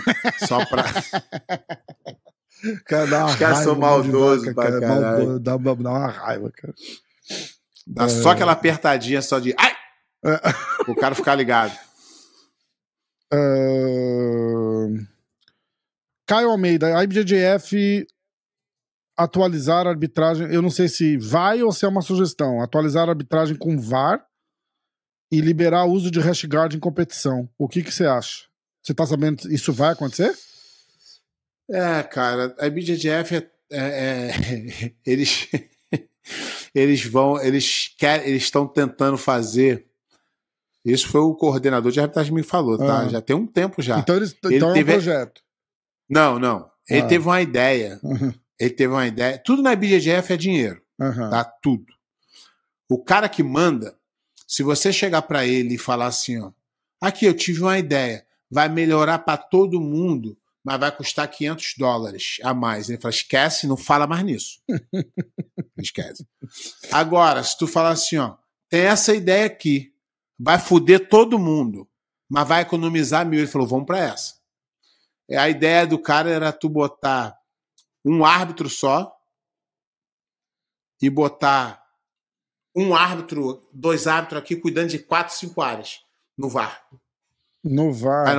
só 0.46 0.64
pra. 0.66 0.84
Cara, 2.86 3.06
dá 3.06 3.18
uma 3.18 3.26
Os 3.30 3.36
caras 3.36 3.56
raiva, 3.58 3.70
são 3.70 3.78
maldosos 3.80 4.52
cara, 4.54 4.80
maldoso, 4.80 5.38
dá, 5.40 5.56
uma- 5.56 5.76
dá 5.76 5.90
uma 5.90 6.08
raiva, 6.08 6.50
cara. 6.50 6.74
Dá 7.86 8.08
só 8.08 8.30
aquela 8.30 8.52
apertadinha 8.52 9.22
só 9.22 9.38
de. 9.38 9.54
Ai! 9.56 9.72
O 10.88 10.94
cara 10.96 11.14
ficar 11.14 11.36
ligado. 11.36 11.72
Caio 16.26 16.50
Almeida, 16.50 17.02
IBJJF 17.04 18.06
atualizar 19.18 19.86
a 19.86 19.90
arbitragem. 19.90 20.46
Eu 20.52 20.62
não 20.62 20.70
sei 20.70 20.88
se 20.88 21.16
vai 21.18 21.62
ou 21.62 21.72
se 21.72 21.84
é 21.84 21.88
uma 21.88 22.02
sugestão. 22.02 22.62
Atualizar 22.62 23.06
a 23.08 23.10
arbitragem 23.12 23.56
com 23.56 23.78
VAR 23.78 24.24
e 25.30 25.40
liberar 25.40 25.84
o 25.84 25.92
uso 25.92 26.10
de 26.10 26.20
hash 26.20 26.44
guard 26.44 26.72
em 26.74 26.78
competição. 26.78 27.48
O 27.58 27.68
que, 27.68 27.82
que 27.82 27.92
você 27.92 28.06
acha? 28.06 28.44
Você 28.82 28.94
tá 28.94 29.04
sabendo 29.04 29.52
isso 29.52 29.72
vai 29.72 29.92
acontecer? 29.92 30.34
É, 31.70 32.02
cara, 32.02 32.54
a 32.58 32.70
BJJF 32.70 33.34
é, 33.36 33.50
é- 33.70 34.30
é- 34.30 34.92
eles 35.04 35.48
eles 36.74 37.04
vão, 37.04 37.38
eles 37.42 37.94
querem, 37.98 38.28
eles 38.28 38.44
estão 38.44 38.66
tentando 38.66 39.18
fazer. 39.18 39.86
Isso 40.84 41.08
foi 41.08 41.20
o 41.20 41.34
coordenador 41.34 41.92
de 41.92 42.00
arbitragem 42.00 42.32
me 42.32 42.42
falou, 42.42 42.78
tá? 42.78 43.00
Ah. 43.00 43.08
Já 43.08 43.20
tem 43.20 43.36
um 43.36 43.46
tempo 43.46 43.82
já. 43.82 43.98
Então, 43.98 44.16
eles, 44.16 44.34
Ele 44.44 44.56
então 44.56 44.68
é 44.68 44.70
um 44.70 44.74
teve- 44.74 44.92
projeto. 44.92 45.42
Não, 46.08 46.38
não. 46.38 46.70
Ele 46.88 47.02
Ah. 47.02 47.06
teve 47.06 47.26
uma 47.26 47.42
ideia. 47.42 48.00
Uhum, 48.02 48.32
Ele 48.58 48.70
teve 48.70 48.92
uma 48.92 49.06
ideia. 49.06 49.40
Tudo 49.44 49.62
na 49.62 49.74
BJJF 49.74 50.32
é 50.32 50.36
dinheiro, 50.36 50.82
uhum. 50.98 51.30
tá? 51.30 51.44
Tudo. 51.44 51.94
O 52.88 53.02
cara 53.02 53.28
que 53.28 53.42
manda, 53.42 53.96
se 54.46 54.62
você 54.62 54.92
chegar 54.92 55.22
pra 55.22 55.46
ele 55.46 55.74
e 55.74 55.78
falar 55.78 56.06
assim, 56.06 56.40
ó, 56.40 56.50
aqui 57.00 57.26
eu 57.26 57.34
tive 57.34 57.62
uma 57.62 57.78
ideia, 57.78 58.26
vai 58.50 58.68
melhorar 58.68 59.20
pra 59.20 59.36
todo 59.36 59.80
mundo, 59.80 60.36
mas 60.64 60.80
vai 60.80 60.94
custar 60.94 61.28
500 61.28 61.74
dólares 61.78 62.36
a 62.42 62.52
mais. 62.52 62.88
Ele 62.88 63.00
fala, 63.00 63.14
esquece, 63.14 63.66
não 63.66 63.76
fala 63.76 64.06
mais 64.06 64.24
nisso. 64.24 64.60
esquece. 65.78 66.26
Agora, 66.90 67.42
se 67.44 67.56
tu 67.56 67.66
falar 67.66 67.90
assim, 67.90 68.16
ó, 68.16 68.36
tem 68.68 68.82
essa 68.82 69.14
ideia 69.14 69.46
aqui, 69.46 69.92
vai 70.38 70.58
foder 70.58 71.08
todo 71.08 71.38
mundo, 71.38 71.88
mas 72.28 72.48
vai 72.48 72.62
economizar 72.62 73.24
mil. 73.24 73.40
Ele 73.40 73.46
falou, 73.46 73.66
vamos 73.66 73.86
pra 73.86 73.98
essa. 73.98 74.34
A 75.30 75.48
ideia 75.48 75.86
do 75.86 75.98
cara 75.98 76.30
era 76.30 76.52
tu 76.52 76.68
botar 76.68 77.37
um 78.08 78.24
árbitro 78.24 78.68
só 78.68 79.14
e 81.00 81.10
botar 81.10 81.82
um 82.74 82.94
árbitro, 82.94 83.68
dois 83.72 84.06
árbitros 84.06 84.40
aqui 84.40 84.56
cuidando 84.56 84.88
de 84.88 84.98
quatro, 84.98 85.34
cinco 85.34 85.60
áreas 85.60 86.00
no 86.36 86.48
VAR. 86.48 86.84
No 87.64 87.92
VAR. 87.92 88.24
Vai, 88.24 88.36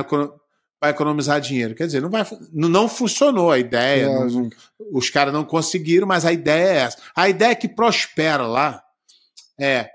vai 0.80 0.90
economizar 0.90 1.40
dinheiro. 1.40 1.74
Quer 1.74 1.86
dizer, 1.86 2.00
não, 2.00 2.10
vai, 2.10 2.24
não- 2.52 2.88
funcionou 2.88 3.50
a 3.50 3.58
ideia, 3.58 4.06
não- 4.08 4.50
os 4.92 5.10
caras 5.10 5.32
não 5.32 5.44
conseguiram, 5.44 6.06
mas 6.06 6.24
a 6.24 6.32
ideia 6.32 6.68
é 6.68 6.76
essa. 6.78 7.02
A 7.14 7.28
ideia 7.28 7.54
que 7.54 7.68
prospera 7.68 8.46
lá 8.46 8.82
é 9.58 9.90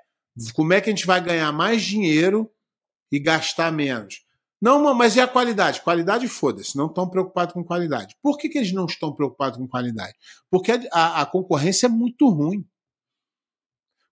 como 0.54 0.74
é 0.74 0.82
que 0.82 0.90
a 0.90 0.94
gente 0.94 1.08
vai 1.08 1.20
ganhar 1.22 1.52
mais 1.52 1.82
dinheiro 1.82 2.52
e 3.12 3.20
gastar 3.20 3.72
menos. 3.72 4.25
Não, 4.62 4.94
mas 4.94 5.16
e 5.16 5.20
a 5.22 5.28
qualidade? 5.28 5.82
Qualidade, 5.82 6.28
foda-se, 6.28 6.78
não 6.78 6.88
estão 6.88 7.10
preocupados 7.10 7.54
com 7.54 7.64
qualidade. 7.64 8.16
Por 8.22 8.38
que, 8.38 8.50
que 8.50 8.58
eles 8.58 8.72
não 8.72 8.86
estão 8.86 9.14
preocupados 9.14 9.58
com 9.60 9.68
qualidade? 9.68 10.14
Porque 10.50 10.72
a, 10.92 11.22
a- 11.22 11.26
concorrência 11.26 11.88
é 11.88 11.90
muito 11.90 12.28
ruim. 12.30 12.66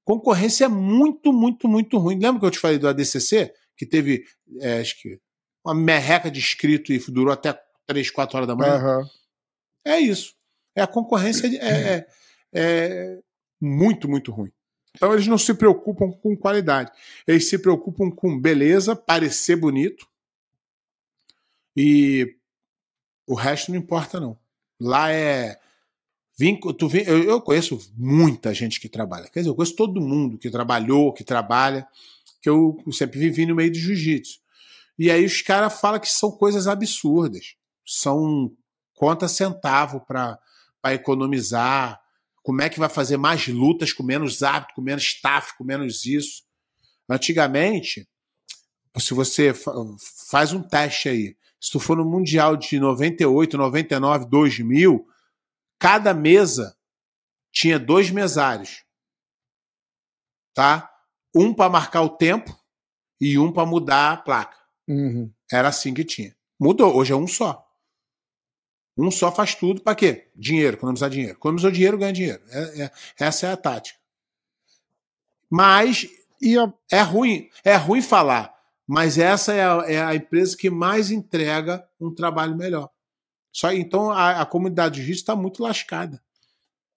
Concorrência 0.05 0.65
é 0.65 0.67
muito, 0.67 1.31
muito, 1.31 1.67
muito 1.67 1.97
ruim. 1.97 2.19
Lembra 2.19 2.39
que 2.41 2.45
eu 2.45 2.51
te 2.51 2.59
falei 2.59 2.77
do 2.77 2.87
ADCC? 2.87 3.53
Que 3.77 3.85
teve, 3.85 4.25
é, 4.59 4.79
acho 4.81 5.01
que, 5.01 5.19
uma 5.65 5.73
merreca 5.73 6.29
de 6.29 6.39
inscrito 6.39 6.91
e 6.91 6.99
durou 7.09 7.33
até 7.33 7.57
3, 7.87 8.11
4 8.11 8.35
horas 8.37 8.47
da 8.47 8.55
manhã? 8.55 8.73
Aham. 8.75 9.09
É 9.85 9.99
isso. 9.99 10.33
É 10.75 10.81
a 10.81 10.87
concorrência 10.87 11.47
é, 11.47 11.95
é- 11.95 12.07
é 12.53 13.19
muito, 13.61 14.09
muito 14.09 14.31
ruim. 14.31 14.51
Então 14.95 15.13
eles 15.13 15.25
não 15.25 15.37
se 15.37 15.53
preocupam 15.53 16.11
com 16.11 16.35
qualidade. 16.37 16.91
Eles 17.25 17.49
se 17.49 17.57
preocupam 17.57 18.11
com 18.11 18.39
beleza, 18.39 18.95
parecer 18.95 19.55
bonito. 19.55 20.05
E 21.75 22.35
o 23.27 23.35
resto 23.35 23.71
não 23.71 23.77
importa, 23.77 24.19
não. 24.19 24.37
Lá 24.79 25.11
é. 25.11 25.59
Tu 26.77 26.87
vem, 26.87 27.03
eu, 27.05 27.39
conheço 27.41 27.79
muita 27.95 28.53
gente 28.53 28.79
que 28.79 28.89
trabalha. 28.89 29.29
Quer 29.29 29.41
dizer, 29.41 29.49
eu 29.49 29.55
conheço 29.55 29.75
todo 29.75 30.01
mundo 30.01 30.37
que 30.37 30.49
trabalhou, 30.49 31.13
que 31.13 31.23
trabalha, 31.23 31.87
que 32.41 32.49
eu 32.49 32.75
sempre 32.91 33.19
vivi 33.19 33.45
no 33.45 33.55
meio 33.55 33.71
do 33.71 33.77
jiu-jitsu. 33.77 34.39
E 34.97 35.11
aí 35.11 35.23
os 35.25 35.41
caras 35.41 35.79
falam 35.79 35.99
que 35.99 36.09
são 36.09 36.31
coisas 36.31 36.67
absurdas. 36.67 37.55
São 37.85 38.51
conta 38.95 39.27
centavo 39.27 40.01
para 40.01 40.39
economizar. 40.85 42.01
Como 42.41 42.61
é 42.61 42.69
que 42.69 42.79
vai 42.79 42.89
fazer 42.89 43.17
mais 43.17 43.47
lutas 43.47 43.93
com 43.93 44.03
menos 44.03 44.43
árbitro, 44.43 44.75
com 44.75 44.81
menos 44.81 45.03
staff, 45.03 45.55
com 45.57 45.63
menos 45.63 46.05
isso? 46.05 46.43
Antigamente, 47.07 48.07
se 48.97 49.13
você 49.13 49.53
fa- 49.53 49.73
faz 50.29 50.51
um 50.51 50.61
teste 50.61 51.09
aí, 51.09 51.37
se 51.63 51.71
tu 51.71 51.79
for 51.79 51.95
no 51.95 52.03
Mundial 52.03 52.57
de 52.57 52.77
98, 52.77 53.57
99, 53.57 54.25
2000, 54.25 55.07
cada 55.79 56.13
mesa 56.13 56.77
tinha 57.53 57.79
dois 57.79 58.11
mesários. 58.11 58.83
Tá? 60.53 60.93
Um 61.33 61.53
para 61.53 61.69
marcar 61.69 62.01
o 62.01 62.09
tempo 62.09 62.53
e 63.17 63.39
um 63.39 63.49
para 63.49 63.65
mudar 63.65 64.11
a 64.11 64.17
placa. 64.17 64.57
Uhum. 64.85 65.31
Era 65.49 65.69
assim 65.69 65.93
que 65.93 66.03
tinha. 66.03 66.35
Mudou, 66.59 66.93
hoje 66.97 67.13
é 67.13 67.15
um 67.15 67.27
só. 67.27 67.65
Um 68.97 69.09
só 69.09 69.31
faz 69.31 69.55
tudo 69.55 69.81
para 69.81 69.95
quê? 69.95 70.29
Dinheiro, 70.35 70.75
economizar 70.75 71.09
dinheiro. 71.09 71.37
Economizou 71.37 71.71
dinheiro, 71.71 71.97
ganha 71.97 72.11
dinheiro. 72.11 72.43
É- 72.49 72.83
é- 72.83 72.91
essa 73.17 73.47
é 73.47 73.53
a 73.53 73.57
tática. 73.57 73.97
Mas 75.49 76.09
a, 76.43 76.73
é 76.97 77.01
ruim, 77.01 77.49
é 77.63 77.77
ruim 77.77 78.01
falar, 78.01 78.52
mas 78.87 79.17
essa 79.17 79.53
é 79.53 79.63
a, 79.63 79.83
é 79.87 80.01
a 80.03 80.15
empresa 80.15 80.57
que 80.57 80.69
mais 80.69 81.11
entrega 81.11 81.85
um 81.99 82.13
trabalho 82.13 82.55
melhor. 82.55 82.89
Só 83.51 83.71
então 83.71 84.11
a, 84.11 84.41
a 84.41 84.45
comunidade 84.45 84.95
de 84.95 85.05
jiu 85.05 85.13
está 85.13 85.35
muito 85.35 85.61
lascada. 85.61 86.21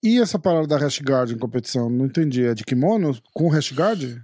e 0.03 0.19
essa 0.19 0.39
parada 0.39 0.67
da 0.67 0.77
hash 0.77 0.99
guard 1.01 1.31
em 1.31 1.37
competição? 1.37 1.89
Não 1.89 2.05
entendi. 2.05 2.43
É 2.45 2.53
de 2.53 2.63
kimono 2.63 3.17
com 3.33 3.47
hash 3.49 3.71
guard? 3.71 4.19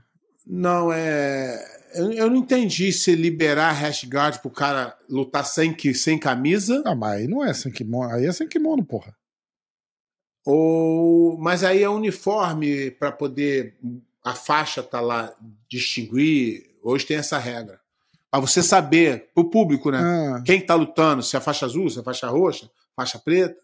Não 0.45 0.91
é, 0.91 1.64
eu, 1.93 2.11
eu 2.11 2.30
não 2.30 2.38
entendi 2.38 2.91
se 2.91 3.16
liberar 3.16 3.72
hash 3.72 4.03
guard 4.05 4.39
pro 4.39 4.49
cara 4.49 4.97
lutar 5.09 5.45
sem 5.45 5.74
que 5.74 5.93
sem 5.93 6.18
camisa 6.20 6.82
Ah, 6.86 6.95
mas 6.95 7.22
aí 7.22 7.28
não 7.28 7.45
é 7.45 7.53
sem 7.53 7.72
kimono. 7.72 8.11
Aí 8.11 8.26
é 8.26 8.32
sem 8.32 8.47
kimono, 8.47 8.84
porra. 8.84 9.16
ou 10.45 11.38
mas 11.38 11.64
aí 11.64 11.84
é 11.84 11.89
uniforme 11.89 12.91
para 12.91 13.11
poder 13.11 13.78
a 14.24 14.34
faixa 14.34 14.82
tá 14.82 14.99
lá 15.01 15.34
distinguir. 15.70 16.72
Hoje 16.84 17.05
tem 17.05 17.17
essa 17.17 17.38
regra. 17.38 17.79
Para 18.29 18.39
você 18.41 18.61
saber, 18.63 19.29
pro 19.34 19.49
público, 19.49 19.89
né? 19.91 19.99
Ah, 20.01 20.41
Quem 20.45 20.63
tá 20.65 20.75
lutando, 20.75 21.21
se 21.23 21.38
é 21.38 21.39
faixa 21.39 21.65
azul, 21.65 21.89
se 21.89 21.99
é 21.99 22.03
faixa 22.03 22.27
roxa, 22.27 22.69
faixa 22.95 23.17
preta. 23.19 23.61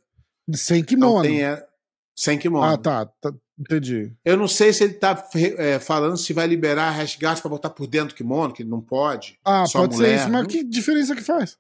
sem 0.54 0.80
Então 0.80 0.88
kimono. 0.98 1.22
tem 1.24 1.44
é, 1.44 1.68
sem 2.16 2.38
kimono. 2.38 2.66
Ah, 2.72 2.78
tá, 2.78 3.06
tá. 3.06 3.34
Entendi. 3.60 4.14
Eu 4.24 4.38
não 4.38 4.48
sei 4.48 4.72
se 4.72 4.86
ele 4.86 4.94
tá 4.94 5.28
é, 5.58 5.80
falando 5.80 6.16
se 6.18 6.32
vai 6.32 6.48
liberar 6.48 6.88
a 6.88 6.92
hash 6.92 7.18
guard 7.20 7.42
para 7.42 7.50
botar 7.50 7.70
por 7.72 7.88
dentro 7.88 8.10
do 8.10 8.16
kimono, 8.16 8.54
que 8.54 8.64
não 8.64 8.80
pode. 8.80 9.38
Ah, 9.44 9.66
pode 9.74 9.96
mulher, 9.98 10.08
ser 10.10 10.16
isso, 10.24 10.30
mas 10.32 10.42
não- 10.44 10.48
que 10.50 10.64
diferença 10.64 11.14
que 11.16 11.22
faz? 11.22 11.58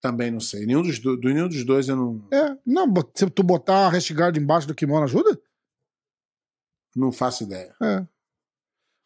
Também 0.00 0.30
não 0.30 0.38
sei. 0.38 0.64
Nenhum 0.66 0.82
dos, 0.82 1.00
do, 1.00 1.16
nenhum 1.16 1.48
dos 1.48 1.64
dois 1.64 1.88
eu 1.88 1.96
não, 1.96 2.22
É, 2.30 2.56
não, 2.64 2.86
se 3.14 3.28
tu 3.30 3.42
botar 3.42 3.86
a 3.86 3.88
embaixo 4.38 4.68
do 4.68 4.74
kimono 4.74 5.04
ajuda? 5.04 5.40
não 6.94 7.10
faço 7.10 7.42
ideia. 7.42 7.74
É. 7.82 8.06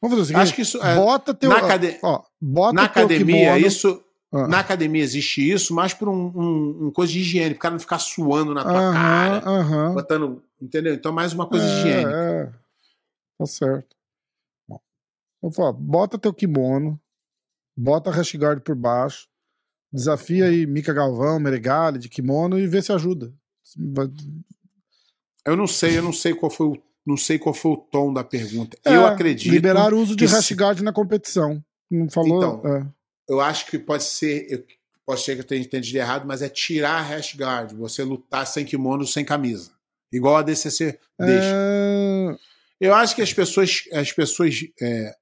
Vamos 0.00 0.16
fazer 0.16 0.22
o 0.22 0.24
seguinte. 0.24 0.42
Acho 0.42 0.54
que 0.54 0.62
isso. 0.62 0.82
é, 0.82 0.94
bota 0.96 1.34
teu. 1.34 1.50
na 1.50 1.58
acade- 1.58 1.98
ó, 2.02 2.22
bota 2.40 2.72
na 2.74 2.84
academia, 2.84 3.52
kimono- 3.52 3.66
isso. 3.66 4.02
Ah. 4.32 4.46
Na 4.46 4.60
academia 4.60 5.02
existe 5.02 5.40
isso, 5.50 5.74
mais 5.74 5.92
por 5.92 6.08
um, 6.08 6.28
um, 6.34 6.86
um 6.86 6.90
coisa 6.92 7.12
de 7.12 7.18
higiene, 7.18 7.50
pro 7.54 7.62
cara 7.62 7.72
não 7.72 7.80
ficar 7.80 7.98
suando 7.98 8.54
na 8.54 8.62
tua 8.62 8.72
Aham, 8.78 8.92
cara, 8.92 9.50
aham. 9.50 9.94
botando. 9.94 10.42
Entendeu? 10.62 10.94
Então, 10.94 11.10
mais 11.12 11.32
uma 11.32 11.46
coisa 11.48 11.64
É, 11.64 11.68
higiênica. 11.68 12.10
é. 12.16 12.52
Tá 13.38 13.46
certo. 13.46 13.96
Bom. 14.68 14.80
Eu 15.42 15.50
falo, 15.50 15.72
bota 15.72 16.16
teu 16.18 16.32
kimono, 16.32 17.00
bota 17.76 18.10
a 18.10 18.12
hash 18.12 18.34
guard 18.36 18.60
por 18.60 18.76
baixo, 18.76 19.26
desafia 19.92 20.44
aí 20.44 20.64
Mica 20.64 20.92
Galvão, 20.92 21.40
Meregali 21.40 21.98
de 21.98 22.08
kimono 22.08 22.56
e 22.58 22.66
vê 22.68 22.80
se 22.80 22.92
ajuda. 22.92 23.32
Eu 25.44 25.56
não 25.56 25.66
sei, 25.66 25.98
eu 25.98 26.02
não 26.02 26.12
sei 26.12 26.34
qual 26.34 26.50
foi 26.50 26.66
o, 26.68 26.82
não 27.06 27.16
sei 27.16 27.38
qual 27.38 27.54
foi 27.54 27.72
o 27.72 27.76
tom 27.76 28.12
da 28.12 28.22
pergunta. 28.22 28.76
É, 28.84 28.94
eu 28.94 29.06
acredito. 29.06 29.52
Liberar 29.52 29.92
o 29.92 29.98
uso 29.98 30.14
de 30.14 30.26
hash 30.26 30.52
guard 30.52 30.80
na 30.80 30.92
competição. 30.92 31.62
Não 31.90 32.08
falou? 32.08 32.38
Então, 32.38 32.76
é. 32.76 32.86
eu 33.28 33.40
acho 33.40 33.66
que 33.66 33.78
pode 33.78 34.04
ser, 34.04 34.46
eu, 34.50 34.64
pode 35.04 35.22
ser 35.22 35.34
que 35.34 35.40
eu 35.40 35.46
tenha 35.46 35.60
entendido 35.60 35.98
errado, 35.98 36.26
mas 36.26 36.42
é 36.42 36.48
tirar 36.48 36.98
a 36.98 37.02
hash 37.02 37.34
guard, 37.34 37.72
você 37.72 38.02
lutar 38.04 38.46
sem 38.46 38.64
kimono, 38.64 39.06
sem 39.06 39.24
camisa. 39.24 39.72
Igual 40.12 40.36
a 40.36 40.42
DCC 40.42 40.98
deixa. 41.18 41.52
É... 41.52 42.36
Eu 42.80 42.94
acho 42.94 43.14
que 43.14 43.22
as 43.22 43.32
pessoas, 43.32 43.84
as 43.92 44.10
pessoas 44.10 44.64
é, 44.80 45.14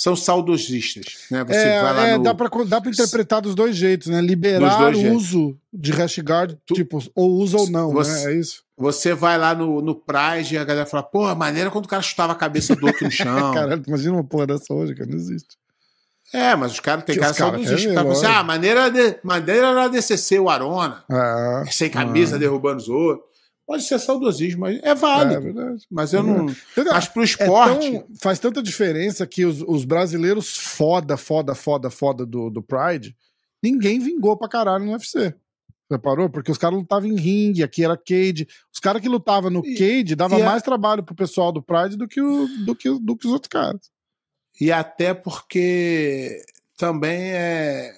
são 0.00 0.16
saudosistas. 0.16 1.26
Né? 1.30 1.44
Você 1.44 1.58
é, 1.58 1.82
vai 1.82 1.94
lá 1.94 2.06
é, 2.06 2.16
no... 2.16 2.22
dá 2.22 2.80
para 2.80 2.90
interpretar 2.90 3.42
dos 3.42 3.54
dois 3.54 3.76
jeitos, 3.76 4.08
né? 4.08 4.22
Liberar 4.22 4.94
o 4.96 5.12
uso 5.12 5.58
de 5.70 5.92
hashguard, 5.92 6.56
tu... 6.64 6.72
tipo, 6.72 7.02
ou 7.14 7.32
usa 7.32 7.58
ou 7.58 7.68
não, 7.68 7.92
você, 7.92 8.28
né? 8.28 8.32
É 8.32 8.38
isso. 8.38 8.62
Você 8.78 9.12
vai 9.12 9.36
lá 9.36 9.54
no, 9.54 9.82
no 9.82 9.94
Pride 9.94 10.54
e 10.54 10.58
a 10.58 10.64
galera 10.64 10.86
fala, 10.86 11.02
pô, 11.02 11.34
maneira 11.34 11.70
quando 11.70 11.84
o 11.84 11.88
cara 11.88 12.00
chutava 12.00 12.32
a 12.32 12.34
cabeça 12.34 12.74
do 12.74 12.86
outro 12.86 13.04
no 13.04 13.10
chão. 13.12 13.52
Caralho, 13.52 13.82
imagina 13.86 14.14
uma 14.14 14.24
porra 14.24 14.46
dessa 14.46 14.72
hoje, 14.72 14.94
cara, 14.94 15.10
não 15.10 15.18
existe. 15.18 15.58
É, 16.32 16.56
mas 16.56 16.72
os 16.72 16.80
caras 16.80 17.04
tem 17.04 17.18
cara 17.18 17.34
saudosista. 17.34 17.92
Cara, 17.92 18.10
assim, 18.10 18.24
ah, 18.24 18.42
maneira, 18.42 18.88
de, 18.88 19.18
maneira 19.22 19.66
era 19.66 19.88
DCC 19.88 20.38
o 20.38 20.48
Arona. 20.48 21.04
Ah, 21.10 21.62
sem 21.70 21.90
camisa, 21.90 22.36
ah. 22.36 22.38
derrubando 22.38 22.78
os 22.78 22.88
outros. 22.88 23.29
Pode 23.70 23.84
ser 23.84 24.00
saudosismo, 24.00 24.62
mas 24.62 24.80
é 24.82 24.96
válido. 24.96 25.36
É, 25.36 25.40
verdade. 25.40 25.86
Mas 25.88 26.12
eu 26.12 26.24
não. 26.24 26.46
Entendeu? 26.46 26.92
Mas 26.92 27.06
pro 27.06 27.22
esporte. 27.22 27.86
É 27.86 28.00
tão, 28.00 28.08
faz 28.20 28.40
tanta 28.40 28.60
diferença 28.60 29.24
que 29.28 29.44
os, 29.44 29.62
os, 29.62 29.84
brasileiros 29.84 30.58
foda, 30.58 31.16
foda, 31.16 31.54
foda, 31.54 31.88
foda 31.88 32.26
do, 32.26 32.50
do 32.50 32.60
Pride, 32.60 33.16
ninguém 33.62 34.00
vingou 34.00 34.36
pra 34.36 34.48
caralho 34.48 34.84
no 34.84 34.90
UFC. 34.90 35.32
Reparou? 35.88 36.28
Porque 36.28 36.50
os 36.50 36.58
caras 36.58 36.80
lutavam 36.80 37.08
em 37.08 37.14
ringue, 37.14 37.62
aqui 37.62 37.84
era 37.84 37.96
cage. 37.96 38.48
Os 38.74 38.80
caras 38.80 39.00
que 39.00 39.08
lutavam 39.08 39.50
no 39.50 39.64
e, 39.64 39.76
cage 39.76 40.16
dava 40.16 40.40
é 40.40 40.42
mais 40.42 40.64
trabalho 40.64 41.04
pro 41.04 41.14
pessoal 41.14 41.52
do 41.52 41.62
Pride 41.62 41.96
do 41.96 42.08
que, 42.08 42.20
o, 42.20 42.48
do, 42.66 42.74
que, 42.74 42.90
do 42.98 43.16
que 43.16 43.28
os 43.28 43.32
outros 43.32 43.50
caras. 43.50 43.88
E 44.60 44.72
até 44.72 45.14
porque 45.14 46.42
também 46.76 47.30
é, 47.30 47.92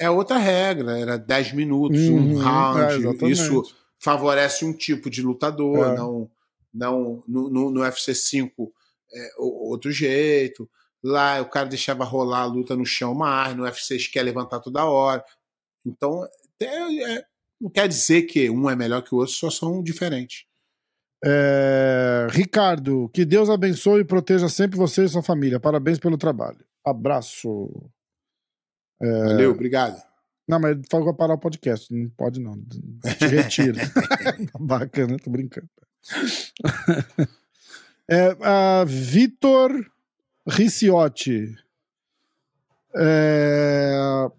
é 0.00 0.10
outra 0.10 0.36
regra, 0.36 0.98
era 0.98 1.16
10 1.16 1.52
minutos, 1.52 2.00
uhum, 2.00 2.34
um 2.34 2.38
round. 2.38 3.24
É, 3.24 3.28
isso 3.28 3.62
favorece 4.06 4.64
um 4.64 4.72
tipo 4.72 5.10
de 5.10 5.20
lutador, 5.20 5.88
é. 5.88 5.96
não, 5.96 6.30
não 6.72 7.24
no, 7.26 7.50
no, 7.50 7.70
no 7.72 7.80
UFC 7.80 8.14
5 8.14 8.72
é, 9.12 9.30
outro 9.36 9.90
jeito. 9.90 10.70
Lá 11.02 11.40
o 11.40 11.48
cara 11.48 11.68
deixava 11.68 12.04
rolar 12.04 12.42
a 12.42 12.46
luta 12.46 12.76
no 12.76 12.86
chão 12.86 13.14
mais, 13.14 13.56
no 13.56 13.64
UFC 13.64 13.98
quer 14.12 14.22
levantar 14.22 14.60
toda 14.60 14.84
hora. 14.84 15.24
Então, 15.84 16.24
é, 16.62 17.24
não 17.60 17.68
quer 17.68 17.88
dizer 17.88 18.22
que 18.22 18.48
um 18.48 18.70
é 18.70 18.76
melhor 18.76 19.02
que 19.02 19.12
o 19.12 19.18
outro, 19.18 19.34
só 19.34 19.50
são 19.50 19.82
diferentes. 19.82 20.44
É... 21.24 22.28
Ricardo, 22.30 23.10
que 23.12 23.24
Deus 23.24 23.50
abençoe 23.50 24.02
e 24.02 24.04
proteja 24.04 24.48
sempre 24.48 24.76
você 24.78 25.04
e 25.04 25.08
sua 25.08 25.22
família. 25.22 25.58
Parabéns 25.58 25.98
pelo 25.98 26.16
trabalho. 26.16 26.64
Abraço. 26.84 27.90
É... 29.02 29.24
Valeu, 29.24 29.50
obrigado. 29.50 30.00
Não, 30.46 30.60
mas 30.60 30.78
falou 30.88 31.12
parar 31.12 31.34
o 31.34 31.38
podcast. 31.38 31.92
Não 31.92 32.08
pode, 32.10 32.40
não. 32.40 32.56
Te 33.18 33.26
retira. 33.26 33.80
Bacana, 34.58 35.16
tô 35.18 35.30
brincando. 35.30 35.68
é, 38.08 38.32
uh, 38.32 38.86
Vitor 38.86 39.72
Riciotti. 40.46 41.56
É... 42.94 44.30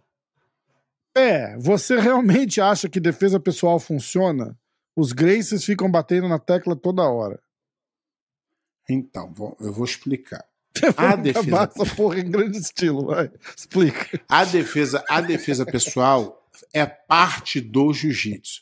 é, 1.16 1.58
você 1.58 2.00
realmente 2.00 2.60
acha 2.62 2.90
que 2.90 3.00
defesa 3.00 3.40
pessoal 3.40 3.80
funciona? 3.80 4.58
Os 4.96 5.12
Graces 5.12 5.64
ficam 5.64 5.92
batendo 5.92 6.28
na 6.28 6.40
tecla 6.40 6.76
toda 6.76 7.04
hora. 7.04 7.40
Então, 8.90 9.34
eu 9.60 9.74
vou 9.74 9.86
explicar. 9.86 10.44
A 10.96 11.16
defesa. 11.16 11.72
Essa 11.76 11.96
porra 11.96 12.20
em 12.20 12.30
grande 12.30 12.58
estilo, 12.58 13.06
vai. 13.06 13.32
Explica. 13.56 14.22
A 14.28 14.46
defesa, 14.46 15.04
a 15.10 15.22
defesa 15.22 15.66
pessoal 15.66 16.48
é 16.74 16.86
parte 16.86 17.62
do 17.62 17.94
jiu-jitsu. 17.94 18.62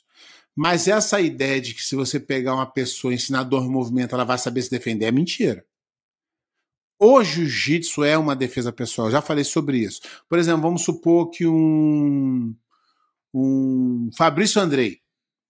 Mas 0.55 0.87
essa 0.87 1.19
ideia 1.19 1.59
de 1.59 1.73
que 1.73 1.83
se 1.83 1.95
você 1.95 2.19
pegar 2.19 2.55
uma 2.55 2.65
pessoa 2.65 3.11
e 3.11 3.15
ensinar 3.15 3.43
dor 3.43 3.69
movimento, 3.69 4.15
ela 4.15 4.23
vai 4.23 4.37
saber 4.37 4.61
se 4.61 4.71
defender 4.71 5.05
é 5.05 5.11
mentira. 5.11 5.65
O 6.97 7.21
jiu-jitsu 7.21 8.03
é 8.05 8.17
uma 8.17 8.35
defesa 8.35 8.71
pessoal. 8.71 9.11
já 9.11 9.21
falei 9.21 9.43
sobre 9.43 9.79
isso. 9.79 9.99
Por 10.29 10.39
exemplo, 10.39 10.61
vamos 10.61 10.83
supor 10.83 11.29
que 11.29 11.45
um, 11.45 12.55
um 13.33 14.09
Fabrício 14.17 14.61
Andrei, 14.61 15.01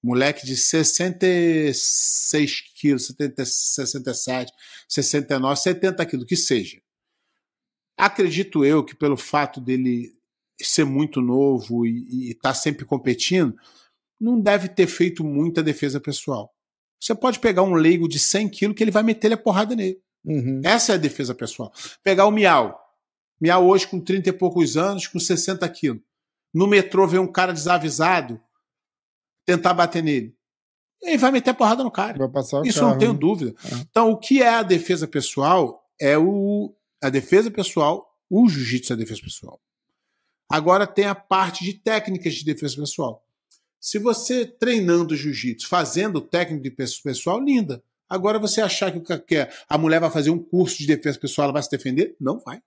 moleque 0.05 0.45
de 0.45 0.55
66 0.55 2.61
quilos, 2.79 3.07
70, 3.07 3.43
67, 3.43 4.53
69, 4.87 5.59
70 5.59 6.05
quilos, 6.05 6.27
que 6.27 6.35
seja. 6.35 6.77
Acredito 7.97 8.63
eu 8.63 8.83
que 8.83 8.95
pelo 8.95 9.17
fato 9.17 9.59
dele 9.59 10.13
ser 10.61 10.85
muito 10.85 11.21
novo 11.21 11.87
e 11.87 12.29
estar 12.29 12.49
tá 12.49 12.53
sempre 12.53 12.85
competindo, 12.85 13.55
não 14.21 14.39
deve 14.39 14.69
ter 14.69 14.85
feito 14.85 15.23
muita 15.23 15.63
defesa 15.63 15.99
pessoal. 15.99 16.53
Você 16.99 17.15
pode 17.15 17.39
pegar 17.39 17.63
um 17.63 17.73
leigo 17.73 18.07
de 18.07 18.19
100 18.19 18.49
quilos 18.49 18.77
que 18.77 18.83
ele 18.83 18.91
vai 18.91 19.01
meter 19.01 19.33
a 19.33 19.37
porrada 19.37 19.75
nele. 19.75 19.99
Uhum. 20.23 20.61
Essa 20.63 20.91
é 20.91 20.95
a 20.95 20.99
defesa 20.99 21.33
pessoal. 21.33 21.73
Pegar 22.03 22.27
o 22.27 22.31
Miau. 22.31 22.79
Miau 23.41 23.67
hoje 23.67 23.87
com 23.87 23.99
30 23.99 24.29
e 24.29 24.33
poucos 24.33 24.77
anos, 24.77 25.07
com 25.07 25.19
60 25.19 25.67
quilos. 25.69 26.03
No 26.53 26.67
metrô 26.67 27.07
vê 27.07 27.17
um 27.17 27.31
cara 27.31 27.51
desavisado 27.51 28.39
tentar 29.45 29.73
bater 29.73 30.03
nele 30.03 30.35
ele 31.01 31.17
vai 31.17 31.31
meter 31.31 31.51
a 31.51 31.53
porrada 31.53 31.83
no 31.83 31.91
cara. 31.91 32.17
Isso 32.67 32.79
carro, 32.79 32.91
não 32.91 32.97
tenho 32.97 33.13
né? 33.13 33.19
dúvida. 33.19 33.55
É. 33.63 33.75
Então, 33.89 34.11
o 34.11 34.17
que 34.17 34.41
é 34.41 34.49
a 34.49 34.63
defesa 34.63 35.07
pessoal 35.07 35.83
é 35.99 36.17
o 36.17 36.73
a 37.01 37.09
defesa 37.09 37.51
pessoal, 37.51 38.09
o 38.29 38.49
jiu-jitsu 38.49 38.93
é 38.93 38.95
a 38.95 38.97
defesa 38.97 39.21
pessoal. 39.21 39.61
Agora 40.49 40.87
tem 40.87 41.05
a 41.05 41.13
parte 41.13 41.63
de 41.63 41.73
técnicas 41.73 42.33
de 42.33 42.43
defesa 42.43 42.75
pessoal. 42.77 43.23
Se 43.79 43.99
você 43.99 44.45
treinando 44.45 45.15
jiu-jitsu, 45.15 45.67
fazendo 45.67 46.19
técnica 46.19 46.63
de 46.63 46.69
defesa 46.71 46.93
pessoal, 47.03 47.39
linda. 47.39 47.83
Agora 48.09 48.39
você 48.39 48.61
achar 48.61 48.91
que 48.91 49.47
a 49.67 49.77
mulher 49.77 49.99
vai 49.99 50.09
fazer 50.09 50.31
um 50.31 50.39
curso 50.41 50.77
de 50.77 50.87
defesa 50.87 51.19
pessoal, 51.19 51.45
ela 51.45 51.53
vai 51.53 51.63
se 51.63 51.69
defender? 51.69 52.15
Não 52.19 52.39
vai. 52.39 52.61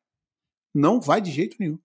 Não 0.75 1.01
vai 1.01 1.21
de 1.21 1.33
jeito 1.33 1.57
nenhum. 1.59 1.79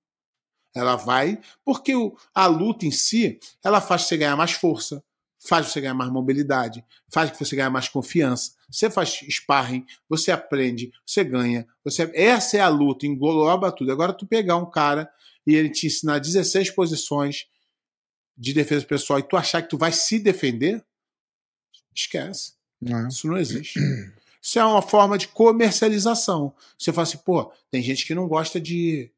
Ela 0.76 0.96
vai 0.96 1.40
porque 1.64 1.94
a 2.34 2.48
luta 2.48 2.86
em 2.86 2.92
si, 2.92 3.40
ela 3.64 3.80
faz 3.80 4.04
você 4.04 4.18
ganhar 4.18 4.36
mais 4.36 4.54
força, 4.54 5.04
faz 5.40 5.68
você 5.68 5.82
ganhar 5.82 5.94
mais 5.94 6.10
mobilidade, 6.10 6.84
faz 7.10 7.30
que 7.30 7.40
você 7.40 7.56
ganhe 7.56 7.70
mais 7.70 7.90
confiança. 7.90 8.54
Você 8.72 8.90
faz 8.90 9.20
sparring, 9.30 9.86
você 10.08 10.32
aprende, 10.32 10.92
você 11.06 11.24
ganha. 11.24 11.68
Você... 11.84 12.10
Essa 12.14 12.58
é 12.58 12.60
a 12.62 12.70
luta, 12.70 13.06
engloba 13.06 13.72
tudo. 13.72 13.92
Agora 13.92 14.14
tu 14.14 14.26
pegar 14.26 14.56
um 14.56 14.70
cara 14.70 15.12
e 15.46 15.54
ele 15.54 15.70
te 15.70 15.88
ensinar 15.88 16.20
16 16.20 16.72
posições 16.72 17.48
de 18.38 18.54
defesa 18.54 18.86
pessoal 18.86 19.20
e 19.20 19.24
tu 19.24 19.36
achar 19.36 19.62
que 19.62 19.70
tu 19.70 19.78
vai 19.78 19.92
se 19.92 20.18
defender, 20.18 20.84
esquece. 21.94 22.54
Não. 22.82 23.08
Isso 23.08 23.28
não 23.28 23.38
existe. 23.38 23.80
Isso 24.42 24.60
é 24.60 24.66
uma 24.66 24.82
forma 24.82 25.18
de 25.18 25.28
comercialização. 25.28 26.54
Você 26.78 26.92
fala 26.92 27.04
assim, 27.04 27.18
pô, 27.20 27.52
tem 27.70 27.82
gente 27.82 28.06
que 28.06 28.16
não 28.16 28.28
gosta 28.28 28.60
de, 28.60 29.12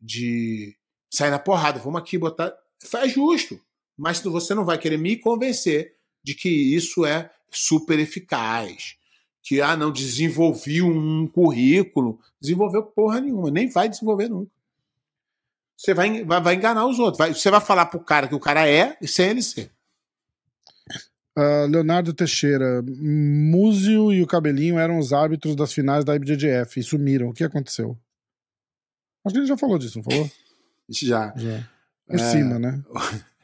de 0.00 0.76
sair 1.16 1.30
na 1.30 1.38
porrada. 1.38 1.80
Vamos 1.80 2.00
aqui 2.00 2.18
botar. 2.18 2.52
Faz 2.82 3.12
justo 3.12 3.58
mas 3.96 4.20
você 4.20 4.54
não 4.54 4.64
vai 4.64 4.78
querer 4.78 4.96
me 4.96 5.16
convencer 5.16 5.94
de 6.22 6.34
que 6.34 6.48
isso 6.48 7.04
é 7.04 7.30
super 7.50 7.98
eficaz. 7.98 8.96
Que, 9.42 9.60
ah, 9.60 9.76
não, 9.76 9.92
desenvolvi 9.92 10.82
um 10.82 11.26
currículo. 11.26 12.18
Desenvolveu 12.40 12.82
porra 12.82 13.20
nenhuma, 13.20 13.50
nem 13.50 13.68
vai 13.68 13.88
desenvolver 13.88 14.28
nunca. 14.28 14.50
Você 15.76 15.92
vai, 15.92 16.24
vai, 16.24 16.40
vai 16.40 16.54
enganar 16.54 16.86
os 16.86 16.98
outros. 16.98 17.18
Vai, 17.18 17.34
você 17.34 17.50
vai 17.50 17.60
falar 17.60 17.86
pro 17.86 18.00
cara 18.00 18.26
que 18.26 18.34
o 18.34 18.40
cara 18.40 18.66
é 18.68 18.96
sem 19.06 19.30
ele 19.30 19.42
ser. 19.42 19.70
Uh, 21.36 21.66
Leonardo 21.68 22.14
Teixeira, 22.14 22.80
Múzio 22.82 24.12
e 24.12 24.22
o 24.22 24.26
Cabelinho 24.26 24.78
eram 24.78 24.98
os 24.98 25.12
árbitros 25.12 25.56
das 25.56 25.72
finais 25.72 26.04
da 26.04 26.14
IBJJF 26.14 26.78
e 26.78 26.82
sumiram. 26.82 27.28
O 27.28 27.34
que 27.34 27.44
aconteceu? 27.44 27.98
Acho 29.24 29.34
que 29.34 29.40
ele 29.40 29.46
já 29.46 29.56
falou 29.56 29.78
disso, 29.78 29.98
não 29.98 30.04
falou? 30.04 30.30
Já. 30.88 31.32
já. 31.36 31.68
Por 32.06 32.16
é... 32.16 32.30
cima, 32.30 32.58
né? 32.58 32.82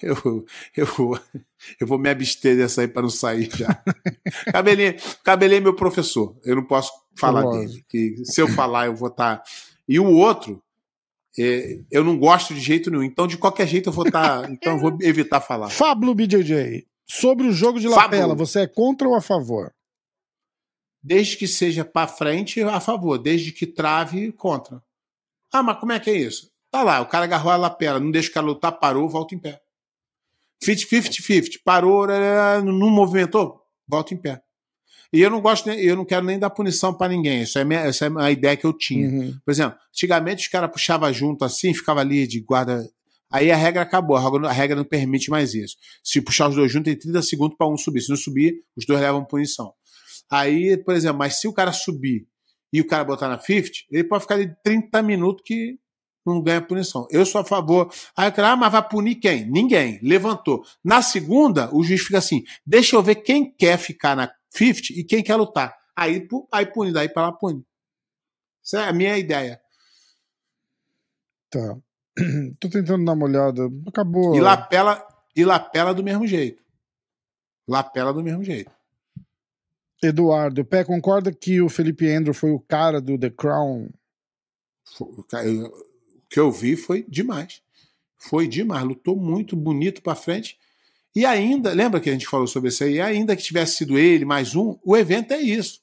Eu, 0.00 0.46
eu, 0.74 0.88
eu 1.78 1.86
vou 1.86 1.98
me 1.98 2.08
abster 2.08 2.56
dessa 2.56 2.80
aí 2.80 2.88
para 2.88 3.02
não 3.02 3.10
sair 3.10 3.50
já. 3.54 3.78
Cabelinho, 4.50 4.94
Cabelinho 5.22 5.58
é 5.58 5.60
meu 5.60 5.76
professor. 5.76 6.34
Eu 6.42 6.56
não 6.56 6.64
posso 6.64 6.90
falar 7.14 7.42
dele. 7.50 7.84
Que 7.86 8.24
se 8.24 8.40
eu 8.40 8.48
falar, 8.48 8.86
eu 8.86 8.96
vou 8.96 9.08
estar. 9.08 9.36
Tá... 9.36 9.44
E 9.86 10.00
o 10.00 10.10
outro, 10.10 10.62
é, 11.38 11.78
eu 11.90 12.02
não 12.02 12.18
gosto 12.18 12.54
de 12.54 12.60
jeito 12.60 12.90
nenhum. 12.90 13.02
Então, 13.02 13.26
de 13.26 13.36
qualquer 13.36 13.68
jeito, 13.68 13.90
eu 13.90 13.92
vou 13.92 14.06
estar. 14.06 14.44
Tá... 14.44 14.48
então, 14.50 14.72
eu 14.72 14.78
vou 14.78 14.96
evitar 15.02 15.42
falar. 15.42 15.68
Fablo 15.68 16.14
BJJ. 16.14 16.86
Sobre 17.06 17.46
o 17.46 17.52
jogo 17.52 17.78
de 17.78 17.86
lapela, 17.86 18.34
você 18.34 18.60
é 18.60 18.66
contra 18.66 19.06
ou 19.06 19.14
a 19.14 19.20
favor? 19.20 19.74
desde 21.06 21.36
que 21.36 21.46
seja 21.46 21.84
para 21.84 22.08
frente, 22.08 22.60
a 22.62 22.80
favor, 22.80 23.16
desde 23.16 23.52
que 23.52 23.64
trave, 23.64 24.32
contra. 24.32 24.82
Ah, 25.52 25.62
mas 25.62 25.78
como 25.78 25.92
é 25.92 26.00
que 26.00 26.10
é 26.10 26.16
isso? 26.16 26.50
Tá 26.70 26.82
lá, 26.82 27.00
o 27.00 27.06
cara 27.06 27.24
agarrou 27.24 27.52
a 27.52 27.56
lapela, 27.56 28.00
não 28.00 28.10
deixa 28.10 28.30
o 28.30 28.32
cara 28.32 28.46
lutar, 28.46 28.72
parou, 28.72 29.08
volta 29.08 29.34
em 29.34 29.38
pé. 29.38 29.60
50-50, 30.62 31.60
parou, 31.64 32.06
não 32.64 32.90
movimentou, 32.90 33.60
volta 33.88 34.14
em 34.14 34.16
pé. 34.16 34.42
E 35.12 35.20
eu 35.20 35.30
não 35.30 35.40
gosto, 35.40 35.70
eu 35.70 35.96
não 35.96 36.04
quero 36.04 36.26
nem 36.26 36.38
dar 36.38 36.50
punição 36.50 36.92
para 36.92 37.08
ninguém. 37.08 37.42
Isso 37.42 37.58
é 37.58 37.64
minha, 37.64 37.80
essa 37.80 38.06
é 38.06 38.10
a 38.18 38.30
ideia 38.30 38.56
que 38.56 38.66
eu 38.66 38.72
tinha. 38.72 39.08
Uhum. 39.08 39.38
Por 39.44 39.50
exemplo, 39.50 39.78
antigamente 39.88 40.42
os 40.42 40.48
caras 40.48 40.70
puxavam 40.70 41.12
junto 41.12 41.44
assim, 41.44 41.72
ficava 41.72 42.00
ali 42.00 42.26
de 42.26 42.40
guarda. 42.40 42.86
Aí 43.30 43.50
a 43.50 43.56
regra 43.56 43.82
acabou, 43.82 44.16
a 44.16 44.52
regra 44.52 44.76
não 44.76 44.84
permite 44.84 45.30
mais 45.30 45.54
isso. 45.54 45.76
Se 46.02 46.20
puxar 46.20 46.48
os 46.48 46.56
dois 46.56 46.70
juntos, 46.70 46.92
tem 46.92 46.98
30 46.98 47.22
segundos 47.22 47.56
para 47.56 47.68
um 47.68 47.76
subir. 47.76 48.00
Se 48.00 48.10
não 48.10 48.16
subir, 48.16 48.60
os 48.76 48.84
dois 48.84 49.00
levam 49.00 49.24
punição. 49.24 49.72
Aí, 50.30 50.76
por 50.76 50.94
exemplo, 50.94 51.18
mas 51.18 51.40
se 51.40 51.46
o 51.46 51.52
cara 51.52 51.72
subir 51.72 52.26
e 52.72 52.80
o 52.80 52.86
cara 52.86 53.04
botar 53.04 53.28
na 53.28 53.38
50, 53.38 53.70
ele 53.90 54.04
pode 54.04 54.22
ficar 54.22 54.34
ali 54.34 54.52
30 54.62 55.02
minutos 55.02 55.42
que 55.46 55.78
não 56.26 56.42
ganha 56.42 56.60
punição. 56.60 57.06
Eu 57.10 57.24
sou 57.24 57.40
a 57.40 57.44
favor. 57.44 57.92
Aí 58.16 58.30
cara, 58.32 58.52
ah, 58.52 58.56
mas 58.56 58.72
vai 58.72 58.88
punir 58.88 59.16
quem? 59.16 59.50
Ninguém. 59.50 59.98
Levantou. 60.02 60.64
Na 60.84 61.02
segunda, 61.02 61.74
o 61.74 61.82
juiz 61.82 62.02
fica 62.02 62.18
assim: 62.18 62.42
deixa 62.64 62.96
eu 62.96 63.02
ver 63.02 63.16
quem 63.16 63.50
quer 63.50 63.78
ficar 63.78 64.16
na 64.16 64.32
50 64.50 64.92
e 64.92 65.04
quem 65.04 65.22
quer 65.22 65.36
lutar. 65.36 65.76
Aí, 65.96 66.26
aí 66.52 66.66
pune, 66.66 66.92
daí 66.92 67.08
para 67.08 67.26
lá 67.26 67.32
pune. 67.32 67.64
Essa 68.64 68.82
é 68.82 68.88
a 68.88 68.92
minha 68.92 69.16
ideia. 69.16 69.60
Tá. 71.50 71.76
Tô 72.58 72.68
tentando 72.68 73.04
dar 73.04 73.12
uma 73.12 73.26
olhada. 73.26 73.68
Acabou. 73.86 74.34
E 74.34 74.40
lapela, 74.40 75.06
e 75.34 75.44
lapela 75.44 75.94
do 75.94 76.02
mesmo 76.02 76.26
jeito. 76.26 76.62
Lapela 77.68 78.12
do 78.12 78.22
mesmo 78.22 78.42
jeito. 78.42 78.70
Eduardo, 80.02 80.60
o 80.60 80.64
Pé 80.64 80.84
concorda 80.84 81.32
que 81.32 81.60
o 81.60 81.68
Felipe 81.68 82.08
Andrew 82.10 82.34
foi 82.34 82.50
o 82.50 82.60
cara 82.60 83.00
do 83.00 83.18
The 83.18 83.30
Crown? 83.30 83.88
Que 86.28 86.40
eu 86.40 86.50
vi 86.50 86.76
foi 86.76 87.04
demais. 87.08 87.62
Foi 88.16 88.46
demais. 88.48 88.84
Lutou 88.84 89.16
muito 89.16 89.54
bonito 89.54 90.02
para 90.02 90.14
frente. 90.14 90.58
E 91.14 91.24
ainda, 91.24 91.72
lembra 91.72 92.00
que 92.00 92.10
a 92.10 92.12
gente 92.12 92.26
falou 92.26 92.46
sobre 92.46 92.68
isso 92.68 92.84
aí? 92.84 93.00
Ainda 93.00 93.34
que 93.34 93.42
tivesse 93.42 93.76
sido 93.76 93.98
ele 93.98 94.24
mais 94.24 94.54
um, 94.54 94.78
o 94.84 94.96
evento 94.96 95.32
é 95.32 95.40
isso. 95.40 95.80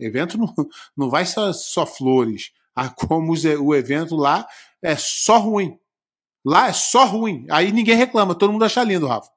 O 0.00 0.04
evento 0.04 0.36
não, 0.36 0.52
não 0.96 1.08
vai 1.08 1.24
ser 1.24 1.52
só 1.54 1.86
flores. 1.86 2.50
Ah, 2.74 2.88
como 2.88 3.32
o 3.32 3.74
evento 3.74 4.16
lá 4.16 4.46
é 4.82 4.96
só 4.96 5.38
ruim. 5.38 5.78
Lá 6.44 6.68
é 6.68 6.72
só 6.72 7.04
ruim. 7.04 7.46
Aí 7.50 7.72
ninguém 7.72 7.96
reclama, 7.96 8.34
todo 8.34 8.52
mundo 8.52 8.64
acha 8.64 8.82
lindo, 8.82 9.06
Rafa. 9.06 9.30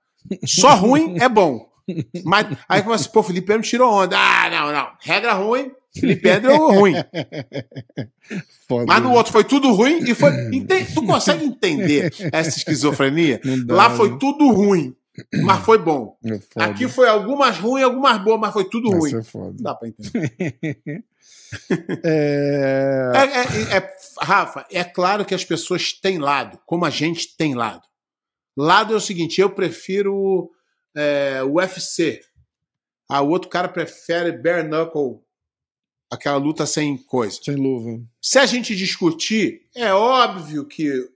Só 0.46 0.76
ruim 0.76 1.18
é 1.20 1.30
bom. 1.30 1.70
Mas 2.26 2.48
aí 2.68 2.82
começa, 2.82 3.04
assim, 3.04 3.14
pô, 3.14 3.24
Felipe 3.24 3.48
Pedro 3.48 3.62
tirou 3.62 3.94
onda. 3.94 4.18
Ah, 4.20 4.50
não, 4.50 4.72
não. 4.74 4.92
Regra 5.00 5.34
ruim, 5.34 5.72
Felipe 6.00 6.22
Pedro 6.22 6.52
é 6.52 6.58
ruim. 6.58 6.94
Foda 8.68 8.86
Mas 8.88 9.02
no 9.02 9.14
outro 9.14 9.32
foi 9.32 9.44
tudo 9.44 9.72
ruim 9.72 10.00
e 10.00 10.14
foi. 10.14 10.32
Tu 10.94 11.06
consegue 11.06 11.46
entender 11.46 12.14
essa 12.32 12.58
esquizofrenia? 12.58 13.40
Lá 13.68 13.90
foi 13.90 14.12
né? 14.12 14.18
tudo 14.20 14.52
ruim, 14.52 14.96
mas 15.44 15.64
foi 15.64 15.78
bom. 15.78 16.18
É 16.58 16.64
Aqui 16.64 16.88
foi 16.88 17.08
algumas 17.08 17.58
ruins, 17.58 17.84
algumas 17.84 18.22
boas, 18.22 18.40
mas 18.40 18.54
foi 18.54 18.70
tudo 18.70 18.90
ruim. 18.90 19.16
É 19.16 19.24
foda. 19.24 19.54
Não 19.56 19.64
dá 19.64 19.76
pra 19.76 19.88
entender. 19.88 20.34
é... 22.04 23.12
É, 23.16 23.74
é, 23.74 23.78
é... 23.78 23.96
Rafa, 24.22 24.66
é 24.72 24.84
claro 24.84 25.24
que 25.24 25.34
as 25.34 25.46
pessoas 25.46 25.94
têm 25.94 26.18
lado, 26.18 26.60
como 26.66 26.86
a 26.86 26.90
gente 26.90 27.36
tem 27.38 27.56
lado. 27.56 27.88
Lado 28.58 28.94
é 28.94 28.98
o 28.98 29.02
seguinte: 29.02 29.40
eu 29.40 29.50
prefiro 29.50 30.50
é, 30.96 31.44
UFC. 31.44 32.22
Ah, 33.10 33.22
o 33.22 33.30
outro 33.30 33.50
cara 33.50 33.70
prefere 33.70 34.32
bare 34.32 34.64
knuckle, 34.68 35.22
aquela 36.10 36.38
luta 36.38 36.66
sem 36.66 36.98
coisa. 36.98 37.40
Sem 37.42 37.56
luva. 37.56 38.02
Se 38.22 38.40
a 38.40 38.46
gente 38.46 38.76
discutir, 38.76 39.68
é 39.76 39.94
óbvio 39.94 40.66
que 40.66 41.10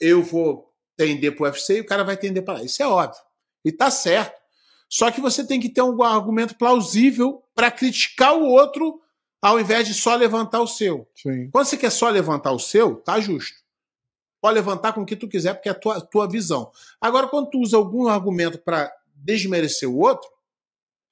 eu 0.00 0.22
vou 0.22 0.72
tender 0.96 1.34
para 1.34 1.44
o 1.44 1.46
UFC 1.46 1.78
e 1.78 1.80
o 1.80 1.86
cara 1.86 2.04
vai 2.04 2.16
tender 2.16 2.44
para 2.44 2.54
lá. 2.54 2.62
Isso 2.62 2.82
é 2.82 2.86
óbvio. 2.86 3.20
E 3.64 3.72
tá 3.72 3.90
certo. 3.90 4.40
Só 4.88 5.10
que 5.10 5.20
você 5.20 5.44
tem 5.44 5.58
que 5.60 5.68
ter 5.68 5.82
um 5.82 6.02
argumento 6.02 6.54
plausível 6.56 7.42
para 7.54 7.70
criticar 7.70 8.36
o 8.36 8.44
outro 8.44 9.00
ao 9.40 9.58
invés 9.58 9.88
de 9.88 9.94
só 9.94 10.14
levantar 10.14 10.60
o 10.60 10.66
seu. 10.66 11.08
Sim. 11.14 11.50
Quando 11.50 11.66
você 11.66 11.76
quer 11.76 11.90
só 11.90 12.08
levantar 12.08 12.52
o 12.52 12.58
seu, 12.58 12.96
tá 12.96 13.18
justo. 13.18 13.56
Pode 14.40 14.54
levantar 14.54 14.92
com 14.92 15.02
o 15.02 15.06
que 15.06 15.16
tu 15.16 15.28
quiser, 15.28 15.54
porque 15.54 15.68
é 15.68 15.72
a 15.72 15.74
tua, 15.74 16.00
tua 16.00 16.28
visão. 16.28 16.70
Agora, 17.00 17.26
quando 17.26 17.50
tu 17.50 17.60
usa 17.60 17.76
algum 17.76 18.06
argumento 18.06 18.58
para 18.58 18.92
desmerecer 19.16 19.88
o 19.88 19.98
outro, 19.98 20.28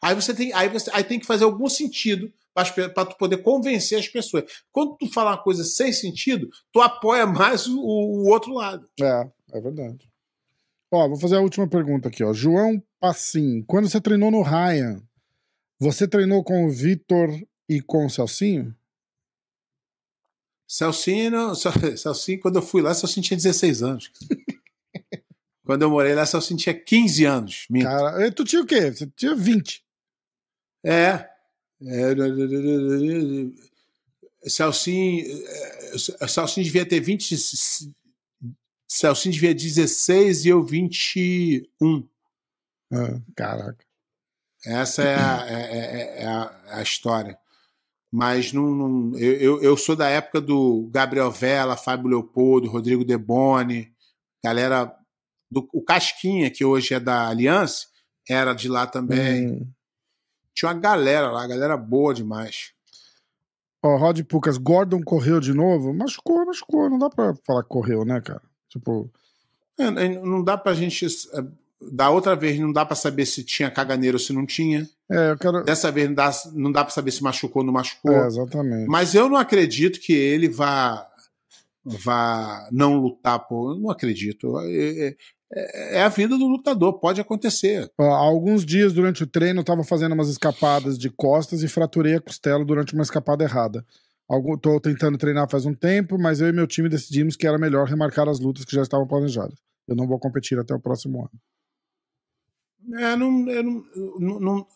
aí 0.02 0.14
você 0.14 0.34
tem, 0.34 0.52
aí 0.52 0.68
você, 0.68 0.90
aí 0.92 1.04
tem 1.04 1.18
que 1.18 1.26
fazer 1.26 1.44
algum 1.44 1.68
sentido 1.68 2.32
para 2.68 3.06
tu 3.06 3.16
poder 3.16 3.38
convencer 3.38 3.98
as 3.98 4.08
pessoas. 4.08 4.44
Quando 4.72 4.96
tu 4.96 5.10
fala 5.12 5.30
uma 5.30 5.42
coisa 5.42 5.64
sem 5.64 5.92
sentido, 5.92 6.48
tu 6.72 6.80
apoia 6.80 7.26
mais 7.26 7.66
o, 7.66 7.78
o 7.78 8.28
outro 8.28 8.52
lado. 8.52 8.86
É, 9.00 9.30
é 9.52 9.60
verdade. 9.60 10.10
Ó, 10.92 11.08
vou 11.08 11.18
fazer 11.18 11.36
a 11.36 11.40
última 11.40 11.68
pergunta 11.68 12.08
aqui, 12.08 12.22
ó. 12.22 12.32
João 12.32 12.82
Passim, 12.98 13.62
quando 13.62 13.88
você 13.88 14.00
treinou 14.00 14.30
no 14.30 14.42
Ryan, 14.42 15.00
você 15.78 16.06
treinou 16.06 16.44
com 16.44 16.66
o 16.66 16.70
Vitor 16.70 17.30
e 17.68 17.80
com 17.80 18.04
o 18.04 18.10
Celcinho? 18.10 18.74
Celcinho, 20.68 21.54
Celcinho, 21.96 22.40
quando 22.40 22.56
eu 22.56 22.62
fui 22.62 22.82
lá, 22.82 22.92
Celcinho 22.92 23.24
tinha 23.24 23.36
16 23.36 23.82
anos. 23.82 24.12
Quando 25.70 25.82
eu 25.82 25.90
morei 25.90 26.16
lá, 26.16 26.26
só 26.26 26.40
sentia 26.40 26.74
15 26.74 27.24
anos. 27.24 27.66
Minto. 27.70 27.84
Cara, 27.84 28.32
tu 28.32 28.44
tinha 28.44 28.60
o 28.60 28.66
quê? 28.66 28.90
Você 28.90 29.06
tinha 29.14 29.36
20. 29.36 29.84
É. 30.84 31.28
é 31.82 32.14
Celcinho, 34.48 35.24
Celcinho 36.28 36.64
devia 36.64 36.86
ter 36.86 37.00
20. 37.00 37.36
Celcinho 38.88 39.32
devia 39.32 39.54
16 39.54 40.44
e 40.44 40.48
eu 40.48 40.62
21. 40.64 42.08
Ah, 42.92 43.20
caraca. 43.36 43.84
Essa 44.64 45.02
é 45.02 45.14
a, 45.14 45.46
é, 45.48 45.62
é, 45.62 46.22
é 46.22 46.26
a, 46.26 46.60
é 46.66 46.74
a 46.74 46.82
história. 46.82 47.38
Mas 48.12 48.52
não, 48.52 48.74
não 48.74 49.18
eu, 49.18 49.62
eu, 49.62 49.76
sou 49.76 49.94
da 49.94 50.08
época 50.08 50.40
do 50.40 50.88
Gabriel 50.90 51.30
Vela, 51.30 51.76
Fábio 51.76 52.08
Leopoldo, 52.08 52.68
Rodrigo 52.68 53.04
Deboni, 53.04 53.92
galera 54.42 54.92
do, 55.50 55.68
o 55.72 55.82
Casquinha, 55.82 56.50
que 56.50 56.64
hoje 56.64 56.94
é 56.94 57.00
da 57.00 57.28
Aliança, 57.28 57.86
era 58.28 58.52
de 58.52 58.68
lá 58.68 58.86
também. 58.86 59.48
Hum. 59.48 59.72
Tinha 60.54 60.72
uma 60.72 60.80
galera 60.80 61.30
lá, 61.30 61.46
galera 61.46 61.76
boa 61.76 62.12
demais. 62.14 62.72
Ó, 63.82 63.96
Rod 63.96 64.20
Pucas, 64.22 64.58
Gordon 64.58 65.00
correu 65.02 65.40
de 65.40 65.54
novo? 65.54 65.94
Machucou, 65.94 66.44
machucou. 66.44 66.90
Não 66.90 66.98
dá 66.98 67.08
pra 67.08 67.34
falar 67.46 67.62
que 67.62 67.68
correu, 67.68 68.04
né, 68.04 68.20
cara? 68.20 68.42
Tipo. 68.68 69.10
É, 69.78 69.90
não 69.90 70.44
dá 70.44 70.58
pra 70.58 70.74
gente. 70.74 71.06
É, 71.06 71.44
da 71.90 72.10
outra 72.10 72.36
vez 72.36 72.58
não 72.58 72.72
dá 72.72 72.84
pra 72.84 72.94
saber 72.94 73.24
se 73.24 73.42
tinha 73.42 73.70
caganeiro 73.70 74.16
ou 74.16 74.20
se 74.20 74.32
não 74.34 74.44
tinha. 74.44 74.86
É, 75.10 75.30
eu 75.30 75.38
quero... 75.38 75.64
Dessa 75.64 75.90
vez 75.90 76.08
não 76.08 76.14
dá, 76.14 76.30
não 76.52 76.72
dá 76.72 76.84
pra 76.84 76.92
saber 76.92 77.10
se 77.10 77.22
machucou 77.22 77.62
ou 77.62 77.66
não 77.66 77.72
machucou. 77.72 78.12
É, 78.12 78.26
exatamente. 78.26 78.86
Mas 78.86 79.14
eu 79.14 79.28
não 79.30 79.36
acredito 79.38 79.98
que 79.98 80.12
ele 80.12 80.48
vá 80.48 81.06
vá 81.82 82.68
não 82.70 82.98
lutar 82.98 83.40
por. 83.46 83.78
Não 83.78 83.90
acredito. 83.90 84.54
É, 85.52 85.98
é, 85.98 86.02
a 86.02 86.08
vida 86.08 86.38
do 86.38 86.46
lutador, 86.46 87.00
pode 87.00 87.20
acontecer. 87.20 87.90
Há 87.98 88.04
alguns 88.04 88.64
dias 88.64 88.92
durante 88.92 89.24
o 89.24 89.26
treino 89.26 89.58
eu 89.58 89.62
estava 89.62 89.82
fazendo 89.82 90.12
umas 90.12 90.28
escapadas 90.28 90.96
de 90.96 91.10
costas 91.10 91.62
e 91.62 91.68
fraturei 91.68 92.14
a 92.14 92.20
costela 92.20 92.64
durante 92.64 92.94
uma 92.94 93.02
escapada 93.02 93.42
errada. 93.42 93.84
Estou 94.54 94.80
tentando 94.80 95.18
treinar 95.18 95.50
faz 95.50 95.66
um 95.66 95.74
tempo, 95.74 96.16
mas 96.16 96.40
eu 96.40 96.48
e 96.48 96.52
meu 96.52 96.66
time 96.66 96.88
decidimos 96.88 97.34
que 97.34 97.48
era 97.48 97.58
melhor 97.58 97.88
remarcar 97.88 98.28
as 98.28 98.38
lutas 98.38 98.64
que 98.64 98.76
já 98.76 98.82
estavam 98.82 99.08
planejadas. 99.08 99.58
Eu 99.88 99.96
não 99.96 100.06
vou 100.06 100.20
competir 100.20 100.56
até 100.56 100.72
o 100.72 100.78
próximo 100.78 101.20
ano. 101.20 103.00
É, 103.00 103.16
não, 103.16 103.30
não, 103.30 104.40
não, 104.40 104.66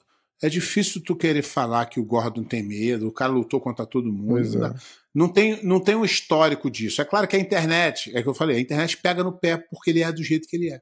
é 0.44 0.48
difícil 0.50 1.02
tu 1.02 1.16
querer 1.16 1.42
falar 1.42 1.86
que 1.86 1.98
o 1.98 2.04
Gordon 2.04 2.44
tem 2.44 2.62
medo, 2.62 3.08
o 3.08 3.12
cara 3.12 3.32
lutou 3.32 3.58
contra 3.58 3.86
todo 3.86 4.12
mundo. 4.12 4.28
Pois 4.28 4.54
é. 4.54 4.74
Não 5.14 5.26
tem, 5.26 5.64
não 5.64 5.80
tem 5.80 5.94
um 5.94 6.04
histórico 6.04 6.70
disso. 6.70 7.00
É 7.00 7.04
claro 7.04 7.26
que 7.26 7.34
a 7.34 7.38
internet, 7.38 8.14
é 8.14 8.22
que 8.22 8.28
eu 8.28 8.34
falei, 8.34 8.58
a 8.58 8.60
internet 8.60 8.98
pega 8.98 9.24
no 9.24 9.32
pé 9.32 9.56
porque 9.56 9.88
ele 9.88 10.02
é 10.02 10.12
do 10.12 10.22
jeito 10.22 10.46
que 10.46 10.56
ele 10.56 10.70
é. 10.70 10.80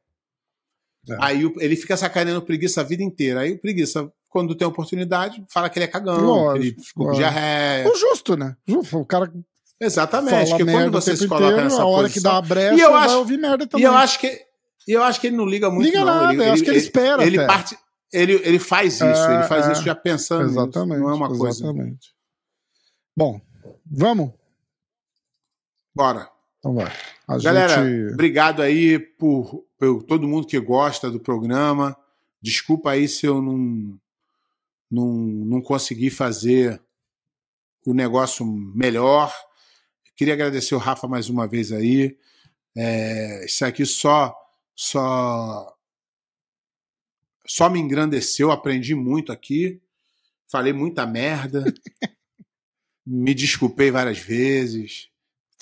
é. 1.08 1.16
Aí 1.20 1.48
ele 1.60 1.76
fica 1.76 1.96
sacaneando 1.96 2.42
preguiça 2.42 2.80
a 2.80 2.84
vida 2.84 3.04
inteira. 3.04 3.42
Aí 3.42 3.52
o 3.52 3.60
preguiça, 3.60 4.10
quando 4.28 4.56
tem 4.56 4.66
oportunidade, 4.66 5.44
fala 5.48 5.70
que 5.70 5.78
ele 5.78 5.84
é 5.84 5.88
cagão, 5.88 6.18
lógico, 6.18 6.56
ele 6.56 6.84
ficou 6.84 7.12
diarreia. 7.12 7.88
O 7.88 7.94
justo, 7.94 8.36
né? 8.36 8.56
O 8.92 9.06
cara. 9.06 9.32
Exatamente, 9.80 10.50
porque 10.50 10.64
quando 10.64 10.90
você 10.90 11.16
se 11.16 11.28
coloca 11.28 11.46
inteiro, 11.46 11.64
nessa 11.64 11.82
a 11.82 11.86
hora 11.86 12.08
posição, 12.08 12.22
que 12.22 12.28
dá 12.28 12.36
a 12.36 12.42
brecha, 12.42 12.74
e 12.74 12.80
eu 12.80 12.94
acho, 12.94 13.08
vai 13.08 13.16
ouvir 13.16 13.38
merda 13.38 13.66
também. 13.66 13.84
E 13.84 13.88
eu 13.88 13.94
acho 13.94 14.18
que, 14.18 14.40
eu 14.88 15.02
acho 15.04 15.20
que 15.20 15.26
ele 15.28 15.36
não 15.36 15.46
liga 15.46 15.70
muito, 15.70 15.86
liga 15.86 16.00
não. 16.00 16.06
Nada, 16.06 16.32
ele, 16.32 16.42
eu 16.42 16.52
acho 16.52 16.64
que 16.64 16.70
ele 16.70 16.78
espera. 16.78 17.24
Ele, 17.24 17.46
parte, 17.46 17.76
ele, 18.12 18.34
ele 18.44 18.58
faz 18.58 18.94
isso, 18.94 19.04
é, 19.04 19.34
ele 19.34 19.44
faz 19.44 19.68
é, 19.68 19.72
isso 19.72 19.82
já 19.82 19.94
pensando. 19.94 20.44
Exatamente. 20.44 20.98
Nisso, 20.98 21.02
não 21.02 21.10
é 21.10 21.14
uma 21.14 21.26
exatamente. 21.26 21.38
coisa. 21.38 21.64
Exatamente. 21.64 22.14
Bom, 23.16 23.40
vamos? 23.86 24.32
Bora. 25.94 26.30
Então 26.58 26.74
vai. 26.74 26.92
A 27.26 27.38
Galera, 27.38 27.84
gente... 27.84 28.12
obrigado 28.12 28.62
aí 28.62 28.98
por, 28.98 29.64
por 29.78 30.02
todo 30.04 30.28
mundo 30.28 30.46
que 30.46 30.58
gosta 30.60 31.10
do 31.10 31.20
programa. 31.20 31.96
Desculpa 32.40 32.90
aí 32.90 33.08
se 33.08 33.26
eu 33.26 33.40
não, 33.40 33.98
não, 34.90 35.06
não 35.12 35.62
consegui 35.62 36.10
fazer 36.10 36.80
o 37.86 37.92
negócio 37.92 38.44
melhor. 38.46 39.32
Queria 40.16 40.34
agradecer 40.34 40.74
o 40.74 40.78
Rafa 40.78 41.08
mais 41.08 41.28
uma 41.28 41.46
vez 41.46 41.72
aí. 41.72 42.16
É, 42.76 43.44
isso 43.44 43.64
aqui 43.64 43.84
só, 43.84 44.34
só, 44.74 45.74
só 47.46 47.68
me 47.68 47.80
engrandeceu, 47.80 48.50
aprendi 48.50 48.94
muito 48.94 49.32
aqui, 49.32 49.80
falei 50.50 50.72
muita 50.72 51.06
merda, 51.06 51.64
me 53.06 53.34
desculpei 53.34 53.90
várias 53.90 54.18
vezes. 54.18 55.08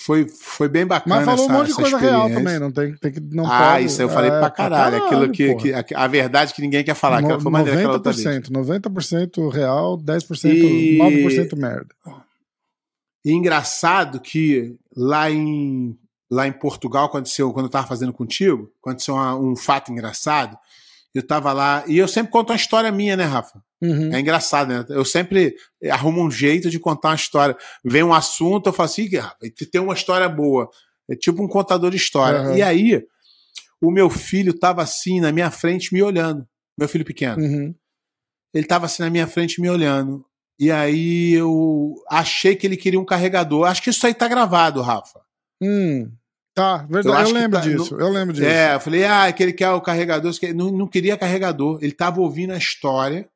Foi, 0.03 0.27
foi 0.27 0.67
bem 0.67 0.87
bacana. 0.87 1.17
Mas 1.17 1.25
falou 1.27 1.45
essa, 1.45 1.53
um 1.53 1.59
monte 1.59 1.69
de 1.69 1.75
coisa 1.75 1.99
real 1.99 2.31
também, 2.31 2.59
não 2.59 2.73
tem, 2.73 2.95
tem 2.97 3.13
que. 3.13 3.21
Não 3.21 3.45
ah, 3.45 3.73
pode, 3.73 3.85
isso 3.85 4.01
eu 4.01 4.09
falei 4.09 4.31
é, 4.31 4.39
pra 4.39 4.51
caralho. 4.51 4.97
pra 4.97 5.07
aquilo 5.07 5.31
que, 5.31 5.55
que, 5.83 5.95
a, 5.95 6.07
verdade 6.07 6.55
que 6.55 6.63
ninguém 6.63 6.83
quer 6.83 6.95
falar. 6.95 7.19
Aquela 7.19 7.39
foi 7.39 7.53
maneira 7.53 7.79
aquela 7.79 7.95
outra 7.95 8.11
vez. 8.11 8.49
90% 8.49 9.51
real, 9.53 9.99
10%, 9.99 10.45
E- 10.55 10.99
9% 10.99 11.55
merda. 11.55 11.95
E 13.23 13.33
engraçado 13.33 14.21
que 14.21 14.75
lá 14.97 15.31
em, 15.31 15.95
lá 16.31 16.47
em 16.47 16.53
Portugal, 16.53 17.05
aconteceu, 17.05 17.53
quando 17.53 17.67
eu 17.67 17.71
estava 17.71 17.87
fazendo 17.87 18.15
contigo, 18.15 18.73
aconteceu 18.83 19.15
uma- 19.15 19.37
um 19.37 19.55
fato 19.55 19.93
engraçado. 19.93 20.57
Eu 21.15 21.21
estava 21.23 21.53
lá, 21.53 21.83
e 21.89 21.99
eu 21.99 22.07
sempre 22.07 22.31
conto 22.31 22.51
uma 22.51 22.57
história 22.57 22.91
minha, 22.93 23.17
né, 23.17 23.25
Rafa? 23.25 23.61
Uhum. 23.83 24.13
É 24.15 24.21
engraçado, 24.21 24.69
né? 24.69 24.85
Eu 24.91 25.05
sempre 25.05 25.55
arrumo 25.91 26.23
um 26.23 26.31
jeito 26.31 26.71
de 26.71 26.79
contar 26.79 27.09
uma 27.09 27.15
história. 27.17 27.57
Vem 27.85 28.03
um 28.03 28.15
assunto, 28.15 28.69
eu 28.69 28.73
falo 28.73 28.87
assim, 28.87 29.09
"Ah, 29.17 29.35
tem 29.73 29.81
uma 29.81 29.95
história 29.95 30.29
boa. 30.29 30.69
É 31.11 31.17
tipo 31.17 31.43
um 31.43 31.49
contador 31.49 31.91
de 31.91 31.97
história. 31.97 32.41
Aham. 32.41 32.57
E 32.57 32.63
aí, 32.63 33.03
o 33.81 33.91
meu 33.91 34.09
filho 34.09 34.51
estava 34.51 34.83
assim 34.83 35.21
na 35.21 35.33
minha 35.33 35.51
frente 35.51 35.93
me 35.93 36.03
olhando. 36.03 36.47
Meu 36.79 36.89
filho 36.89 37.05
pequeno. 37.05 37.43
Uhum. 37.43 37.75
Ele 38.55 38.65
estava 38.65 38.87
assim 38.87 39.03
na 39.03 39.11
minha 39.11 39.27
frente 39.27 39.61
me 39.61 39.69
olhando. 39.69 40.25
E 40.59 40.71
aí 40.71 41.33
eu 41.33 41.95
achei 42.09 42.55
que 42.55 42.67
ele 42.67 42.77
queria 42.77 43.01
um 43.01 43.05
carregador. 43.05 43.67
Acho 43.67 43.83
que 43.83 43.91
isso 43.91 44.07
aí 44.07 44.15
tá 44.15 44.29
gravado, 44.29 44.83
Rafa. 44.83 45.21
Hum. 45.61 46.11
Tá, 46.61 46.83
Eu 46.89 46.93
verdade. 46.95 47.21
Eu, 47.23 47.27
que 47.27 47.33
lembro 47.41 47.61
tá- 47.61 47.67
disso. 47.67 47.95
Eu 47.99 48.09
lembro 48.11 48.35
disso. 48.35 48.47
É, 48.47 48.75
eu 48.75 48.81
falei, 48.81 49.05
ah, 49.05 49.33
que 49.33 49.43
ele 49.43 49.53
quer 49.53 49.71
o 49.71 49.81
carregador. 49.81 50.33
Não, 50.55 50.71
não 50.71 50.87
queria 50.87 51.17
carregador. 51.17 51.79
Ele 51.83 51.93
estava 51.93 52.21
ouvindo 52.21 52.53
a 52.53 52.57
história 52.59 53.29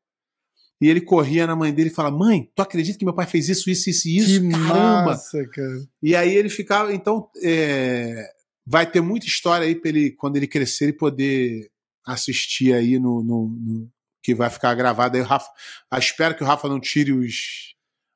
e 0.80 0.88
ele 0.88 1.00
corria 1.00 1.46
na 1.46 1.56
mãe 1.56 1.72
dele 1.72 1.88
e 1.90 1.92
falava: 1.94 2.16
Mãe, 2.16 2.50
tu 2.54 2.60
acredita 2.62 2.98
que 2.98 3.04
meu 3.04 3.14
pai 3.14 3.26
fez 3.26 3.48
isso, 3.48 3.70
isso, 3.70 3.88
isso, 3.90 4.08
e 4.08 4.16
isso? 4.18 4.40
que 4.42 4.50
Caramba! 4.50 5.04
massa, 5.06 5.46
cara. 5.48 5.84
E 6.02 6.14
aí 6.14 6.34
ele 6.34 6.48
ficava. 6.48 6.92
Então, 6.92 7.28
é, 7.42 8.28
vai 8.66 8.84
ter 8.90 9.00
muita 9.00 9.26
história 9.26 9.66
aí 9.66 9.74
para 9.74 9.88
ele, 9.90 10.10
quando 10.10 10.36
ele 10.36 10.46
crescer, 10.46 10.84
ele 10.86 10.92
poder 10.92 11.70
assistir 12.06 12.72
aí 12.74 12.98
no. 12.98 13.22
no- 13.22 13.48
no- 13.48 13.90
que 14.22 14.34
vai 14.34 14.48
ficar 14.48 14.74
gravado 14.74 15.16
aí. 15.16 15.22
O 15.22 15.26
Rafa, 15.26 15.50
espero 15.98 16.34
que 16.34 16.42
o 16.42 16.46
Rafa 16.46 16.66
não 16.66 16.80
tire 16.80 17.12
os, 17.12 17.74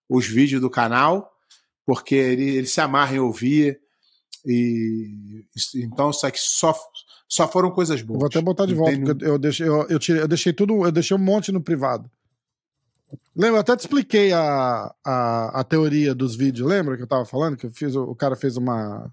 os 0.09 0.27
vídeos 0.27 0.59
do 0.59 0.71
canal, 0.71 1.31
porque 1.87 2.15
ele, 2.15 2.49
ele 2.49 2.67
se 2.67 2.81
amarra 2.81 3.15
em 3.15 3.19
ouvir. 3.19 3.79
E 4.49 5.45
então, 5.77 6.11
isso 6.11 6.27
aqui 6.27 6.39
só, 6.41 6.75
só 7.29 7.47
foram 7.47 7.71
coisas 7.71 8.01
Eu 8.01 8.07
boas. 8.07 8.21
vou 8.21 8.27
até 8.29 8.41
botar 8.41 8.67
de 8.67 8.75
volta, 8.75 8.99
porque 8.99 9.25
eu 9.25 9.39
deixei, 9.39 9.69
eu, 9.69 9.87
eu, 9.89 9.99
tirei, 9.99 10.23
eu 10.23 10.29
deixei 10.29 10.53
tudo, 10.53 10.87
eu 10.87 10.91
deixei 10.93 11.15
um 11.17 11.21
monte 11.21 11.53
no 11.53 11.61
privado. 11.61 12.11
Lembra, 13.37 13.57
eu 13.57 13.61
até 13.61 13.77
te 13.77 13.81
expliquei 13.81 14.33
a, 14.33 14.95
a, 15.05 15.61
a 15.61 15.65
teoria 15.65 16.15
dos 16.15 16.35
vídeos, 16.35 16.69
lembra 16.69 16.97
que 16.97 17.03
eu 17.03 17.07
tava 17.07 17.25
falando? 17.25 17.57
Que 17.57 17.67
eu 17.67 17.71
fiz, 17.71 17.95
o 17.95 18.15
cara 18.15 18.37
fez 18.37 18.57
uma, 18.57 19.13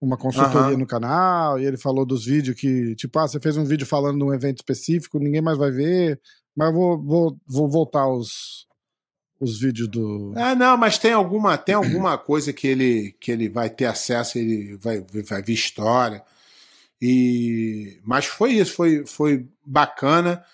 uma 0.00 0.16
consultoria 0.16 0.76
no 0.76 0.86
canal 0.86 1.58
e 1.58 1.64
ele 1.64 1.76
falou 1.76 2.06
dos 2.06 2.24
vídeos 2.24 2.58
que, 2.58 2.94
tipo, 2.94 3.18
ah, 3.18 3.26
você 3.26 3.40
fez 3.40 3.56
um 3.56 3.64
vídeo 3.64 3.86
falando 3.86 4.18
de 4.18 4.24
um 4.24 4.32
evento 4.32 4.58
específico, 4.58 5.18
ninguém 5.18 5.42
mais 5.42 5.58
vai 5.58 5.70
ver, 5.70 6.20
mas 6.56 6.68
eu 6.68 6.74
vou, 6.74 7.02
vou, 7.02 7.38
vou 7.46 7.68
voltar 7.68 8.08
os, 8.08 8.67
os 9.40 9.60
vídeos 9.60 9.88
do. 9.88 10.32
Ah, 10.36 10.54
não, 10.54 10.76
mas 10.76 10.98
tem 10.98 11.12
alguma, 11.12 11.56
tem 11.56 11.74
alguma 11.74 12.16
coisa 12.18 12.52
que 12.52 12.66
ele, 12.66 13.14
que 13.20 13.30
ele 13.30 13.48
vai 13.48 13.70
ter 13.70 13.84
acesso, 13.84 14.38
ele 14.38 14.76
vai, 14.76 15.00
vai 15.00 15.42
ver 15.42 15.52
história. 15.52 16.22
E, 17.00 18.00
mas 18.04 18.26
foi 18.26 18.54
isso, 18.54 18.74
foi, 18.74 19.06
foi 19.06 19.46
bacana. 19.64 20.44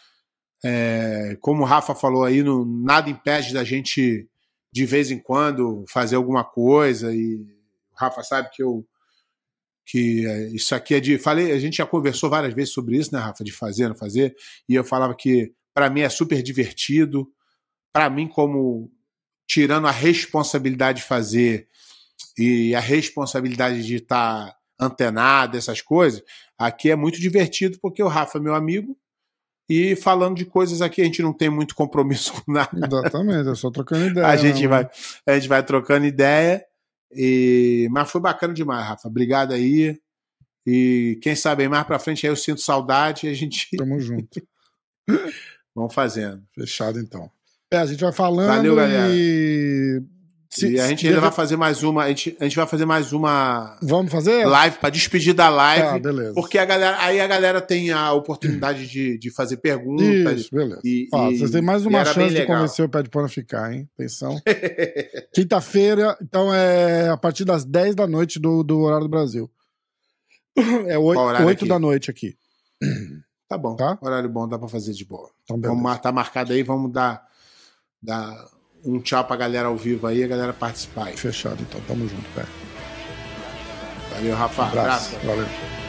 É, 0.62 1.36
como 1.40 1.62
o 1.62 1.66
Rafa 1.66 1.94
falou 1.94 2.24
aí, 2.24 2.42
não, 2.42 2.64
nada 2.64 3.08
impede 3.10 3.52
da 3.52 3.64
gente, 3.64 4.28
de 4.70 4.86
vez 4.86 5.10
em 5.10 5.18
quando, 5.18 5.84
fazer 5.88 6.16
alguma 6.16 6.44
coisa. 6.44 7.14
E 7.14 7.36
o 7.36 7.96
Rafa 7.96 8.22
sabe 8.22 8.50
que 8.50 8.62
eu. 8.62 8.86
Que 9.86 10.26
é, 10.26 10.48
isso 10.48 10.74
aqui 10.74 10.94
é 10.94 11.00
de. 11.00 11.18
Falei, 11.18 11.52
a 11.52 11.58
gente 11.58 11.78
já 11.78 11.86
conversou 11.86 12.28
várias 12.28 12.54
vezes 12.54 12.72
sobre 12.74 12.96
isso, 12.98 13.14
né, 13.14 13.18
Rafa? 13.18 13.44
De 13.44 13.52
fazer, 13.52 13.88
não 13.88 13.94
fazer. 13.94 14.34
E 14.68 14.74
eu 14.74 14.84
falava 14.84 15.14
que, 15.14 15.52
para 15.72 15.88
mim, 15.88 16.00
é 16.00 16.08
super 16.08 16.42
divertido. 16.42 17.30
Para 17.94 18.10
mim, 18.10 18.26
como 18.26 18.90
tirando 19.46 19.86
a 19.86 19.90
responsabilidade 19.90 21.00
de 21.00 21.06
fazer 21.06 21.68
e 22.36 22.74
a 22.74 22.80
responsabilidade 22.80 23.84
de 23.84 23.96
estar 23.96 24.54
antenado, 24.78 25.56
essas 25.56 25.80
coisas, 25.80 26.22
aqui 26.58 26.90
é 26.90 26.96
muito 26.96 27.20
divertido 27.20 27.78
porque 27.80 28.02
o 28.02 28.08
Rafa 28.08 28.38
é 28.38 28.40
meu 28.40 28.54
amigo 28.54 28.98
e 29.68 29.96
falando 29.96 30.36
de 30.36 30.44
coisas 30.44 30.82
aqui 30.82 31.00
a 31.00 31.04
gente 31.04 31.22
não 31.22 31.32
tem 31.32 31.48
muito 31.48 31.74
compromisso 31.74 32.32
com 32.42 32.52
nada. 32.52 32.70
Exatamente, 32.84 33.48
eu 33.48 33.56
só 33.56 33.70
trocando 33.70 34.06
ideia. 34.10 34.26
A 34.26 34.36
gente 34.36 34.62
né, 34.62 34.68
vai, 34.68 34.90
a 35.26 35.34
gente 35.34 35.48
vai 35.48 35.62
trocando 35.62 36.04
ideia 36.04 36.64
e 37.10 37.88
mas 37.90 38.10
foi 38.10 38.20
bacana 38.20 38.52
demais, 38.52 38.86
Rafa. 38.86 39.08
Obrigado 39.08 39.52
aí. 39.52 39.98
E 40.66 41.18
quem 41.22 41.36
sabe 41.36 41.68
mais 41.68 41.86
para 41.86 41.98
frente 41.98 42.26
aí 42.26 42.32
eu 42.32 42.36
sinto 42.36 42.60
saudade 42.60 43.26
e 43.26 43.30
a 43.30 43.34
gente 43.34 43.68
Tamo 43.76 44.00
junto. 44.00 44.42
vamos 45.74 45.94
fazendo. 45.94 46.42
Fechado 46.54 46.98
então. 46.98 47.30
É, 47.74 47.78
a 47.78 47.86
gente 47.86 48.00
vai 48.00 48.12
falando 48.12 48.48
Valeu, 48.48 48.74
galera. 48.76 49.08
e. 49.12 50.02
Se- 50.50 50.70
e 50.72 50.78
a 50.80 50.86
gente 50.86 51.04
ainda 51.08 51.20
vai 51.20 51.32
fazer 51.32 51.56
mais 51.56 51.82
uma, 51.82 52.04
a 52.04 52.08
gente, 52.10 52.36
a 52.38 52.44
gente 52.44 52.54
vai 52.54 52.64
fazer 52.64 52.84
mais 52.86 53.12
uma 53.12 53.76
Vamos 53.82 54.12
fazer? 54.12 54.44
live 54.46 54.78
para 54.78 54.88
despedir 54.90 55.34
da 55.34 55.48
live. 55.48 55.84
Ah, 55.84 55.98
beleza. 55.98 56.32
Porque 56.34 56.58
a 56.58 56.64
galera, 56.64 56.96
aí 57.00 57.20
a 57.20 57.26
galera 57.26 57.60
tem 57.60 57.90
a 57.90 58.12
oportunidade 58.12 58.86
de, 58.86 59.18
de 59.18 59.30
fazer 59.32 59.56
perguntas. 59.56 60.42
Isso, 60.42 60.54
beleza. 60.54 60.80
E- 60.84 61.08
Ó, 61.12 61.28
e- 61.28 61.38
vocês 61.38 61.50
têm 61.50 61.60
mais 61.60 61.84
uma 61.84 62.04
chance 62.04 62.32
de 62.32 62.46
convencer 62.46 62.84
o 62.84 62.88
Pé 62.88 63.02
de 63.02 63.10
Pano 63.10 63.26
a 63.26 63.28
ficar, 63.28 63.72
hein? 63.74 63.88
Atenção. 63.98 64.40
Quinta-feira, 65.34 66.16
então 66.22 66.54
é 66.54 67.08
a 67.08 67.16
partir 67.16 67.44
das 67.44 67.64
10 67.64 67.94
da 67.96 68.06
noite 68.06 68.38
do, 68.38 68.62
do 68.62 68.78
horário 68.80 69.06
do 69.06 69.10
Brasil. 69.10 69.50
É 70.86 70.96
8, 70.96 71.16
Qual 71.18 71.26
horário 71.26 71.48
aqui? 71.48 71.66
da 71.68 71.78
noite 71.80 72.10
aqui. 72.12 72.36
Tá 73.48 73.58
bom. 73.58 73.74
Tá? 73.74 73.98
Horário 74.00 74.28
bom, 74.28 74.46
dá 74.48 74.56
pra 74.56 74.68
fazer 74.68 74.92
de 74.92 75.04
boa. 75.04 75.28
Então, 75.42 75.58
beleza. 75.58 75.80
Vamos 75.82 75.98
tá 75.98 76.12
marcado 76.12 76.52
aí, 76.52 76.62
vamos 76.62 76.92
dar, 76.92 77.22
dar 78.04 78.46
um 78.84 79.00
tchau 79.00 79.24
pra 79.24 79.36
galera 79.36 79.68
ao 79.68 79.76
vivo 79.76 80.06
aí, 80.06 80.22
a 80.22 80.26
galera 80.26 80.52
participar 80.52 81.06
aí. 81.06 81.16
Fechado, 81.16 81.58
então. 81.62 81.80
Tamo 81.88 82.06
junto, 82.08 82.28
Pé. 82.34 82.44
Valeu, 84.14 84.36
Rafa. 84.36 84.64
Abraço. 84.64 85.16
Abraço. 85.16 85.26
Valeu. 85.26 85.83